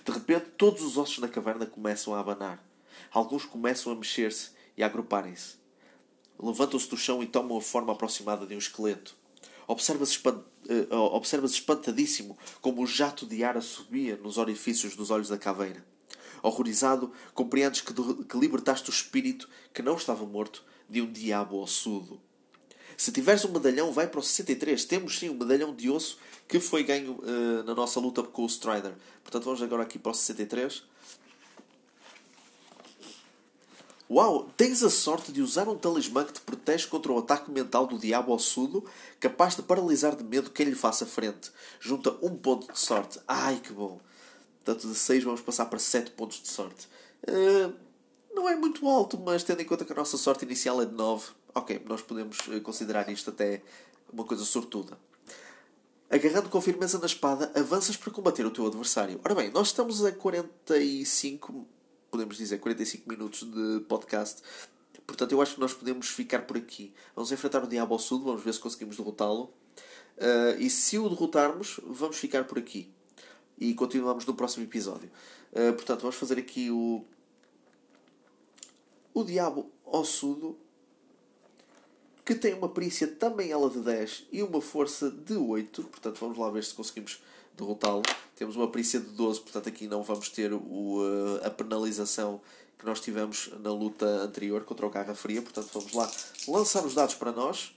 De 0.06 0.12
repente, 0.12 0.46
todos 0.58 0.84
os 0.84 0.98
ossos 0.98 1.20
da 1.20 1.28
caverna 1.28 1.66
começam 1.66 2.14
a 2.14 2.20
abanar. 2.20 2.64
Alguns 3.12 3.46
começam 3.46 3.92
a 3.92 3.96
mexer-se 3.96 4.52
e 4.78 4.84
a 4.84 4.86
agruparem-se. 4.86 5.56
Levantam-se 6.40 6.88
do 6.88 6.98
chão 6.98 7.24
e 7.24 7.28
tomam 7.28 7.58
a 7.58 7.62
forma 7.62 7.92
aproximada 7.92 8.46
de 8.46 8.56
um 8.56 8.60
esqueleto. 8.60 9.16
Observas, 9.68 10.10
espant... 10.10 10.38
uh, 10.68 11.46
espantadíssimo 11.46 12.38
como 12.62 12.82
o 12.82 12.88
jato 12.88 13.26
de 13.26 13.44
ar 13.44 13.62
subia 13.62 14.18
nos 14.18 14.38
orifícios 14.38 14.96
dos 14.96 15.10
olhos 15.10 15.30
da 15.30 15.38
caveira. 15.38 15.84
Horrorizado, 16.42 17.12
compreendes 17.34 17.82
que, 17.82 17.94
que 17.94 18.38
libertaste 18.38 18.90
o 18.90 18.94
espírito 18.94 19.50
que 19.74 19.82
não 19.82 19.96
estava 19.96 20.26
morto 20.26 20.64
de 20.90 21.02
um 21.02 21.12
diabo 21.12 21.62
ossudo. 21.62 22.20
Se 22.98 23.12
tiveres 23.14 23.46
um 23.46 23.52
medalhão, 23.52 23.94
vai 23.94 24.08
para 24.08 24.20
o 24.20 24.24
63. 24.24 24.84
Temos 24.84 25.18
sim 25.18 25.30
um 25.30 25.34
medalhão 25.34 25.74
de 25.74 25.90
osso 25.90 26.18
que 26.48 26.60
foi 26.60 26.84
ganho 26.84 27.14
uh, 27.14 27.64
na 27.64 27.74
nossa 27.74 28.00
luta 28.00 28.22
com 28.24 28.44
o 28.44 28.50
Strider. 28.50 28.94
Portanto, 29.24 29.46
vamos 29.46 29.62
agora 29.62 29.84
aqui 29.84 29.98
para 29.98 30.12
o 30.12 30.16
63. 30.16 30.84
Uau! 34.12 34.50
Tens 34.58 34.82
a 34.84 34.90
sorte 34.90 35.32
de 35.32 35.42
usar 35.42 35.70
um 35.70 35.78
talismã 35.78 36.26
que 36.26 36.34
te 36.34 36.42
protege 36.42 36.88
contra 36.88 37.12
o 37.12 37.20
ataque 37.20 37.52
mental 37.52 37.86
do 37.86 37.98
diabo 37.98 38.34
ossudo, 38.34 38.84
capaz 39.20 39.56
de 39.56 39.62
paralisar 39.62 40.16
de 40.16 40.24
medo 40.24 40.50
quem 40.50 40.66
lhe 40.66 40.76
faça 40.76 41.06
frente. 41.06 41.52
Junta 41.80 42.18
um 42.22 42.36
ponto 42.36 42.74
de 42.74 42.80
sorte. 42.80 43.20
Ai, 43.28 43.62
que 43.64 43.72
bom! 43.72 44.02
Portanto, 44.70 44.88
de 44.88 44.96
6 44.96 45.24
vamos 45.24 45.42
passar 45.42 45.66
para 45.66 45.80
7 45.80 46.12
pontos 46.12 46.44
de 46.44 46.48
sorte. 46.48 46.88
Uh, 47.28 47.74
não 48.36 48.48
é 48.48 48.56
muito 48.56 48.88
alto, 48.88 49.18
mas 49.18 49.44
tendo 49.44 49.62
em 49.62 49.66
conta 49.66 49.84
que 49.84 49.92
a 49.92 49.96
nossa 49.96 50.16
sorte 50.16 50.46
inicial 50.46 50.80
é 50.80 50.86
de 50.86 50.94
9, 50.94 51.32
ok, 51.56 51.82
nós 51.88 52.04
podemos 52.04 52.38
eh, 52.52 52.60
considerar 52.60 53.10
isto 53.10 53.32
até 53.32 53.64
uma 54.14 54.24
coisa 54.24 54.46
sortuda. 54.46 54.96
Agarrando 56.08 56.50
com 56.50 56.62
firmeza 56.62 57.00
na 57.00 57.08
espada, 57.08 57.52
avanças 57.56 57.98
para 57.98 58.14
combater 58.14 58.46
o 58.46 58.52
teu 58.52 58.68
adversário. 58.68 59.20
Ora 59.26 59.34
bem, 59.34 59.50
nós 59.50 59.68
estamos 59.70 60.06
a 60.06 60.12
45, 60.12 61.68
podemos 62.12 62.38
dizer, 62.38 62.60
45 62.60 63.10
minutos 63.10 63.52
de 63.52 63.80
podcast. 63.88 64.44
Portanto, 65.08 65.32
eu 65.32 65.42
acho 65.42 65.56
que 65.56 65.62
nós 65.62 65.74
podemos 65.74 66.10
ficar 66.10 66.44
por 66.44 66.58
aqui. 66.58 66.94
Vamos 67.16 67.32
enfrentar 67.32 67.64
o 67.64 67.68
Diabo 67.68 67.96
ao 67.96 68.00
Sul, 68.00 68.22
vamos 68.22 68.44
ver 68.44 68.54
se 68.54 68.60
conseguimos 68.60 68.98
derrotá-lo. 68.98 69.52
Uh, 70.16 70.60
e 70.60 70.70
se 70.70 71.00
o 71.00 71.10
derrotarmos, 71.10 71.80
vamos 71.84 72.18
ficar 72.18 72.44
por 72.44 72.60
aqui. 72.60 72.94
E 73.60 73.74
continuamos 73.74 74.26
no 74.26 74.34
próximo 74.34 74.64
episódio. 74.64 75.10
Uh, 75.52 75.74
portanto, 75.74 76.02
vamos 76.02 76.16
fazer 76.16 76.40
aqui 76.40 76.72
o. 76.72 77.04
O 79.14 79.24
Diabo 79.24 79.70
Ossudo 79.86 80.56
que 82.30 82.36
tem 82.36 82.54
uma 82.54 82.70
perícia 82.70 83.08
também 83.08 83.50
ela 83.50 83.72
de 83.72 83.80
10 83.80 84.28
e 84.32 84.44
uma 84.44 84.62
força 84.62 85.10
de 85.10 85.34
8. 85.34 85.82
Portanto, 85.86 86.20
vamos 86.20 86.38
lá 86.38 86.48
ver 86.52 86.64
se 86.64 86.76
conseguimos 86.76 87.20
derrotá-lo. 87.58 88.04
Temos 88.36 88.56
uma 88.56 88.68
perícia 88.70 89.00
de 89.00 89.08
12, 89.08 89.40
portanto, 89.40 89.68
aqui 89.68 89.88
não 89.88 90.04
vamos 90.04 90.30
ter 90.30 90.54
o, 90.54 91.02
eh, 91.42 91.48
a 91.48 91.50
penalização 91.50 92.40
que 92.78 92.86
nós 92.86 93.02
tivemos 93.02 93.50
na 93.64 93.74
luta 93.74 94.06
anterior 94.06 94.64
contra 94.64 94.86
o 94.86 94.92
Garra 94.92 95.16
Fria. 95.16 95.42
Portanto, 95.42 95.70
vamos 95.74 95.92
lá 95.92 96.12
lançar 96.48 96.86
os 96.86 96.94
dados 96.94 97.16
para 97.16 97.32
nós. 97.32 97.76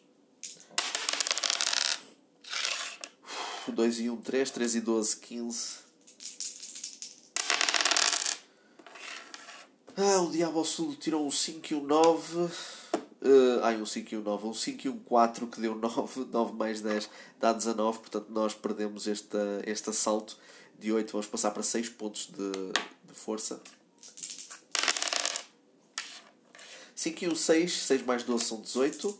2 3.70 4.00
e 4.00 4.10
1, 4.10 4.16
3, 4.16 4.50
3 4.50 4.74
e 4.74 4.80
12, 4.80 5.16
15. 5.18 5.82
Ah, 9.96 10.22
o 10.22 10.30
Diabo 10.30 10.58
ao 10.58 10.64
Sul 10.64 10.96
tirou 10.96 11.26
um 11.26 11.30
5 11.30 11.72
e 11.72 11.74
um 11.76 11.84
9. 11.84 12.38
Uh, 13.24 13.62
ai, 13.62 13.80
um 13.80 13.86
5 13.86 14.14
e 14.14 14.18
um 14.18 14.22
9. 14.22 14.46
Um 14.48 14.54
5 14.54 14.86
e 14.86 14.90
um 14.90 14.98
4 14.98 15.46
que 15.46 15.60
deu 15.60 15.76
9. 15.78 16.24
9 16.24 16.52
mais 16.54 16.80
10 16.80 17.08
dá 17.38 17.52
19. 17.52 17.98
Portanto, 18.00 18.26
nós 18.30 18.54
perdemos 18.54 19.06
este, 19.06 19.36
este 19.64 19.90
assalto 19.90 20.36
de 20.78 20.92
8. 20.92 21.12
Vamos 21.12 21.26
passar 21.26 21.50
para 21.52 21.62
6 21.62 21.90
pontos 21.90 22.26
de, 22.26 22.50
de 22.50 23.14
força. 23.14 23.60
5 26.96 27.24
e 27.24 27.28
1, 27.28 27.34
6. 27.36 27.72
6 27.82 28.02
mais 28.06 28.24
12 28.24 28.44
são 28.44 28.60
18. 28.60 29.16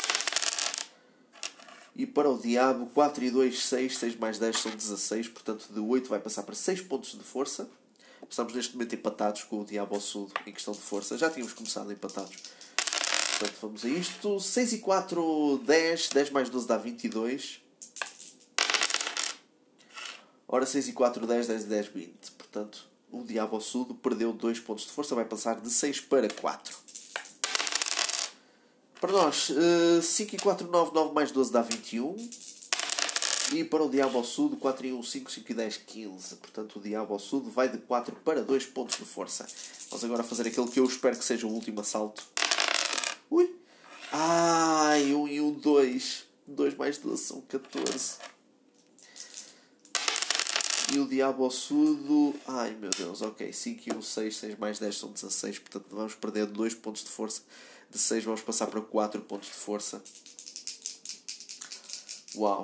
E 1.94 2.06
para 2.06 2.30
o 2.30 2.38
Diabo, 2.38 2.86
4 2.94 3.24
e 3.24 3.30
2, 3.30 3.64
6. 3.66 3.98
6 3.98 4.16
mais 4.16 4.38
10 4.38 4.58
são 4.58 4.72
16. 4.72 5.28
Portanto, 5.28 5.68
de 5.70 5.78
8 5.80 6.08
vai 6.08 6.18
passar 6.18 6.42
para 6.42 6.54
6 6.54 6.80
pontos 6.82 7.12
de 7.12 7.22
força. 7.22 7.68
Estamos 8.28 8.54
neste 8.54 8.72
momento 8.72 8.94
empatados 8.94 9.42
com 9.44 9.60
o 9.60 9.64
Diabo 9.64 9.94
ao 9.94 10.00
Sul 10.00 10.30
em 10.46 10.52
questão 10.52 10.72
de 10.72 10.80
força. 10.80 11.18
Já 11.18 11.28
tínhamos 11.28 11.52
começado 11.52 11.92
empatados. 11.92 12.34
Portanto, 13.38 13.58
vamos 13.60 13.84
a 13.84 13.88
isto. 13.88 14.40
6 14.40 14.72
e 14.72 14.78
4, 14.78 15.58
10. 15.66 16.08
10 16.08 16.30
mais 16.30 16.48
12 16.48 16.66
dá 16.66 16.78
22. 16.78 17.60
Ora, 20.48 20.64
6 20.64 20.88
e 20.88 20.92
4, 20.92 21.26
10, 21.26 21.46
10 21.46 21.62
e 21.62 21.66
10, 21.66 21.86
20. 21.88 22.30
Portanto, 22.32 22.86
o 23.10 23.22
Diabo 23.22 23.56
ao 23.56 23.60
Sul 23.60 23.98
perdeu 24.02 24.32
2 24.32 24.60
pontos 24.60 24.84
de 24.84 24.92
força. 24.92 25.14
Vai 25.14 25.26
passar 25.26 25.60
de 25.60 25.70
6 25.70 26.00
para 26.00 26.28
4. 26.28 26.81
Para 29.02 29.10
nós, 29.10 29.50
5 30.00 30.32
eh, 30.32 30.36
e 30.36 30.38
4, 30.38 30.68
9, 30.70 30.94
9 30.94 31.12
mais 31.12 31.32
12 31.32 31.52
dá 31.52 31.60
21. 31.60 32.14
E 33.52 33.64
para 33.64 33.82
o 33.82 33.90
Diabo 33.90 34.16
ao 34.16 34.22
Sul, 34.22 34.56
4 34.56 34.86
e 34.86 34.92
1, 34.92 35.02
5, 35.02 35.28
5 35.28 35.50
e 35.50 35.54
10, 35.56 35.76
15. 35.78 36.36
Portanto, 36.36 36.78
o 36.78 36.80
Diabo 36.80 37.12
ao 37.12 37.18
Sul 37.18 37.42
vai 37.50 37.68
de 37.68 37.78
4 37.78 38.14
para 38.24 38.42
2 38.44 38.66
pontos 38.66 38.96
de 38.96 39.04
força. 39.04 39.44
Vamos 39.90 40.04
agora 40.04 40.22
fazer 40.22 40.46
aquele 40.46 40.68
que 40.68 40.78
eu 40.78 40.84
espero 40.84 41.18
que 41.18 41.24
seja 41.24 41.48
o 41.48 41.50
último 41.50 41.80
assalto. 41.80 42.22
Ui! 43.28 43.52
Ai, 44.12 45.12
1 45.12 45.28
e 45.28 45.40
1, 45.40 45.50
2. 45.54 46.24
2 46.46 46.76
mais 46.76 46.96
12 46.98 47.24
são 47.24 47.40
14. 47.40 48.18
E 50.94 51.00
o 51.00 51.08
Diabo 51.08 51.42
ao 51.42 51.50
Sudo. 51.50 52.36
Ai 52.46 52.76
meu 52.80 52.90
Deus, 52.90 53.20
ok. 53.20 53.52
5 53.52 53.82
e 53.84 53.96
1, 53.96 54.00
6. 54.00 54.36
6 54.36 54.58
mais 54.60 54.78
10 54.78 54.96
são 54.96 55.10
16. 55.10 55.58
Portanto, 55.58 55.86
vamos 55.90 56.14
perder 56.14 56.46
2 56.46 56.74
pontos 56.74 57.02
de 57.02 57.10
força. 57.10 57.42
De 57.92 57.98
6 57.98 58.24
vamos 58.24 58.40
passar 58.40 58.68
para 58.68 58.80
4 58.80 59.20
pontos 59.20 59.48
de 59.48 59.54
força. 59.54 60.02
Uau! 62.34 62.62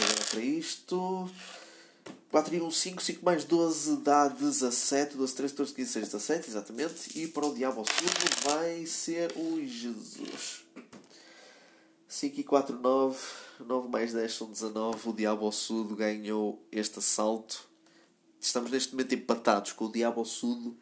agora 0.00 0.24
para 0.30 0.40
isto. 0.40 1.28
4 2.30 2.54
e 2.54 2.60
1, 2.60 2.70
5, 2.70 3.02
5 3.02 3.24
mais 3.24 3.44
12 3.44 3.96
dá 3.96 4.28
17, 4.28 5.16
12, 5.16 5.34
13, 5.34 5.54
14, 5.54 5.74
15, 5.74 6.00
16, 6.00 6.12
17, 6.12 6.48
exatamente. 6.50 7.18
E 7.18 7.26
para 7.26 7.46
o 7.46 7.52
Diabo 7.52 7.80
ao 7.80 7.84
Surdo 7.84 8.42
vai 8.44 8.86
ser 8.86 9.32
o 9.36 9.66
Jesus. 9.66 10.64
5 12.06 12.38
e 12.38 12.44
4, 12.44 12.78
9, 12.78 13.18
9 13.66 13.88
mais 13.88 14.12
10 14.12 14.32
são 14.32 14.52
19. 14.52 15.08
O 15.08 15.12
Diabo 15.12 15.46
ao 15.46 15.50
Sudo 15.50 15.96
ganhou 15.96 16.64
este 16.70 17.00
assalto. 17.00 17.68
Estamos 18.40 18.70
neste 18.70 18.92
momento 18.92 19.16
empatados 19.16 19.72
com 19.72 19.86
o 19.86 19.92
Diabo 19.92 20.20
ao 20.20 20.24
Sudo, 20.24 20.76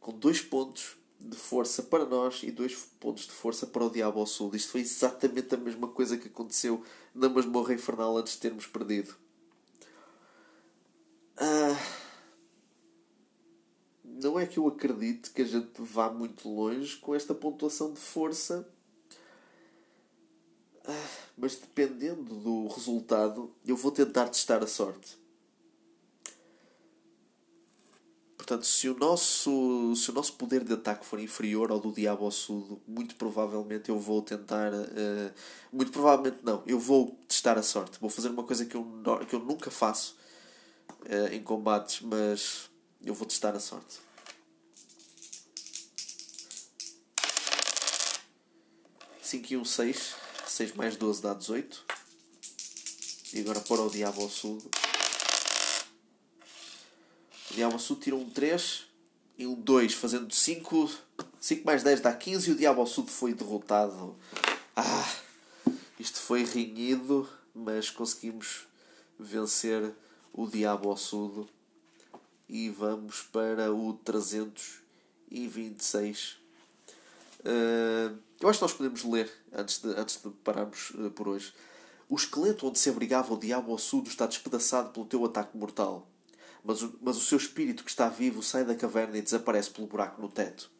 com 0.00 0.10
2 0.12 0.40
pontos 0.40 0.99
de 1.20 1.36
força 1.36 1.82
para 1.82 2.06
nós 2.06 2.42
e 2.42 2.50
2 2.50 2.74
pontos 2.98 3.26
de 3.26 3.32
força 3.32 3.66
para 3.66 3.84
o 3.84 3.90
Diabo 3.90 4.20
ao 4.20 4.26
Sul. 4.26 4.54
Isto 4.54 4.72
foi 4.72 4.80
exatamente 4.80 5.54
a 5.54 5.58
mesma 5.58 5.86
coisa 5.88 6.16
que 6.16 6.28
aconteceu 6.28 6.82
na 7.14 7.28
Masmorra 7.28 7.74
Infernal 7.74 8.16
antes 8.16 8.34
de 8.34 8.40
termos 8.40 8.66
perdido. 8.66 9.14
Ah, 11.36 11.76
não 14.04 14.38
é 14.38 14.46
que 14.46 14.58
eu 14.58 14.66
acredite 14.66 15.30
que 15.30 15.42
a 15.42 15.46
gente 15.46 15.80
vá 15.80 16.10
muito 16.10 16.48
longe 16.48 16.96
com 16.96 17.14
esta 17.14 17.34
pontuação 17.34 17.92
de 17.92 18.00
força, 18.00 18.68
ah, 20.84 21.08
mas 21.36 21.56
dependendo 21.56 22.34
do 22.34 22.66
resultado, 22.68 23.54
eu 23.66 23.76
vou 23.76 23.92
tentar 23.92 24.28
testar 24.28 24.62
a 24.62 24.66
sorte. 24.66 25.19
Portanto, 28.50 28.66
se 28.66 28.88
o, 28.88 28.98
nosso, 28.98 29.94
se 29.94 30.10
o 30.10 30.12
nosso 30.12 30.32
poder 30.32 30.64
de 30.64 30.72
ataque 30.72 31.06
for 31.06 31.20
inferior 31.20 31.70
ao 31.70 31.78
do 31.78 31.92
Diabo 31.92 32.24
ao 32.24 32.32
Sudo, 32.32 32.82
muito 32.84 33.14
provavelmente 33.14 33.90
eu 33.90 33.98
vou 34.00 34.20
tentar. 34.22 34.72
Uh, 34.72 35.32
muito 35.72 35.92
provavelmente 35.92 36.38
não, 36.42 36.60
eu 36.66 36.76
vou 36.76 37.16
testar 37.28 37.56
a 37.56 37.62
sorte. 37.62 38.00
Vou 38.00 38.10
fazer 38.10 38.28
uma 38.28 38.42
coisa 38.42 38.66
que 38.66 38.74
eu, 38.74 38.84
que 39.28 39.36
eu 39.36 39.38
nunca 39.38 39.70
faço 39.70 40.16
uh, 41.02 41.32
em 41.32 41.40
combates, 41.40 42.00
mas 42.00 42.68
eu 43.04 43.14
vou 43.14 43.24
testar 43.24 43.54
a 43.54 43.60
sorte. 43.60 44.00
Cinco 49.22 49.52
e 49.52 49.56
um, 49.56 49.64
seis. 49.64 50.16
6 50.44 50.74
mais 50.74 50.96
12 50.96 51.22
dá 51.22 51.34
18. 51.34 51.84
E 53.32 53.40
agora 53.42 53.60
para 53.60 53.80
o 53.80 53.88
Diabo 53.88 54.22
ao 54.22 54.28
O 57.50 57.54
Diabo 57.54 57.78
Sul 57.80 57.96
tirou 57.96 58.20
um 58.20 58.30
3 58.30 58.84
e 59.36 59.44
um 59.44 59.54
2, 59.54 59.94
fazendo 59.94 60.32
5. 60.32 60.88
5 61.40 61.66
mais 61.66 61.82
10 61.82 62.00
dá 62.00 62.14
15 62.14 62.48
e 62.48 62.52
o 62.52 62.56
Diabo 62.56 62.86
Sul 62.86 63.08
foi 63.08 63.34
derrotado. 63.34 64.14
Ah, 64.76 65.12
isto 65.98 66.20
foi 66.20 66.44
rinhido, 66.44 67.28
mas 67.52 67.90
conseguimos 67.90 68.68
vencer 69.18 69.92
o 70.32 70.46
Diabo 70.46 70.96
Sul. 70.96 71.48
E 72.48 72.68
vamos 72.68 73.22
para 73.22 73.72
o 73.72 73.94
326. 74.04 76.36
Uh, 77.40 78.16
eu 78.40 78.48
acho 78.48 78.60
que 78.60 78.64
nós 78.64 78.74
podemos 78.74 79.02
ler 79.02 79.28
antes 79.52 79.78
de, 79.78 79.88
antes 79.88 80.22
de 80.22 80.30
pararmos 80.44 80.90
uh, 80.90 81.10
por 81.10 81.26
hoje. 81.26 81.52
O 82.08 82.14
esqueleto 82.14 82.68
onde 82.68 82.78
se 82.78 82.90
abrigava 82.90 83.34
o 83.34 83.38
Diabo 83.38 83.76
Sul 83.76 84.04
está 84.06 84.24
despedaçado 84.26 84.90
pelo 84.90 85.06
teu 85.06 85.24
ataque 85.24 85.56
mortal 85.56 86.06
mas 86.64 86.82
o, 86.82 86.98
mas 87.00 87.16
o 87.16 87.20
seu 87.20 87.38
espírito 87.38 87.84
que 87.84 87.90
está 87.90 88.08
vivo 88.08 88.42
sai 88.42 88.64
da 88.64 88.74
caverna 88.74 89.18
e 89.18 89.22
desaparece 89.22 89.70
pelo 89.70 89.86
buraco 89.86 90.20
no 90.20 90.28
teto. 90.28 90.70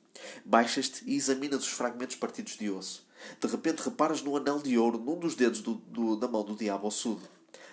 Baixas-te 0.44 1.02
e 1.06 1.16
examinas 1.16 1.62
os 1.62 1.68
fragmentos 1.68 2.16
partidos 2.16 2.56
de 2.56 2.70
osso. 2.70 3.06
De 3.40 3.46
repente 3.46 3.80
reparas 3.80 4.22
no 4.22 4.36
anel 4.36 4.60
de 4.60 4.78
ouro 4.78 4.98
num 4.98 5.18
dos 5.18 5.34
dedos 5.34 5.60
do, 5.60 5.74
do, 5.74 6.16
da 6.16 6.28
mão 6.28 6.44
do 6.44 6.54
diabo 6.54 6.90
sul. 6.90 7.20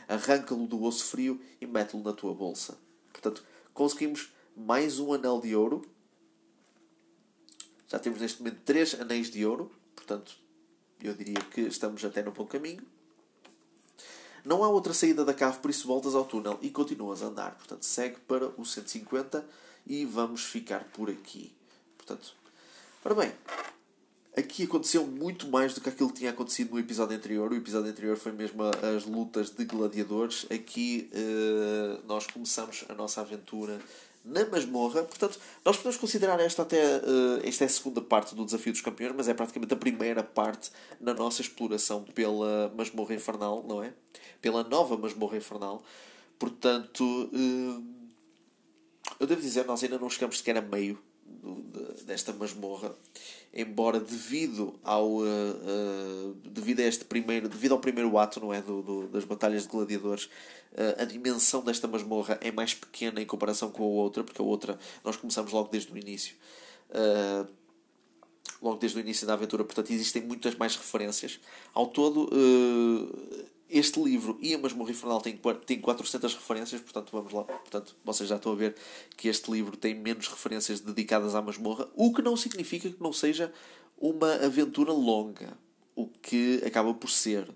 Arranca-lo 0.07 0.67
do 0.67 0.81
osso 0.83 1.05
frio 1.05 1.41
e 1.59 1.65
mete-lo 1.65 2.03
na 2.03 2.13
tua 2.13 2.33
bolsa. 2.33 2.77
Portanto, 3.11 3.43
conseguimos 3.73 4.31
mais 4.55 4.99
um 4.99 5.13
anel 5.13 5.41
de 5.41 5.55
ouro. 5.55 5.85
Já 7.87 7.99
temos 7.99 8.19
neste 8.19 8.39
momento 8.39 8.61
três 8.63 8.99
anéis 8.99 9.29
de 9.29 9.45
ouro. 9.45 9.71
Portanto, 9.95 10.37
eu 11.01 11.13
diria 11.13 11.39
que 11.51 11.61
estamos 11.61 12.03
até 12.03 12.23
no 12.23 12.31
bom 12.31 12.45
caminho. 12.45 12.83
Não 14.47 14.63
há 14.63 14.69
outra 14.69 14.93
saída 14.93 15.25
da 15.25 15.33
cave, 15.33 15.59
por 15.59 15.69
isso 15.69 15.85
voltas 15.85 16.15
ao 16.15 16.23
túnel 16.23 16.57
e 16.61 16.69
continuas 16.69 17.21
a 17.21 17.25
andar. 17.25 17.55
Portanto, 17.55 17.83
segue 17.83 18.15
para 18.25 18.47
o 18.57 18.65
150 18.65 19.45
e 19.85 20.05
vamos 20.05 20.45
ficar 20.45 20.85
por 20.93 21.09
aqui. 21.09 21.51
Portanto, 21.97 22.33
ora 23.03 23.13
bem, 23.13 23.33
aqui 24.37 24.63
aconteceu 24.63 25.05
muito 25.05 25.49
mais 25.49 25.73
do 25.73 25.81
que 25.81 25.89
aquilo 25.89 26.07
que 26.07 26.19
tinha 26.19 26.31
acontecido 26.31 26.71
no 26.71 26.79
episódio 26.79 27.17
anterior. 27.17 27.51
O 27.51 27.55
episódio 27.55 27.91
anterior 27.91 28.15
foi 28.15 28.31
mesmo 28.31 28.63
as 28.63 29.03
lutas 29.03 29.49
de 29.49 29.65
gladiadores. 29.65 30.45
Aqui 30.49 31.11
uh, 31.11 32.07
nós 32.07 32.25
começamos 32.25 32.85
a 32.87 32.93
nossa 32.93 33.19
aventura 33.19 33.77
na 34.27 34.45
masmorra. 34.45 35.03
Portanto, 35.03 35.39
nós 35.63 35.77
podemos 35.77 35.97
considerar 35.97 36.39
esta 36.39 36.61
até. 36.61 36.97
Uh, 36.97 37.41
esta 37.43 37.63
é 37.63 37.67
a 37.67 37.69
segunda 37.69 38.01
parte 38.01 38.35
do 38.35 38.45
Desafio 38.45 38.71
dos 38.71 38.81
Campeões, 38.81 39.13
mas 39.15 39.27
é 39.27 39.33
praticamente 39.33 39.73
a 39.73 39.77
primeira 39.77 40.23
parte 40.23 40.69
na 40.99 41.13
nossa 41.13 41.41
exploração 41.41 42.03
pela 42.03 42.71
masmorra 42.75 43.15
infernal, 43.15 43.63
não 43.67 43.83
é? 43.83 43.93
Pela 44.41 44.63
nova 44.63 44.97
masmorra 44.97 45.37
infernal. 45.37 45.83
Portanto, 46.37 47.03
uh, 47.03 47.83
eu 49.19 49.25
devo 49.25 49.41
dizer, 49.41 49.65
nós 49.65 49.83
ainda 49.83 49.97
não 49.97 50.09
chegamos 50.09 50.37
sequer 50.37 50.57
a 50.57 50.61
meio 50.61 50.99
desta 52.05 52.33
masmorra, 52.33 52.95
embora 53.53 53.99
devido 53.99 54.73
ao 54.83 55.07
uh, 55.07 55.23
uh, 55.23 56.33
devido 56.45 56.79
a 56.79 56.83
este 56.83 57.05
primeiro 57.05 57.49
devido 57.49 57.73
ao 57.73 57.79
primeiro 57.79 58.17
ato 58.17 58.39
não 58.39 58.53
é 58.53 58.61
do, 58.61 58.81
do 58.81 59.07
das 59.07 59.25
batalhas 59.25 59.63
de 59.63 59.69
gladiadores 59.69 60.25
uh, 60.25 61.01
a 61.01 61.05
dimensão 61.05 61.61
desta 61.63 61.87
masmorra 61.87 62.37
é 62.41 62.51
mais 62.51 62.73
pequena 62.73 63.21
em 63.21 63.25
comparação 63.25 63.69
com 63.69 63.83
a 63.83 63.87
outra 63.87 64.23
porque 64.23 64.41
a 64.41 64.45
outra 64.45 64.79
nós 65.03 65.15
começamos 65.17 65.51
logo 65.51 65.69
desde 65.69 65.91
o 65.91 65.97
início 65.97 66.35
logo 68.61 68.77
desde 68.77 68.97
o 68.97 69.01
início 69.01 69.27
da 69.27 69.33
aventura. 69.33 69.63
Portanto 69.63 69.91
existem 69.91 70.21
muitas 70.21 70.55
mais 70.55 70.75
referências. 70.75 71.39
Ao 71.73 71.85
todo 71.85 72.29
este 73.69 74.01
livro 74.01 74.37
e 74.41 74.53
a 74.53 74.57
Masmorra 74.57 74.91
Infernal 74.91 75.21
têm, 75.21 75.39
têm 75.65 75.79
400 75.79 76.33
referências, 76.35 76.81
portanto, 76.81 77.09
vamos 77.11 77.33
lá. 77.33 77.43
Portanto, 77.43 77.95
vocês 78.03 78.29
já 78.29 78.37
estão 78.37 78.53
a 78.53 78.55
ver 78.55 78.75
que 79.15 79.27
este 79.27 79.51
livro 79.51 79.75
tem 79.75 79.93
menos 79.93 80.27
referências 80.27 80.79
dedicadas 80.79 81.35
à 81.35 81.41
masmorra, 81.41 81.87
o 81.95 82.13
que 82.13 82.21
não 82.21 82.37
significa 82.37 82.89
que 82.89 83.01
não 83.01 83.11
seja 83.11 83.51
uma 83.97 84.35
aventura 84.35 84.93
longa, 84.93 85.57
o 85.95 86.07
que 86.07 86.61
acaba 86.65 86.93
por 86.93 87.09
ser. 87.09 87.49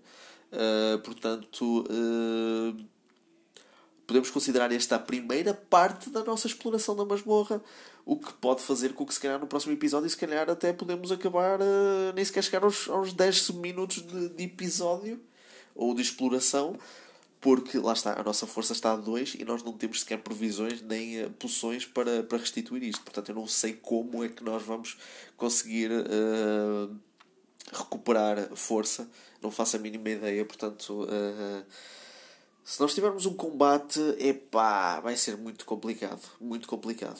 Uh, 0.51 0.99
portanto, 1.01 1.86
uh, 1.89 2.86
podemos 4.05 4.30
considerar 4.30 4.70
esta 4.74 4.97
a 4.97 4.99
primeira 4.99 5.53
parte 5.53 6.09
da 6.09 6.26
nossa 6.26 6.45
exploração 6.45 6.93
da 6.93 7.05
masmorra, 7.05 7.64
o 8.03 8.18
que 8.18 8.34
pode 8.34 8.62
fazer 8.62 8.93
com 8.93 9.05
que, 9.05 9.14
se 9.14 9.20
calhar, 9.20 9.39
no 9.39 9.47
próximo 9.47 9.72
episódio, 9.72 10.09
se 10.09 10.18
calhar, 10.18 10.49
até 10.49 10.74
podemos 10.74 11.09
acabar, 11.09 11.62
uh, 11.62 12.12
nem 12.14 12.26
sequer 12.26 12.43
chegar 12.43 12.66
aos, 12.66 12.89
aos 12.89 13.14
10 13.14 13.51
minutos 13.51 14.05
de, 14.05 14.30
de 14.30 14.43
episódio 14.43 15.22
ou 15.82 15.95
de 15.95 16.01
exploração, 16.03 16.77
porque 17.41 17.79
lá 17.79 17.93
está, 17.93 18.19
a 18.19 18.23
nossa 18.23 18.45
força 18.45 18.71
está 18.71 18.93
a 18.93 18.95
2 18.95 19.36
e 19.39 19.43
nós 19.43 19.63
não 19.63 19.73
temos 19.73 20.01
sequer 20.01 20.19
provisões 20.19 20.79
nem 20.84 21.25
uh, 21.25 21.32
poções 21.32 21.88
para, 21.88 22.21
para 22.21 22.38
restituir 22.38 22.84
isto. 22.84 23.01
Portanto, 23.01 23.29
eu 23.29 23.36
não 23.36 23.47
sei 23.47 23.73
como 23.73 24.23
é 24.23 24.29
que 24.29 24.43
nós 24.43 24.61
vamos 24.61 24.95
conseguir 25.36 25.89
uh, 25.91 26.95
recuperar 27.71 28.55
força, 28.55 29.09
não 29.41 29.49
faço 29.49 29.75
a 29.75 29.79
mínima 29.79 30.07
ideia. 30.11 30.45
Portanto, 30.45 31.03
uh, 31.03 31.65
se 32.63 32.79
nós 32.79 32.93
tivermos 32.93 33.25
um 33.25 33.34
combate, 33.34 33.99
epá, 34.19 34.99
vai 34.99 35.17
ser 35.17 35.36
muito 35.36 35.65
complicado. 35.65 36.21
Muito 36.39 36.67
complicado. 36.67 37.19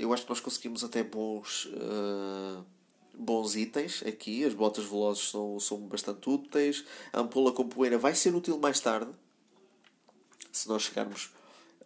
eu 0.00 0.10
acho 0.10 0.22
que 0.22 0.30
nós 0.30 0.40
conseguimos 0.40 0.82
até 0.82 1.02
bons 1.02 1.68
bons 3.42 3.56
itens 3.56 4.02
aqui. 4.06 4.44
As 4.44 4.54
botas 4.54 4.84
velozes 4.84 5.30
são, 5.30 5.58
são 5.58 5.78
bastante 5.78 6.28
úteis. 6.28 6.84
A 7.12 7.20
ampola 7.20 7.52
com 7.52 7.68
poeira 7.68 7.98
vai 7.98 8.14
ser 8.14 8.34
útil 8.34 8.58
mais 8.58 8.78
tarde. 8.80 9.10
Se 10.52 10.68
nós 10.68 10.82
chegarmos 10.82 11.30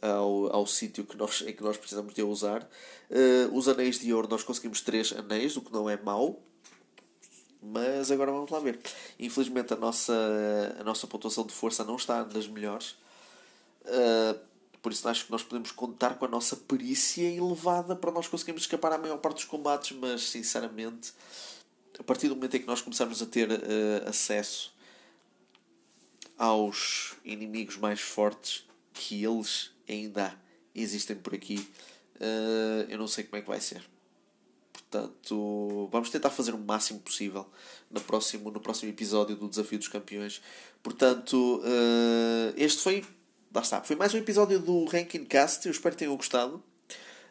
ao, 0.03 0.55
ao 0.55 0.67
sítio 0.67 1.05
que 1.05 1.17
nós, 1.17 1.43
em 1.43 1.53
que 1.53 1.63
nós 1.63 1.77
precisamos 1.77 2.15
de 2.15 2.23
usar. 2.23 2.63
Uh, 3.11 3.57
os 3.57 3.69
anéis 3.69 3.99
de 3.99 4.13
ouro, 4.13 4.29
nós 4.29 4.43
conseguimos 4.43 4.81
3 4.81 5.15
anéis, 5.15 5.57
o 5.57 5.63
que 5.63 5.73
não 5.73 5.89
é 5.89 5.97
mau. 5.97 6.43
Mas 7.63 8.11
agora 8.11 8.31
vamos 8.31 8.51
lá 8.51 8.61
ver. 8.61 8.79
Infelizmente 9.19 9.73
a 9.73 9.77
nossa, 9.77 10.77
a 10.79 10.85
nossa 10.85 11.07
pontuação 11.07 11.47
de 11.47 11.53
força 11.53 11.85
não 11.85 11.97
está 11.97 12.23
das 12.23 12.47
melhores. 12.47 12.91
Uh, 13.85 14.39
por 14.87 14.93
isso 14.93 15.09
acho 15.09 15.25
que 15.25 15.33
nós 15.33 15.43
podemos 15.43 15.73
contar 15.73 16.15
com 16.15 16.27
a 16.27 16.29
nossa 16.29 16.55
perícia 16.55 17.29
elevada 17.29 17.97
para 17.97 18.13
nós 18.13 18.29
conseguirmos 18.29 18.63
escapar 18.63 18.93
à 18.93 18.99
maior 18.99 19.19
parte 19.19 19.39
dos 19.39 19.45
combates, 19.45 19.99
mas 19.99 20.23
sinceramente, 20.31 21.13
a 21.99 22.05
partir 22.05 22.29
do 22.29 22.37
momento 22.37 22.57
em 22.57 22.61
que 22.61 22.69
nós 22.69 22.83
começarmos 22.83 23.21
a 23.21 23.27
ter 23.27 23.51
uh, 23.51 24.09
acesso 24.09 24.73
aos 26.39 27.15
inimigos 27.25 27.77
mais 27.79 28.01
fortes 28.01 28.65
que 28.95 29.25
eles 29.25 29.73
ainda 29.89 30.33
existem 30.73 31.17
por 31.17 31.35
aqui, 31.35 31.69
uh, 32.21 32.89
eu 32.89 32.97
não 32.97 33.09
sei 33.09 33.25
como 33.25 33.39
é 33.39 33.43
que 33.43 33.49
vai 33.49 33.61
ser. 33.61 33.83
Portanto, 34.73 35.89
vamos 35.91 36.11
tentar 36.11 36.31
fazer 36.31 36.55
o 36.55 36.59
máximo 36.59 37.01
possível 37.01 37.45
no 37.91 38.01
próximo, 38.01 38.53
no 38.53 38.61
próximo 38.61 38.93
episódio 38.93 39.35
do 39.35 39.49
Desafio 39.49 39.81
dos 39.81 39.89
Campeões. 39.89 40.41
Portanto, 40.81 41.61
uh, 41.65 42.55
este 42.57 42.81
foi 42.85 43.05
lá 43.57 43.63
está. 43.63 43.81
Foi 43.81 43.97
mais 43.97 44.13
um 44.13 44.19
episódio 44.19 44.59
do 44.59 44.85
Ranking 44.85 45.25
Cast. 45.25 45.65
Eu 45.67 45.73
espero 45.73 45.95
que 45.95 46.01
tenham 46.01 46.15
gostado. 46.15 46.63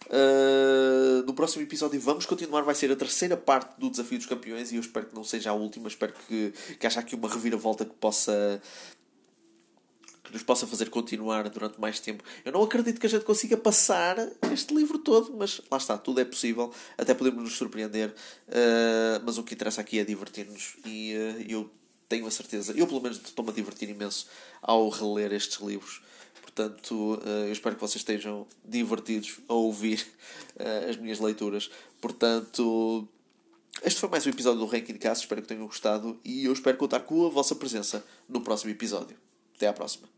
Uh, 0.08 1.24
no 1.26 1.36
próximo 1.36 1.62
episódio 1.62 2.00
vamos 2.00 2.26
continuar, 2.26 2.62
vai 2.62 2.74
ser 2.74 2.92
a 2.92 2.96
terceira 2.96 3.38
parte 3.38 3.80
do 3.80 3.92
Desafio 3.92 4.18
dos 4.18 4.28
Campeões 4.28 4.72
e 4.72 4.76
eu 4.76 4.82
espero 4.82 5.06
que 5.06 5.16
não 5.16 5.24
seja 5.24 5.50
a 5.50 5.54
última, 5.54 5.88
espero 5.88 6.14
que, 6.14 6.54
que 6.80 6.86
haja 6.86 7.00
aqui 7.00 7.16
uma 7.16 7.28
reviravolta 7.28 7.86
que 7.86 7.94
possa 7.94 8.62
que 10.24 10.34
nos 10.34 10.44
possa 10.44 10.68
fazer 10.68 10.90
continuar 10.90 11.48
durante 11.50 11.80
mais 11.80 12.00
tempo. 12.00 12.24
Eu 12.44 12.52
não 12.52 12.64
acredito 12.64 13.00
que 13.00 13.06
a 13.06 13.10
gente 13.10 13.26
consiga 13.26 13.58
passar 13.58 14.18
este 14.52 14.76
livro 14.76 15.00
todo, 15.00 15.36
mas 15.38 15.62
lá 15.72 15.78
está, 15.78 15.98
tudo 15.98 16.22
é 16.22 16.26
possível, 16.26 16.72
até 16.98 17.14
podemos 17.14 17.44
nos 17.44 17.56
surpreender, 17.56 18.10
uh, 18.10 19.22
mas 19.24 19.38
o 19.38 19.44
que 19.44 19.54
interessa 19.54 19.82
aqui 19.82 20.00
é 20.00 20.04
divertir-nos 20.04 20.76
e 20.86 21.16
uh, 21.16 21.46
eu 21.48 21.72
tenho 22.08 22.28
a 22.28 22.32
certeza, 22.32 22.74
eu 22.76 22.88
pelo 22.88 23.02
menos 23.02 23.18
estou-me 23.18 23.52
a 23.52 23.54
divertir 23.54 23.90
imenso 23.90 24.28
ao 24.62 24.90
reler 24.90 25.34
estes 25.34 25.60
livros. 25.60 26.02
Portanto, 26.56 27.22
eh, 27.26 27.48
eu 27.48 27.52
espero 27.52 27.76
que 27.76 27.82
vocês 27.82 27.98
estejam 27.98 28.48
divertidos 28.64 29.40
a 29.50 29.54
ouvir 29.54 30.08
eh, 30.58 30.88
as 30.90 30.96
minhas 30.96 31.20
leituras. 31.20 31.70
Portanto, 32.00 33.06
este 33.84 34.00
foi 34.00 34.08
mais 34.08 34.26
um 34.26 34.30
episódio 34.30 34.60
do 34.60 34.66
Ranking 34.66 34.98
Cast. 34.98 35.26
Espero 35.26 35.42
que 35.42 35.50
tenham 35.50 35.66
gostado 35.68 36.18
e 36.24 36.46
eu 36.46 36.54
espero 36.54 36.78
contar 36.78 37.02
com 37.02 37.26
a 37.26 37.30
vossa 37.30 37.56
presença 37.56 38.06
no 38.30 38.40
próximo 38.40 38.72
episódio. 38.72 39.18
Até 39.54 39.68
à 39.68 39.74
próxima. 39.74 40.15